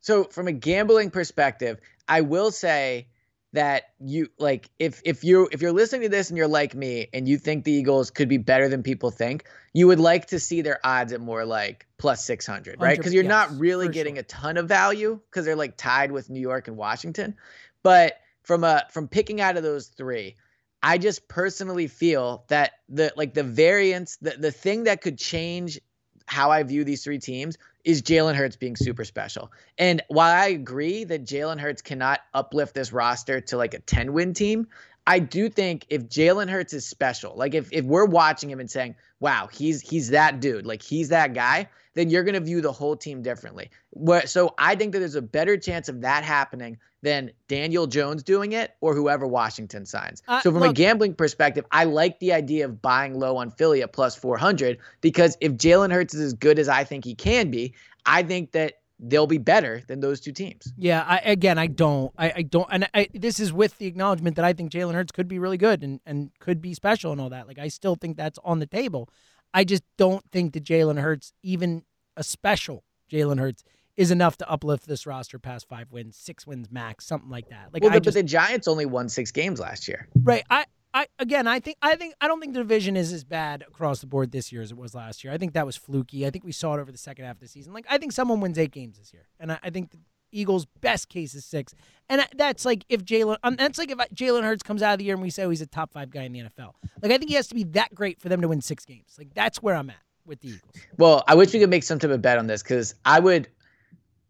So 0.00 0.24
from 0.24 0.48
a 0.48 0.52
gambling 0.52 1.10
perspective, 1.10 1.78
I 2.08 2.22
will 2.22 2.50
say 2.50 3.08
that 3.52 3.94
you 3.98 4.28
like 4.38 4.70
if 4.78 5.02
if 5.04 5.24
you 5.24 5.48
if 5.50 5.60
you're 5.60 5.72
listening 5.72 6.02
to 6.02 6.08
this 6.08 6.28
and 6.30 6.38
you're 6.38 6.48
like 6.48 6.74
me 6.74 7.08
and 7.12 7.28
you 7.28 7.36
think 7.36 7.64
the 7.64 7.72
Eagles 7.72 8.10
could 8.10 8.28
be 8.28 8.36
better 8.36 8.68
than 8.68 8.82
people 8.82 9.10
think, 9.10 9.44
you 9.72 9.88
would 9.88 9.98
like 9.98 10.26
to 10.26 10.38
see 10.38 10.62
their 10.62 10.78
odds 10.84 11.12
at 11.12 11.20
more 11.20 11.44
like 11.44 11.86
plus 11.98 12.24
600, 12.24 12.80
right? 12.80 12.96
Because 12.96 13.12
you're 13.12 13.24
not 13.24 13.58
really 13.58 13.88
getting 13.88 14.14
sure. 14.14 14.20
a 14.20 14.24
ton 14.24 14.56
of 14.56 14.68
value 14.68 15.20
because 15.30 15.44
they're 15.44 15.56
like 15.56 15.76
tied 15.76 16.12
with 16.12 16.30
New 16.30 16.40
York 16.40 16.68
and 16.68 16.76
Washington. 16.76 17.36
But 17.82 18.20
from 18.42 18.62
a 18.62 18.84
from 18.90 19.08
picking 19.08 19.40
out 19.40 19.56
of 19.56 19.62
those 19.62 19.88
three, 19.88 20.36
I 20.82 20.98
just 20.98 21.26
personally 21.26 21.88
feel 21.88 22.44
that 22.48 22.72
the 22.88 23.12
like 23.16 23.34
the 23.34 23.42
variance, 23.42 24.16
the 24.16 24.30
the 24.38 24.52
thing 24.52 24.84
that 24.84 25.00
could 25.00 25.18
change 25.18 25.80
how 26.26 26.52
I 26.52 26.62
view 26.62 26.84
these 26.84 27.02
three 27.02 27.18
teams 27.18 27.58
is 27.84 28.02
Jalen 28.02 28.34
Hurts 28.34 28.56
being 28.56 28.76
super 28.76 29.04
special. 29.04 29.52
And 29.78 30.02
while 30.08 30.34
I 30.34 30.48
agree 30.48 31.04
that 31.04 31.24
Jalen 31.24 31.60
Hurts 31.60 31.82
cannot 31.82 32.20
uplift 32.34 32.74
this 32.74 32.92
roster 32.92 33.40
to 33.42 33.56
like 33.56 33.74
a 33.74 33.78
10 33.78 34.12
win 34.12 34.34
team, 34.34 34.66
I 35.10 35.18
do 35.18 35.48
think 35.48 35.86
if 35.88 36.08
Jalen 36.08 36.48
Hurts 36.48 36.72
is 36.72 36.86
special, 36.86 37.34
like 37.34 37.52
if, 37.52 37.68
if 37.72 37.84
we're 37.84 38.04
watching 38.04 38.48
him 38.48 38.60
and 38.60 38.70
saying, 38.70 38.94
wow, 39.18 39.48
he's 39.50 39.80
he's 39.80 40.10
that 40.10 40.38
dude, 40.38 40.64
like 40.64 40.82
he's 40.82 41.08
that 41.08 41.34
guy, 41.34 41.68
then 41.94 42.10
you're 42.10 42.22
gonna 42.22 42.38
view 42.38 42.60
the 42.60 42.70
whole 42.70 42.94
team 42.94 43.20
differently. 43.20 43.72
Where, 43.90 44.24
so 44.28 44.54
I 44.56 44.76
think 44.76 44.92
that 44.92 45.00
there's 45.00 45.16
a 45.16 45.22
better 45.22 45.56
chance 45.56 45.88
of 45.88 46.00
that 46.02 46.22
happening 46.22 46.78
than 47.02 47.32
Daniel 47.48 47.88
Jones 47.88 48.22
doing 48.22 48.52
it 48.52 48.76
or 48.80 48.94
whoever 48.94 49.26
Washington 49.26 49.84
signs. 49.84 50.22
Uh, 50.28 50.42
so 50.42 50.52
from 50.52 50.62
a 50.62 50.72
gambling 50.72 51.14
perspective, 51.14 51.64
I 51.72 51.84
like 51.84 52.20
the 52.20 52.32
idea 52.32 52.66
of 52.66 52.80
buying 52.80 53.18
low 53.18 53.36
on 53.36 53.50
Philly 53.50 53.82
at 53.82 53.92
plus 53.92 54.14
400 54.14 54.78
because 55.00 55.36
if 55.40 55.54
Jalen 55.54 55.92
Hurts 55.92 56.14
is 56.14 56.20
as 56.20 56.34
good 56.34 56.60
as 56.60 56.68
I 56.68 56.84
think 56.84 57.04
he 57.04 57.16
can 57.16 57.50
be, 57.50 57.74
I 58.06 58.22
think 58.22 58.52
that 58.52 58.79
they'll 59.02 59.26
be 59.26 59.38
better 59.38 59.82
than 59.88 60.00
those 60.00 60.20
two 60.20 60.32
teams. 60.32 60.72
Yeah, 60.76 61.04
I, 61.06 61.18
again, 61.18 61.58
I 61.58 61.66
don't, 61.66 62.12
I, 62.18 62.32
I 62.36 62.42
don't, 62.42 62.68
and 62.70 62.88
I, 62.92 63.08
this 63.14 63.40
is 63.40 63.52
with 63.52 63.78
the 63.78 63.86
acknowledgement 63.86 64.36
that 64.36 64.44
I 64.44 64.52
think 64.52 64.70
Jalen 64.70 64.94
Hurts 64.94 65.12
could 65.12 65.26
be 65.26 65.38
really 65.38 65.56
good 65.56 65.82
and, 65.82 66.00
and 66.04 66.30
could 66.38 66.60
be 66.60 66.74
special 66.74 67.10
and 67.12 67.20
all 67.20 67.30
that. 67.30 67.48
Like, 67.48 67.58
I 67.58 67.68
still 67.68 67.94
think 67.94 68.16
that's 68.16 68.38
on 68.44 68.58
the 68.58 68.66
table. 68.66 69.08
I 69.54 69.64
just 69.64 69.82
don't 69.96 70.24
think 70.30 70.52
that 70.52 70.64
Jalen 70.64 71.00
Hurts, 71.00 71.32
even 71.42 71.84
a 72.16 72.22
special 72.22 72.84
Jalen 73.10 73.40
Hurts, 73.40 73.64
is 73.96 74.10
enough 74.10 74.36
to 74.38 74.48
uplift 74.48 74.86
this 74.86 75.06
roster 75.06 75.38
past 75.38 75.68
five 75.68 75.90
wins, 75.90 76.16
six 76.16 76.46
wins 76.46 76.68
max, 76.70 77.06
something 77.06 77.30
like 77.30 77.48
that. 77.48 77.68
Like, 77.72 77.82
well, 77.82 77.92
I 77.92 77.96
but, 77.96 78.04
just, 78.04 78.14
but 78.14 78.20
the 78.20 78.28
Giants 78.28 78.68
only 78.68 78.86
won 78.86 79.08
six 79.08 79.30
games 79.30 79.60
last 79.60 79.88
year. 79.88 80.08
right, 80.22 80.44
I, 80.48 80.64
I, 80.92 81.06
again, 81.18 81.46
I 81.46 81.60
think, 81.60 81.76
I 81.82 81.94
think, 81.94 82.14
I 82.20 82.26
don't 82.28 82.40
think 82.40 82.52
the 82.52 82.60
division 82.60 82.96
is 82.96 83.12
as 83.12 83.24
bad 83.24 83.62
across 83.62 84.00
the 84.00 84.06
board 84.06 84.32
this 84.32 84.50
year 84.50 84.60
as 84.60 84.72
it 84.72 84.76
was 84.76 84.94
last 84.94 85.22
year. 85.22 85.32
I 85.32 85.38
think 85.38 85.52
that 85.52 85.64
was 85.64 85.76
fluky. 85.76 86.26
I 86.26 86.30
think 86.30 86.44
we 86.44 86.52
saw 86.52 86.74
it 86.74 86.80
over 86.80 86.90
the 86.90 86.98
second 86.98 87.24
half 87.24 87.36
of 87.36 87.40
the 87.40 87.48
season. 87.48 87.72
Like, 87.72 87.86
I 87.88 87.98
think 87.98 88.12
someone 88.12 88.40
wins 88.40 88.58
eight 88.58 88.72
games 88.72 88.98
this 88.98 89.12
year, 89.12 89.28
and 89.38 89.52
I, 89.52 89.58
I 89.62 89.70
think 89.70 89.92
the 89.92 89.98
Eagles' 90.32 90.66
best 90.80 91.08
case 91.08 91.34
is 91.34 91.44
six. 91.44 91.74
And 92.08 92.26
that's 92.36 92.64
like 92.64 92.84
if 92.88 93.04
Jalen, 93.04 93.36
um, 93.42 93.56
that's 93.56 93.78
like 93.78 93.90
if 93.90 93.98
Jalen 94.14 94.42
Hurts 94.42 94.62
comes 94.62 94.82
out 94.82 94.92
of 94.92 94.98
the 94.98 95.04
year 95.04 95.14
and 95.14 95.22
we 95.22 95.30
say 95.30 95.44
oh, 95.44 95.50
he's 95.50 95.60
a 95.60 95.66
top 95.66 95.92
five 95.92 96.10
guy 96.10 96.22
in 96.22 96.32
the 96.32 96.40
NFL. 96.40 96.72
Like, 97.02 97.12
I 97.12 97.18
think 97.18 97.28
he 97.28 97.34
has 97.36 97.48
to 97.48 97.54
be 97.54 97.64
that 97.64 97.94
great 97.94 98.20
for 98.20 98.28
them 98.28 98.40
to 98.40 98.48
win 98.48 98.60
six 98.60 98.84
games. 98.84 99.14
Like, 99.18 99.32
that's 99.34 99.62
where 99.62 99.76
I'm 99.76 99.90
at 99.90 99.96
with 100.24 100.40
the 100.40 100.48
Eagles. 100.48 100.74
Well, 100.98 101.24
I 101.28 101.34
wish 101.34 101.52
we 101.52 101.60
could 101.60 101.70
make 101.70 101.84
some 101.84 101.98
type 101.98 102.10
of 102.10 102.22
bet 102.22 102.38
on 102.38 102.46
this 102.46 102.62
because 102.62 102.94
I 103.04 103.20
would 103.20 103.48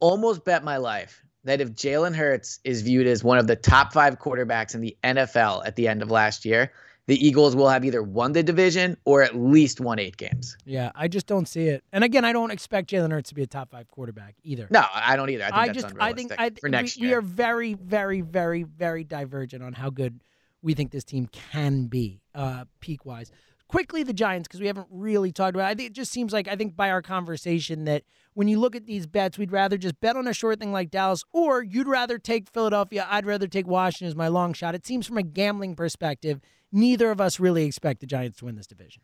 almost 0.01 0.45
bet 0.45 0.65
my 0.65 0.77
life 0.79 1.23
that 1.45 1.61
if 1.61 1.73
Jalen 1.73 2.15
Hurts 2.15 2.61
is 2.65 2.83
viewed 2.83 3.07
as 3.07 3.25
one 3.25 3.39
of 3.39 3.47
the 3.47 3.57
top 3.57 3.93
five 3.93 4.19
quarterbacks 4.19 4.75
in 4.75 4.81
the 4.81 4.97
NFL 5.03 5.67
at 5.67 5.77
the 5.77 5.89
end 5.89 6.03
of 6.03 6.11
last 6.11 6.45
year, 6.45 6.73
the 7.07 7.27
Eagles 7.27 7.57
will 7.57 7.69
have 7.69 7.85
either 7.85 8.03
won 8.03 8.33
the 8.33 8.43
division 8.43 8.97
or 9.05 9.23
at 9.23 9.35
least 9.35 9.81
won 9.81 9.99
eight 9.99 10.17
games. 10.17 10.57
Yeah, 10.65 10.93
I 10.95 11.09
just 11.09 11.27
don't 11.27 11.49
see 11.49 11.67
it. 11.67 11.83
And 11.93 12.05
again, 12.05 12.25
I 12.25 12.33
don't 12.33 12.51
expect 12.51 12.91
Jalen 12.91 13.11
Hurts 13.11 13.31
to 13.31 13.35
be 13.35 13.43
a 13.43 13.47
top 13.47 13.71
five 13.71 13.89
quarterback 13.89 14.37
either. 14.45 14.69
No, 14.71 14.85
I 14.95 15.17
don't 15.17 15.29
either. 15.31 15.45
I, 15.45 15.47
think 15.49 15.59
I 15.59 15.67
that's 15.67 15.83
just, 15.83 15.95
I 15.99 16.13
think, 16.13 16.33
I 16.39 16.51
for 16.51 16.69
next 16.69 16.97
we, 16.97 17.09
year. 17.09 17.11
we 17.11 17.15
are 17.15 17.23
very, 17.23 17.75
very, 17.75 18.21
very, 18.21 18.63
very 18.63 19.03
divergent 19.03 19.63
on 19.63 19.73
how 19.73 19.91
good 19.91 20.21
we 20.63 20.75
think 20.75 20.91
this 20.93 21.05
team 21.05 21.27
can 21.27 21.87
be, 21.87 22.21
uh, 22.35 22.65
peak 22.81 23.05
wise. 23.07 23.33
Quickly, 23.71 24.03
the 24.03 24.13
Giants, 24.13 24.49
because 24.49 24.61
we 24.61 24.67
haven't 24.67 24.89
really 24.91 25.31
talked 25.31 25.55
about. 25.55 25.69
It. 25.69 25.71
I 25.71 25.75
think 25.77 25.91
it 25.91 25.93
just 25.93 26.11
seems 26.11 26.33
like 26.33 26.49
I 26.49 26.57
think 26.57 26.75
by 26.75 26.91
our 26.91 27.01
conversation 27.01 27.85
that 27.85 28.03
when 28.35 28.49
you 28.49 28.59
look 28.59 28.75
at 28.75 28.85
these 28.85 29.07
bets, 29.07 29.39
we'd 29.39 29.53
rather 29.53 29.79
just 29.79 30.01
bet 30.01 30.17
on 30.17 30.27
a 30.27 30.33
short 30.33 30.59
thing 30.59 30.73
like 30.73 30.91
Dallas, 30.91 31.23
or 31.33 31.63
you'd 31.63 31.87
rather 31.87 32.19
take 32.19 32.51
Philadelphia. 32.51 33.07
I'd 33.09 33.27
rather 33.27 33.47
take 33.47 33.69
Washington 33.69 34.09
as 34.09 34.17
my 34.17 34.27
long 34.27 34.55
shot. 34.55 34.75
It 34.75 34.85
seems 34.85 35.07
from 35.07 35.19
a 35.19 35.23
gambling 35.23 35.77
perspective, 35.77 36.41
neither 36.73 37.13
of 37.13 37.21
us 37.21 37.39
really 37.39 37.65
expect 37.65 38.01
the 38.01 38.09
Giants 38.09 38.39
to 38.39 38.47
win 38.47 38.57
this 38.57 38.67
division. 38.67 39.03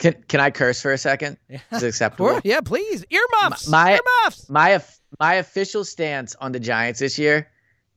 Can 0.00 0.24
Can 0.26 0.40
I 0.40 0.50
curse 0.50 0.82
for 0.82 0.92
a 0.92 0.98
second? 0.98 1.36
Is 1.48 1.60
it 1.84 1.86
acceptable? 1.86 2.40
Yeah, 2.42 2.62
please. 2.62 3.04
Earmuffs. 3.10 3.68
My- 3.68 3.92
Earmuffs. 3.92 4.50
My 4.50 4.82
my 5.20 5.34
official 5.34 5.84
stance 5.84 6.34
on 6.40 6.50
the 6.50 6.58
Giants 6.58 6.98
this 6.98 7.16
year 7.16 7.48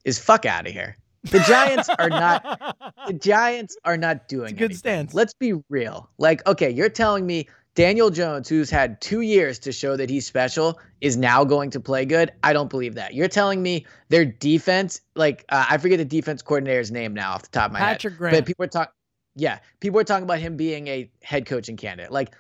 is 0.06 0.20
fuck 0.20 0.46
out 0.46 0.67
of 0.67 0.74
here. 0.74 0.96
The 1.24 1.40
Giants 1.40 1.90
are 2.00 2.10
not 2.10 2.78
the 3.08 3.14
Giants 3.14 3.78
are 3.86 3.98
not 3.98 4.28
doing 4.28 4.56
good 4.56 4.72
anything. 4.72 4.78
stance. 4.78 5.14
Let's 5.14 5.34
be 5.34 5.54
real. 5.70 6.10
Like, 6.18 6.46
okay, 6.48 6.70
you're 6.70 6.90
telling 6.90 7.26
me 7.26 7.48
Daniel 7.76 8.10
Jones, 8.10 8.50
who's 8.50 8.70
had 8.70 9.00
two 9.02 9.22
years 9.22 9.60
to 9.60 9.72
show 9.72 9.96
that 9.96 10.10
he's 10.10 10.26
special, 10.26 10.80
is 11.00 11.16
now 11.18 11.44
going 11.44 11.70
to 11.72 11.80
play 11.80 12.06
good. 12.06 12.32
I 12.44 12.54
don't 12.54 12.70
believe 12.70 12.96
that. 12.96 13.14
You're 13.14 13.28
telling 13.30 13.62
me 13.62 13.86
their 14.10 14.26
defense, 14.26 15.00
like 15.16 15.46
uh, 15.50 15.66
I 15.70 15.78
forget 15.78 15.98
the 16.00 16.06
defense 16.06 16.42
coordinator's 16.42 16.92
name 16.92 17.14
now 17.14 17.34
off 17.34 17.44
the 17.44 17.50
top 17.50 17.68
of 17.68 17.74
my 17.74 17.80
Patrick 17.80 18.14
head, 18.14 18.18
Graham. 18.18 18.36
but 18.36 18.46
people 18.46 18.66
are 18.66 18.70
talking. 18.70 18.94
Yeah, 19.36 19.60
people 19.80 20.00
are 20.00 20.04
talking 20.04 20.24
about 20.26 20.40
him 20.40 20.58
being 20.58 20.88
a 20.88 21.10
head 21.22 21.46
coaching 21.46 21.78
candidate. 21.78 22.12
Like 22.12 22.36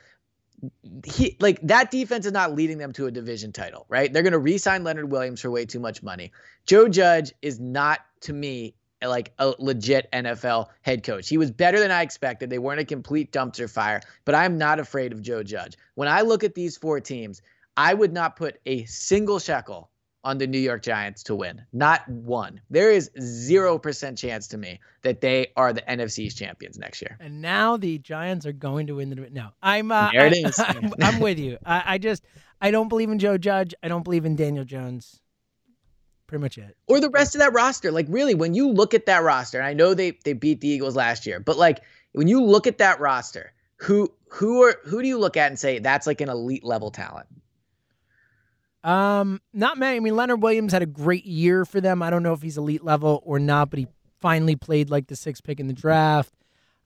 he 1.05 1.37
like 1.39 1.59
that 1.63 1.89
defense 1.89 2.25
is 2.25 2.31
not 2.31 2.53
leading 2.53 2.77
them 2.77 2.91
to 2.93 3.07
a 3.07 3.11
division 3.11 3.51
title, 3.51 3.85
right? 3.89 4.11
They're 4.11 4.23
going 4.23 4.33
to 4.33 4.39
re-sign 4.39 4.83
Leonard 4.83 5.11
Williams 5.11 5.41
for 5.41 5.49
way 5.49 5.65
too 5.65 5.79
much 5.79 6.03
money. 6.03 6.31
Joe 6.65 6.87
Judge 6.89 7.31
is 7.41 7.59
not 7.59 7.99
to 8.21 8.33
me 8.33 8.75
like 9.03 9.33
a 9.39 9.53
legit 9.57 10.07
NFL 10.13 10.67
head 10.83 11.03
coach. 11.03 11.27
He 11.27 11.37
was 11.37 11.49
better 11.51 11.79
than 11.79 11.91
I 11.91 12.01
expected. 12.03 12.49
They 12.49 12.59
weren't 12.59 12.79
a 12.79 12.85
complete 12.85 13.31
dumpster 13.31 13.69
fire, 13.69 14.01
but 14.25 14.35
I'm 14.35 14.57
not 14.57 14.79
afraid 14.79 15.11
of 15.11 15.21
Joe 15.21 15.41
Judge. 15.43 15.75
When 15.95 16.07
I 16.07 16.21
look 16.21 16.43
at 16.43 16.53
these 16.53 16.77
four 16.77 16.99
teams, 16.99 17.41
I 17.77 17.93
would 17.93 18.13
not 18.13 18.35
put 18.35 18.59
a 18.65 18.85
single 18.85 19.39
shekel 19.39 19.89
on 20.23 20.37
the 20.37 20.45
New 20.45 20.59
York 20.59 20.83
Giants 20.83 21.23
to 21.23 21.33
win. 21.35 21.63
Not 21.73 22.07
one. 22.07 22.61
There 22.69 22.91
is 22.91 23.09
0% 23.19 24.17
chance 24.17 24.47
to 24.49 24.57
me 24.57 24.79
that 25.01 25.19
they 25.21 25.47
are 25.55 25.73
the 25.73 25.81
NFC's 25.81 26.35
champions 26.35 26.77
next 26.77 27.01
year. 27.01 27.17
And 27.19 27.41
now 27.41 27.77
the 27.77 27.97
Giants 27.97 28.45
are 28.45 28.51
going 28.53 28.85
to 28.87 28.97
win 28.97 29.09
the. 29.09 29.15
No, 29.31 29.49
I'm. 29.63 29.91
Uh, 29.91 30.11
There 30.11 30.27
it 30.27 30.33
I- 30.45 30.47
is. 30.49 30.59
I'm, 30.59 30.93
I'm 31.01 31.19
with 31.19 31.39
you. 31.39 31.57
I, 31.65 31.83
I 31.93 31.97
just 31.97 32.23
I 32.61 32.69
don't 32.69 32.87
believe 32.87 33.09
in 33.09 33.17
Joe 33.17 33.39
Judge. 33.39 33.73
I 33.81 33.87
don't 33.87 34.03
believe 34.03 34.25
in 34.25 34.35
Daniel 34.35 34.63
Jones. 34.65 35.20
Pretty 36.31 36.43
much 36.43 36.57
it. 36.57 36.77
or 36.87 37.01
the 37.01 37.09
rest 37.09 37.35
of 37.35 37.39
that 37.39 37.51
roster. 37.51 37.91
Like 37.91 38.05
really, 38.07 38.35
when 38.35 38.53
you 38.53 38.69
look 38.69 38.93
at 38.93 39.05
that 39.07 39.21
roster, 39.21 39.57
and 39.57 39.67
I 39.67 39.73
know 39.73 39.93
they 39.93 40.11
they 40.23 40.31
beat 40.31 40.61
the 40.61 40.69
Eagles 40.69 40.95
last 40.95 41.25
year, 41.25 41.41
but 41.41 41.57
like 41.57 41.81
when 42.13 42.29
you 42.29 42.41
look 42.41 42.67
at 42.67 42.77
that 42.77 43.01
roster, 43.01 43.51
who 43.75 44.09
who 44.29 44.63
are 44.63 44.77
who 44.85 45.01
do 45.01 45.09
you 45.09 45.19
look 45.19 45.35
at 45.35 45.47
and 45.47 45.59
say 45.59 45.79
that's 45.79 46.07
like 46.07 46.21
an 46.21 46.29
elite 46.29 46.63
level 46.63 46.89
talent? 46.89 47.27
Um, 48.81 49.41
not 49.51 49.77
many. 49.77 49.97
I 49.97 49.99
mean, 49.99 50.15
Leonard 50.15 50.41
Williams 50.41 50.71
had 50.71 50.81
a 50.81 50.85
great 50.85 51.25
year 51.25 51.65
for 51.65 51.81
them. 51.81 52.01
I 52.01 52.09
don't 52.09 52.23
know 52.23 52.31
if 52.31 52.41
he's 52.41 52.57
elite 52.57 52.81
level 52.81 53.21
or 53.25 53.37
not, 53.37 53.69
but 53.69 53.79
he 53.79 53.87
finally 54.21 54.55
played 54.55 54.89
like 54.89 55.07
the 55.07 55.17
sixth 55.17 55.43
pick 55.43 55.59
in 55.59 55.67
the 55.67 55.73
draft. 55.73 56.33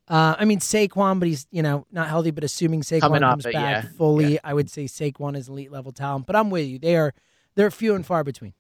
Uh, 0.08 0.36
I 0.40 0.46
mean 0.46 0.58
Saquon, 0.58 1.20
but 1.20 1.28
he's 1.28 1.46
you 1.52 1.62
know 1.62 1.86
not 1.92 2.08
healthy. 2.08 2.32
But 2.32 2.44
assuming 2.44 2.82
Saquon 2.82 3.02
Coming 3.02 3.22
comes 3.22 3.46
it, 3.46 3.54
back 3.54 3.84
yeah. 3.84 3.90
fully, 3.96 4.40
I 4.44 4.56
would 4.56 4.72
say 4.72 4.86
Saquon 4.86 5.38
is 5.38 5.50
elite 5.50 5.72
level 5.72 5.92
talent. 5.92 6.26
But 6.26 6.36
I'm 6.36 6.50
with 6.50 6.66
you. 6.66 6.80
They 6.80 6.96
are 6.96 7.14
they're 7.54 7.70
few 7.70 7.94
and 7.94 8.04
far 8.04 8.24
between. 8.24 8.56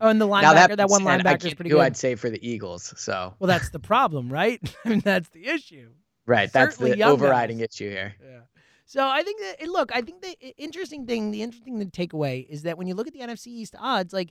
Oh, 0.00 0.08
and 0.08 0.20
the 0.20 0.28
linebacker, 0.28 0.54
that, 0.54 0.76
that, 0.76 0.88
one 0.88 1.06
I 1.06 1.18
linebacker 1.18 1.46
is 1.46 1.54
pretty 1.54 1.70
who 1.70 1.76
good. 1.76 1.82
I'd 1.82 1.96
say 1.96 2.14
for 2.14 2.30
the 2.30 2.46
Eagles. 2.46 2.92
So 2.96 3.34
Well, 3.38 3.48
that's 3.48 3.70
the 3.70 3.78
problem, 3.78 4.32
right? 4.32 4.60
I 4.84 4.88
mean, 4.90 5.00
that's 5.00 5.28
the 5.30 5.46
issue. 5.46 5.90
right, 6.26 6.52
that's 6.52 6.76
certainly 6.76 6.96
the 6.96 7.04
overriding 7.04 7.58
guys. 7.58 7.68
issue 7.72 7.90
here. 7.90 8.14
Yeah. 8.22 8.40
So 8.84 9.06
I 9.06 9.22
think 9.22 9.40
that 9.40 9.68
look, 9.68 9.90
I 9.94 10.00
think 10.00 10.22
the 10.22 10.36
interesting 10.56 11.06
thing, 11.06 11.30
the 11.30 11.42
interesting 11.42 11.78
thing 11.78 11.86
to 11.86 11.90
take 11.90 12.12
away 12.12 12.46
is 12.48 12.62
that 12.62 12.78
when 12.78 12.86
you 12.86 12.94
look 12.94 13.06
at 13.06 13.12
the 13.12 13.20
NFC 13.20 13.48
East 13.48 13.74
odds, 13.78 14.12
like 14.12 14.30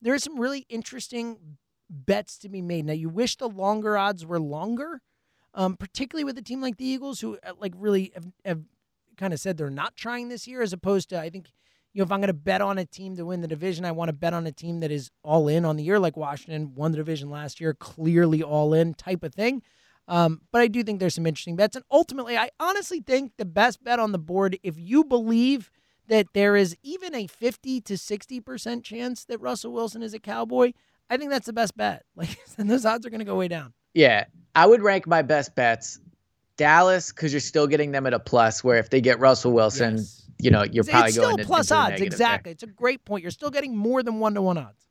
there 0.00 0.14
are 0.14 0.18
some 0.18 0.38
really 0.38 0.66
interesting 0.68 1.38
bets 1.90 2.38
to 2.38 2.48
be 2.48 2.62
made. 2.62 2.84
Now 2.84 2.92
you 2.92 3.08
wish 3.08 3.36
the 3.36 3.48
longer 3.48 3.96
odds 3.96 4.24
were 4.24 4.40
longer, 4.40 5.02
um, 5.54 5.76
particularly 5.76 6.24
with 6.24 6.38
a 6.38 6.42
team 6.42 6.60
like 6.60 6.76
the 6.76 6.86
Eagles, 6.86 7.20
who 7.20 7.38
uh, 7.42 7.52
like 7.58 7.72
really 7.76 8.12
have, 8.14 8.26
have 8.44 8.62
kind 9.16 9.32
of 9.32 9.40
said 9.40 9.56
they're 9.56 9.70
not 9.70 9.96
trying 9.96 10.28
this 10.28 10.46
year, 10.46 10.62
as 10.62 10.72
opposed 10.72 11.08
to 11.10 11.20
I 11.20 11.30
think. 11.30 11.46
You 11.96 12.00
know, 12.00 12.04
if 12.04 12.12
I'm 12.12 12.20
going 12.20 12.26
to 12.28 12.34
bet 12.34 12.60
on 12.60 12.76
a 12.76 12.84
team 12.84 13.16
to 13.16 13.24
win 13.24 13.40
the 13.40 13.48
division, 13.48 13.86
I 13.86 13.92
want 13.92 14.10
to 14.10 14.12
bet 14.12 14.34
on 14.34 14.46
a 14.46 14.52
team 14.52 14.80
that 14.80 14.90
is 14.90 15.10
all 15.22 15.48
in 15.48 15.64
on 15.64 15.76
the 15.76 15.82
year, 15.82 15.98
like 15.98 16.14
Washington 16.14 16.74
won 16.74 16.92
the 16.92 16.98
division 16.98 17.30
last 17.30 17.58
year, 17.58 17.72
clearly 17.72 18.42
all 18.42 18.74
in 18.74 18.92
type 18.92 19.22
of 19.22 19.34
thing. 19.34 19.62
Um, 20.06 20.42
but 20.52 20.60
I 20.60 20.68
do 20.68 20.82
think 20.82 21.00
there's 21.00 21.14
some 21.14 21.26
interesting 21.26 21.56
bets. 21.56 21.74
And 21.74 21.86
ultimately, 21.90 22.36
I 22.36 22.50
honestly 22.60 23.00
think 23.00 23.32
the 23.38 23.46
best 23.46 23.82
bet 23.82 23.98
on 23.98 24.12
the 24.12 24.18
board, 24.18 24.58
if 24.62 24.78
you 24.78 25.04
believe 25.04 25.70
that 26.08 26.26
there 26.34 26.54
is 26.54 26.76
even 26.82 27.14
a 27.14 27.26
50 27.28 27.80
to 27.80 27.94
60% 27.94 28.84
chance 28.84 29.24
that 29.24 29.40
Russell 29.40 29.72
Wilson 29.72 30.02
is 30.02 30.12
a 30.12 30.18
cowboy, 30.18 30.74
I 31.08 31.16
think 31.16 31.30
that's 31.30 31.46
the 31.46 31.54
best 31.54 31.78
bet. 31.78 32.04
Like, 32.14 32.38
and 32.58 32.68
those 32.68 32.84
odds 32.84 33.06
are 33.06 33.10
going 33.10 33.20
to 33.20 33.24
go 33.24 33.36
way 33.36 33.48
down. 33.48 33.72
Yeah, 33.94 34.26
I 34.54 34.66
would 34.66 34.82
rank 34.82 35.06
my 35.06 35.22
best 35.22 35.54
bets 35.54 35.98
Dallas 36.58 37.10
because 37.10 37.32
you're 37.32 37.40
still 37.40 37.66
getting 37.66 37.92
them 37.92 38.06
at 38.06 38.12
a 38.12 38.18
plus. 38.18 38.62
Where 38.62 38.76
if 38.76 38.90
they 38.90 39.00
get 39.00 39.18
Russell 39.18 39.52
Wilson, 39.52 39.96
Yes. 39.96 40.25
You 40.38 40.50
know 40.50 40.62
you're 40.64 40.82
It's, 40.82 40.90
probably 40.90 41.08
it's 41.08 41.16
still 41.16 41.36
plus 41.38 41.70
into 41.70 41.80
odds. 41.80 41.90
negative 41.90 42.18
there. 42.18 42.26
Exactly. 42.26 42.52
It's 42.52 42.62
a 42.62 42.66
great 42.66 43.04
point. 43.04 43.22
You're 43.22 43.30
still 43.30 43.50
getting 43.50 43.76
more 43.76 44.02
than 44.02 44.18
one 44.18 44.34
to 44.34 44.42
one 44.42 44.58
odds. 44.58 44.84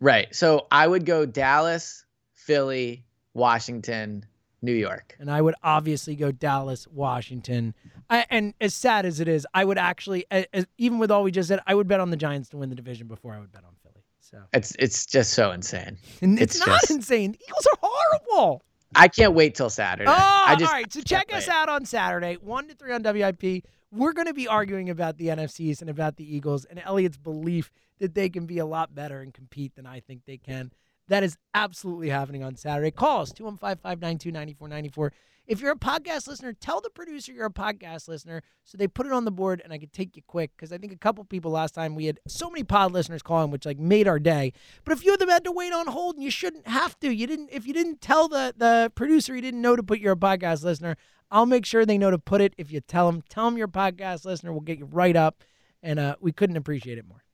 Right. 0.00 0.34
So 0.34 0.66
I 0.70 0.86
would 0.86 1.06
go 1.06 1.24
Dallas, 1.26 2.04
Philly, 2.32 3.04
Washington, 3.34 4.24
New 4.62 4.72
York. 4.74 5.16
And 5.18 5.30
I 5.30 5.40
would 5.40 5.54
obviously 5.62 6.16
go 6.16 6.32
Dallas, 6.32 6.86
Washington. 6.88 7.74
I, 8.10 8.24
and 8.30 8.54
as 8.60 8.74
sad 8.74 9.06
as 9.06 9.20
it 9.20 9.28
is, 9.28 9.46
I 9.54 9.64
would 9.64 9.78
actually, 9.78 10.26
as, 10.30 10.66
even 10.78 10.98
with 10.98 11.10
all 11.10 11.22
we 11.22 11.30
just 11.30 11.48
said, 11.48 11.60
I 11.66 11.74
would 11.74 11.88
bet 11.88 12.00
on 12.00 12.10
the 12.10 12.16
Giants 12.16 12.48
to 12.50 12.56
win 12.56 12.68
the 12.70 12.76
division 12.76 13.06
before 13.08 13.32
I 13.32 13.40
would 13.40 13.52
bet 13.52 13.64
on 13.64 13.74
Philly. 13.82 14.04
So 14.20 14.38
It's 14.52 14.74
it's 14.78 15.06
just 15.06 15.32
so 15.34 15.52
insane. 15.52 15.98
and 16.20 16.38
it's, 16.40 16.56
It's 16.56 16.66
not 16.66 16.80
just- 16.80 16.90
insane. 16.90 17.32
The 17.32 17.38
Eagles 17.46 17.66
are 17.72 17.78
horrible. 17.82 18.62
I 18.94 19.08
can't 19.08 19.34
wait 19.34 19.54
till 19.56 19.68
Saturday. 19.68 20.08
Oh, 20.08 20.12
I 20.46 20.54
just 20.56 20.70
all 20.72 20.78
right. 20.78 20.90
So 20.92 21.00
check 21.02 21.32
us 21.32 21.48
wait. 21.48 21.54
out 21.54 21.68
on 21.68 21.84
Saturday, 21.84 22.34
one 22.40 22.68
to 22.68 22.74
three 22.74 22.92
on 22.92 23.02
WIP. 23.02 23.64
We're 23.96 24.12
going 24.12 24.26
to 24.26 24.34
be 24.34 24.46
arguing 24.46 24.90
about 24.90 25.16
the 25.16 25.28
NFCs 25.28 25.80
and 25.80 25.88
about 25.88 26.16
the 26.16 26.36
Eagles 26.36 26.66
and 26.66 26.82
Elliot's 26.84 27.16
belief 27.16 27.70
that 27.98 28.14
they 28.14 28.28
can 28.28 28.44
be 28.44 28.58
a 28.58 28.66
lot 28.66 28.94
better 28.94 29.22
and 29.22 29.32
compete 29.32 29.74
than 29.74 29.86
I 29.86 30.00
think 30.00 30.26
they 30.26 30.36
can. 30.36 30.70
That 31.08 31.22
is 31.22 31.38
absolutely 31.54 32.10
happening 32.10 32.42
on 32.42 32.56
Saturday. 32.56 32.90
Call 32.90 33.22
us 33.22 33.32
215 33.32 33.80
592 33.82 34.32
9494. 34.32 35.12
If 35.46 35.60
you're 35.60 35.72
a 35.72 35.76
podcast 35.76 36.26
listener, 36.26 36.52
tell 36.52 36.80
the 36.80 36.90
producer 36.90 37.32
you're 37.32 37.46
a 37.46 37.50
podcast 37.50 38.08
listener 38.08 38.42
so 38.64 38.76
they 38.76 38.88
put 38.88 39.06
it 39.06 39.12
on 39.12 39.24
the 39.24 39.30
board 39.30 39.60
and 39.62 39.72
I 39.72 39.78
could 39.78 39.92
take 39.92 40.16
you 40.16 40.22
quick 40.26 40.50
because 40.56 40.72
I 40.72 40.78
think 40.78 40.92
a 40.92 40.96
couple 40.96 41.24
people 41.24 41.52
last 41.52 41.74
time 41.74 41.94
we 41.94 42.06
had 42.06 42.18
so 42.26 42.50
many 42.50 42.64
pod 42.64 42.92
listeners 42.92 43.22
calling, 43.22 43.50
which 43.50 43.64
like 43.64 43.78
made 43.78 44.08
our 44.08 44.18
day. 44.18 44.52
But 44.84 44.94
a 44.94 44.96
few 44.96 45.12
of 45.12 45.20
them 45.20 45.28
had 45.28 45.44
to 45.44 45.52
wait 45.52 45.72
on 45.72 45.86
hold 45.86 46.16
and 46.16 46.24
you 46.24 46.30
shouldn't 46.30 46.66
have 46.66 46.98
to. 47.00 47.14
You 47.14 47.26
didn't 47.26 47.50
if 47.52 47.66
you 47.66 47.72
didn't 47.72 48.00
tell 48.00 48.28
the 48.28 48.54
the 48.56 48.90
producer 48.94 49.36
you 49.36 49.42
didn't 49.42 49.62
know 49.62 49.76
to 49.76 49.82
put 49.82 50.00
you're 50.00 50.14
a 50.14 50.16
podcast 50.16 50.64
listener. 50.64 50.96
I'll 51.30 51.46
make 51.46 51.64
sure 51.64 51.84
they 51.84 51.98
know 51.98 52.10
to 52.10 52.18
put 52.18 52.40
it 52.40 52.54
if 52.58 52.72
you 52.72 52.80
tell 52.80 53.10
them. 53.10 53.22
Tell 53.28 53.44
them 53.44 53.56
you're 53.56 53.66
a 53.66 53.70
podcast 53.70 54.24
listener. 54.24 54.52
We'll 54.52 54.60
get 54.60 54.78
you 54.78 54.86
right 54.86 55.16
up, 55.16 55.42
and 55.82 55.98
uh, 55.98 56.16
we 56.20 56.32
couldn't 56.32 56.56
appreciate 56.56 56.98
it 56.98 57.06
more. 57.08 57.24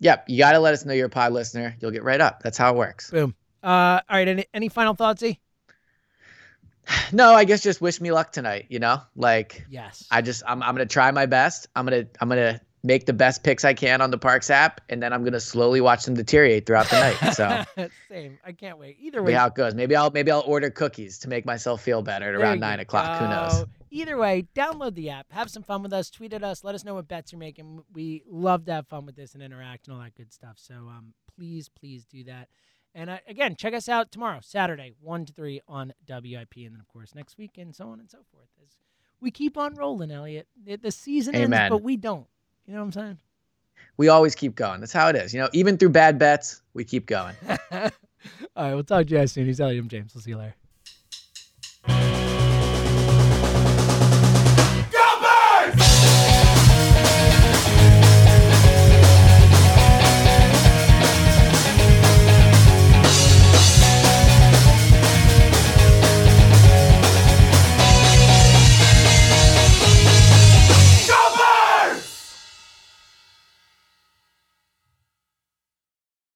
Yep, 0.00 0.26
you 0.28 0.38
got 0.38 0.52
to 0.52 0.58
let 0.58 0.74
us 0.74 0.84
know 0.84 0.92
you're 0.92 1.06
a 1.06 1.10
pod 1.10 1.32
listener. 1.32 1.74
You'll 1.80 1.92
get 1.92 2.04
right 2.04 2.20
up. 2.20 2.42
That's 2.42 2.58
how 2.58 2.72
it 2.72 2.76
works. 2.76 3.10
Boom. 3.10 3.34
Uh, 3.62 4.00
all 4.08 4.16
right. 4.16 4.28
Any 4.28 4.44
any 4.52 4.68
final 4.68 4.94
thoughts? 4.94 5.22
E? 5.22 5.40
No, 7.12 7.34
I 7.34 7.44
guess 7.44 7.62
just 7.62 7.80
wish 7.80 8.00
me 8.00 8.10
luck 8.10 8.32
tonight. 8.32 8.66
You 8.68 8.78
know, 8.78 9.00
like 9.14 9.64
Yes. 9.70 10.06
I 10.10 10.22
just 10.22 10.42
I'm 10.46 10.62
I'm 10.62 10.74
gonna 10.74 10.86
try 10.86 11.10
my 11.10 11.26
best. 11.26 11.68
I'm 11.76 11.84
gonna 11.86 12.06
I'm 12.20 12.28
gonna 12.28 12.60
make 12.82 13.06
the 13.06 13.12
best 13.12 13.42
picks 13.42 13.64
I 13.64 13.74
can 13.74 14.00
on 14.00 14.10
the 14.10 14.18
Parx 14.18 14.50
app, 14.50 14.80
and 14.88 15.02
then 15.02 15.12
I'm 15.12 15.24
gonna 15.24 15.40
slowly 15.40 15.80
watch 15.80 16.04
them 16.04 16.14
deteriorate 16.14 16.66
throughout 16.66 16.88
the 16.88 16.98
night. 17.00 17.34
So 17.34 17.88
same. 18.08 18.38
I 18.44 18.52
can't 18.52 18.78
wait. 18.78 18.96
Either 19.00 19.22
way. 19.22 19.32
see 19.32 19.36
how 19.36 19.46
it 19.46 19.54
goes. 19.54 19.74
Maybe 19.74 19.94
I'll 19.96 20.10
maybe 20.10 20.30
I'll 20.30 20.44
order 20.46 20.70
cookies 20.70 21.18
to 21.20 21.28
make 21.28 21.44
myself 21.44 21.82
feel 21.82 22.02
better 22.02 22.26
at 22.34 22.38
There 22.38 22.40
around 22.40 22.56
you 22.56 22.60
nine 22.60 22.80
o'clock. 22.80 23.20
Who 23.20 23.28
knows? 23.28 23.66
Either 23.90 24.16
way, 24.16 24.46
download 24.54 24.94
the 24.94 25.10
app, 25.10 25.32
have 25.32 25.48
some 25.48 25.62
fun 25.62 25.82
with 25.82 25.92
us, 25.92 26.10
tweet 26.10 26.32
at 26.32 26.42
us, 26.42 26.64
let 26.64 26.74
us 26.74 26.84
know 26.84 26.94
what 26.94 27.08
bets 27.08 27.32
you're 27.32 27.38
making. 27.38 27.82
We 27.92 28.22
love 28.28 28.66
to 28.66 28.72
have 28.72 28.88
fun 28.88 29.06
with 29.06 29.16
this 29.16 29.34
and 29.34 29.42
interact 29.42 29.86
and 29.86 29.96
all 29.96 30.02
that 30.02 30.14
good 30.14 30.32
stuff. 30.32 30.56
So 30.56 30.74
um, 30.74 31.14
please, 31.34 31.68
please 31.68 32.04
do 32.04 32.24
that. 32.24 32.48
And 32.96 33.10
uh, 33.10 33.18
again, 33.28 33.56
check 33.56 33.74
us 33.74 33.90
out 33.90 34.10
tomorrow, 34.10 34.38
Saturday, 34.42 34.94
1 35.02 35.26
to 35.26 35.32
3 35.34 35.60
on 35.68 35.92
WIP. 36.08 36.54
And 36.56 36.72
then, 36.72 36.80
of 36.80 36.88
course, 36.88 37.14
next 37.14 37.36
week 37.36 37.58
and 37.58 37.76
so 37.76 37.90
on 37.90 38.00
and 38.00 38.10
so 38.10 38.18
forth. 38.32 38.48
As 38.64 38.78
we 39.20 39.30
keep 39.30 39.58
on 39.58 39.74
rolling, 39.74 40.10
Elliot. 40.10 40.48
The, 40.64 40.76
the 40.76 40.90
season 40.90 41.34
ends, 41.34 41.54
but 41.68 41.82
we 41.82 41.98
don't. 41.98 42.26
You 42.66 42.72
know 42.72 42.80
what 42.80 42.86
I'm 42.86 42.92
saying? 42.92 43.18
We 43.98 44.08
always 44.08 44.34
keep 44.34 44.54
going. 44.54 44.80
That's 44.80 44.94
how 44.94 45.08
it 45.08 45.16
is. 45.16 45.34
You 45.34 45.40
know, 45.40 45.50
even 45.52 45.76
through 45.76 45.90
bad 45.90 46.18
bets, 46.18 46.62
we 46.72 46.84
keep 46.84 47.04
going. 47.04 47.36
all 47.70 47.90
right, 48.56 48.74
we'll 48.74 48.82
talk 48.82 49.06
to 49.06 49.12
you 49.12 49.18
guys 49.18 49.30
soon. 49.30 49.44
He's 49.44 49.60
Elliot. 49.60 49.82
I'm 49.82 49.88
James. 49.90 50.14
We'll 50.14 50.22
see 50.22 50.30
you 50.30 50.38
later. 50.38 50.54